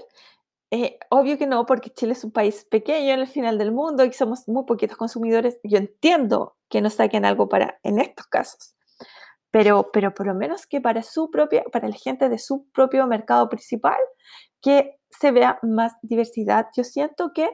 eh, 0.71 0.97
obvio 1.09 1.37
que 1.37 1.47
no, 1.47 1.65
porque 1.65 1.89
Chile 1.89 2.13
es 2.13 2.23
un 2.23 2.31
país 2.31 2.65
pequeño 2.65 3.13
en 3.13 3.19
el 3.21 3.27
final 3.27 3.57
del 3.57 3.71
mundo 3.71 4.03
y 4.03 4.11
somos 4.13 4.47
muy 4.47 4.65
poquitos 4.65 4.97
consumidores. 4.97 5.59
Yo 5.63 5.77
entiendo 5.77 6.57
que 6.69 6.81
nos 6.81 6.95
saquen 6.95 7.25
algo 7.25 7.47
para 7.47 7.79
en 7.83 7.99
estos 7.99 8.27
casos, 8.27 8.74
pero, 9.55 9.89
pero 9.93 10.13
por 10.13 10.27
lo 10.27 10.33
menos 10.33 10.67
que 10.67 10.81
para 10.81 11.01
su 11.01 11.31
propia, 11.31 11.63
para 11.71 11.87
la 11.87 11.95
gente 11.95 12.27
de 12.27 12.39
su 12.39 12.65
propio 12.73 13.07
mercado 13.07 13.47
principal, 13.47 13.97
que 14.61 14.99
se 15.09 15.31
vea 15.31 15.59
más 15.61 15.93
diversidad. 16.01 16.67
Yo 16.75 16.83
siento 16.83 17.31
que 17.33 17.53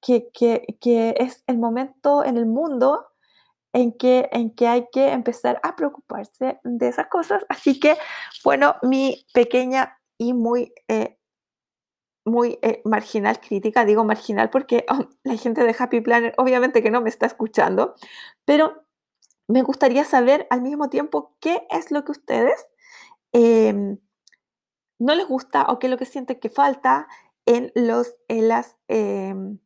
que, 0.00 1.14
es 1.18 1.44
el 1.46 1.58
momento 1.58 2.24
en 2.24 2.38
el 2.38 2.46
mundo 2.46 3.08
en 3.74 3.92
que, 3.92 4.30
en 4.32 4.54
que 4.54 4.68
hay 4.68 4.86
que 4.90 5.12
empezar 5.12 5.60
a 5.62 5.76
preocuparse 5.76 6.60
de 6.64 6.88
esas 6.88 7.08
cosas. 7.08 7.44
Así 7.50 7.78
que, 7.78 7.98
bueno, 8.42 8.76
mi 8.80 9.26
pequeña 9.34 9.98
y 10.16 10.32
muy, 10.32 10.72
eh, 10.88 11.18
muy 12.24 12.58
eh, 12.62 12.80
marginal 12.86 13.38
crítica, 13.38 13.84
digo 13.84 14.02
marginal 14.02 14.48
porque 14.48 14.86
oh, 14.88 15.10
la 15.24 15.36
gente 15.36 15.62
de 15.62 15.76
Happy 15.78 16.00
Planner 16.00 16.32
obviamente 16.38 16.82
que 16.82 16.90
no 16.90 17.02
me 17.02 17.10
está 17.10 17.26
escuchando, 17.26 17.96
pero 18.46 18.87
me 19.48 19.62
gustaría 19.62 20.04
saber 20.04 20.46
al 20.50 20.62
mismo 20.62 20.88
tiempo 20.90 21.34
qué 21.40 21.66
es 21.70 21.90
lo 21.90 22.04
que 22.04 22.12
ustedes 22.12 22.66
em, 23.32 23.98
no 24.98 25.14
les 25.14 25.26
gusta 25.26 25.64
o 25.68 25.78
qué 25.78 25.86
es 25.86 25.90
lo 25.90 25.98
que 25.98 26.06
sienten 26.06 26.38
que 26.38 26.50
falta 26.50 27.08
en, 27.46 27.72
los, 27.74 28.14
en 28.28 28.48
las... 28.48 28.76
Em, 28.88 29.58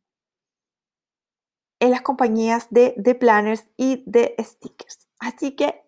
compañías 2.03 2.67
de, 2.69 2.93
planners 3.19 3.65
y 3.77 4.03
de 4.05 4.35
stickers. 4.39 5.07
Así 5.19 5.55
que 5.55 5.85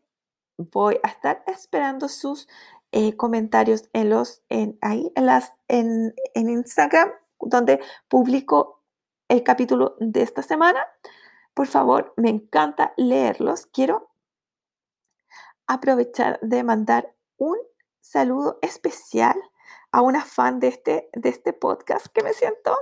voy 0.58 1.00
a 1.04 1.10
estar 1.10 1.44
esperando 1.48 2.10
sus 2.10 2.48
eh, 2.92 3.16
comentarios 3.16 3.90
en, 3.94 4.78
Instagram 6.34 7.12
donde 7.40 7.80
publico 8.08 8.84
el 9.28 9.44
capítulo 9.44 9.96
de 10.00 10.22
esta 10.22 10.42
semana. 10.42 10.80
Por 11.56 11.68
favor, 11.68 12.14
me 12.18 12.30
encanta 12.30 12.94
leerlos. 12.98 13.66
Quiero 13.68 14.12
aprovechar 15.68 16.38
de 16.42 16.64
mandar 16.64 17.16
un 17.38 17.58
saludo 18.02 18.60
especial 18.62 19.36
a 19.92 20.02
una 20.02 20.24
fan 20.26 20.60
de 20.60 20.68
este, 20.68 21.10
de 21.14 21.30
este 21.30 21.54
podcast 21.54 22.08
que 22.08 22.24
me 22.24 22.34
siento 22.34 22.78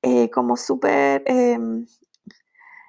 eh, 0.00 0.30
como 0.30 0.56
súper 0.56 1.22
em, 1.26 1.86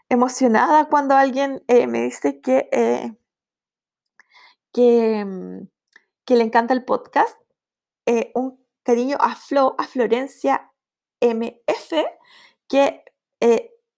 emocionada 0.07 0.88
cuando 0.88 1.14
alguien 1.16 1.62
eh, 1.68 1.88
me 1.88 2.03
dice 2.03 2.39
que, 2.39 2.70
eh, 2.72 3.12
mm, 5.26 5.68
que, 6.24 6.36
le 6.38 6.43
encanta 6.43 6.74
el 6.74 6.86
podcast. 6.86 7.38
Un 8.34 8.66
cariño 8.84 9.18
a, 9.20 9.36
Flo, 9.36 9.76
a 9.78 9.84
Florencia 9.86 10.72
MF, 11.22 11.93
que 12.68 13.03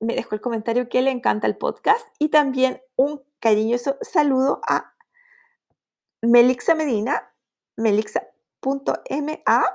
me 0.04 0.16
dejó 0.16 0.36
el 0.36 0.42
comentario 0.42 0.90
que 0.90 1.02
le 1.02 1.12
encanta 1.12 1.48
el 1.48 1.58
podcast. 1.58 2.08
Y 2.20 2.30
también 2.30 2.82
un 2.96 3.22
cariñoso 3.40 3.98
saludo 4.02 4.62
a 4.68 4.94
Melixa 6.22 6.76
Medina, 6.76 7.32
melixa.ma, 7.76 9.66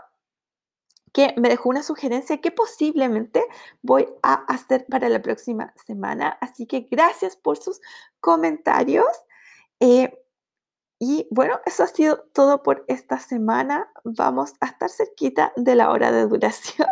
que 1.13 1.35
me 1.37 1.49
dejó 1.49 1.69
una 1.69 1.83
sugerencia 1.83 2.41
que 2.41 2.51
posiblemente 2.51 3.45
voy 3.83 4.09
a 4.23 4.35
hacer 4.35 4.87
para 4.87 5.09
la 5.09 5.21
próxima 5.21 5.73
semana. 5.87 6.39
Así 6.41 6.67
que 6.67 6.89
gracias 6.91 7.37
por 7.37 7.59
sus 7.59 7.81
comentarios. 8.21 9.07
Eh, 9.81 10.13
y 11.01 11.29
bueno, 11.31 11.61
eso 11.65 11.85
ha 11.85 11.87
sido 11.87 12.25
todo 12.33 12.63
por 12.63 12.85
esta 12.89 13.19
semana. 13.19 13.91
Vamos 14.05 14.55
a 14.61 14.67
estar 14.67 14.91
cerquita 14.91 15.53
de 15.57 15.75
la 15.75 15.91
hora 15.91 16.11
de 16.11 16.27
duración. 16.27 16.89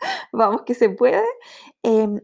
Vamos 0.32 0.62
que 0.62 0.74
se 0.74 0.88
puede. 0.88 1.24
Em, 1.82 2.20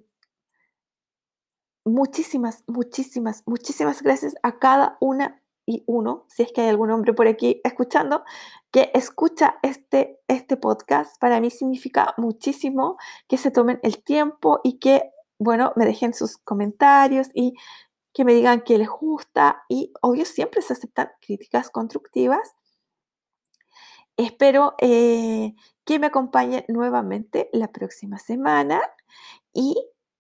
muchísimas, 1.85 2.65
muchísimas, 2.67 3.43
muchísimas 3.47 4.03
gracias 4.03 4.35
a 4.43 4.59
cada 4.59 4.97
una 5.01 5.41
y 5.67 5.83
uno, 5.87 6.27
si 6.29 6.43
es 6.43 6.53
que 6.53 6.61
hay 6.61 6.69
algún 6.69 6.91
hombre 6.91 7.15
por 7.15 7.27
aquí 7.27 7.61
escuchando, 7.65 8.25
que 8.71 8.91
escucha 8.95 9.59
este, 9.63 10.21
este 10.29 10.57
podcast. 10.57 11.19
Para 11.19 11.41
mí 11.41 11.51
significa 11.51 12.15
muchísimo 12.19 12.99
que 13.29 13.39
se 13.39 13.51
tomen 13.51 13.81
el 13.83 14.03
tiempo 14.03 14.61
y 14.63 14.79
que, 14.79 15.11
bueno, 15.39 15.73
me 15.77 15.87
dejen 15.87 16.13
sus 16.13 16.37
comentarios 16.37 17.29
y 17.35 17.55
que 18.13 18.25
me 18.25 18.35
digan 18.35 18.61
que 18.63 18.79
les 18.79 18.89
gusta 18.89 19.65
y 19.69 19.93
obvio 20.03 20.25
siempre 20.25 20.63
se 20.63 20.75
aceptan 20.75 21.11
críticas 21.21 21.71
constructivas. 21.71 22.55
Espero 24.17 24.75
eh, 24.79 25.55
que 25.85 25.99
me 25.99 26.07
acompañen 26.07 26.65
nuevamente 26.69 27.49
la 27.53 27.73
próxima 27.73 28.19
semana 28.19 28.81
y 29.53 29.75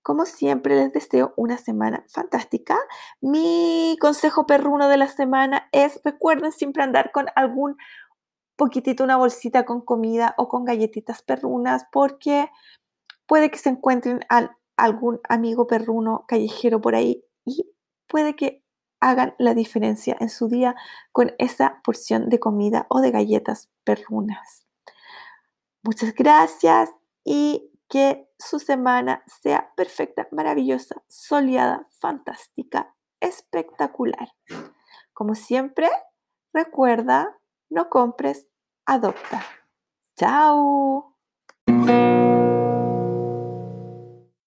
como 0.04 0.26
siempre 0.26 0.76
les 0.76 0.92
deseo 0.92 1.32
una 1.34 1.56
semana 1.56 2.04
fantástica. 2.08 2.76
Mi 3.22 3.96
consejo 3.98 4.46
perruno 4.46 4.88
de 4.88 4.98
la 4.98 5.08
semana 5.08 5.68
es 5.72 5.98
recuerden 6.04 6.52
siempre 6.52 6.82
andar 6.82 7.10
con 7.10 7.26
algún 7.34 7.78
poquitito, 8.54 9.02
una 9.02 9.16
bolsita 9.16 9.64
con 9.64 9.80
comida 9.80 10.34
o 10.36 10.46
con 10.46 10.66
galletitas 10.66 11.22
perrunas 11.22 11.86
porque 11.90 12.50
puede 13.26 13.50
que 13.50 13.56
se 13.56 13.70
encuentren 13.70 14.20
algún 14.76 15.20
amigo 15.26 15.66
perruno 15.66 16.26
callejero 16.28 16.82
por 16.82 16.94
ahí 16.94 17.24
y 17.46 17.72
puede 18.06 18.36
que 18.36 18.62
hagan 19.00 19.34
la 19.38 19.54
diferencia 19.54 20.18
en 20.20 20.28
su 20.28 20.48
día 20.48 20.76
con 21.12 21.32
esa 21.38 21.80
porción 21.82 22.28
de 22.28 22.38
comida 22.38 22.86
o 22.90 23.00
de 23.00 23.10
galletas 23.10 23.70
perrunas. 23.84 24.66
Muchas 25.82 26.14
gracias 26.14 26.90
y 27.24 27.70
que 27.88 28.28
su 28.38 28.58
semana 28.58 29.22
sea 29.26 29.72
perfecta, 29.76 30.28
maravillosa, 30.30 31.02
soleada, 31.08 31.86
fantástica, 32.00 32.94
espectacular. 33.20 34.28
Como 35.12 35.34
siempre, 35.34 35.90
recuerda, 36.52 37.38
no 37.70 37.88
compres, 37.88 38.48
adopta. 38.86 39.44
Chao. 40.16 41.16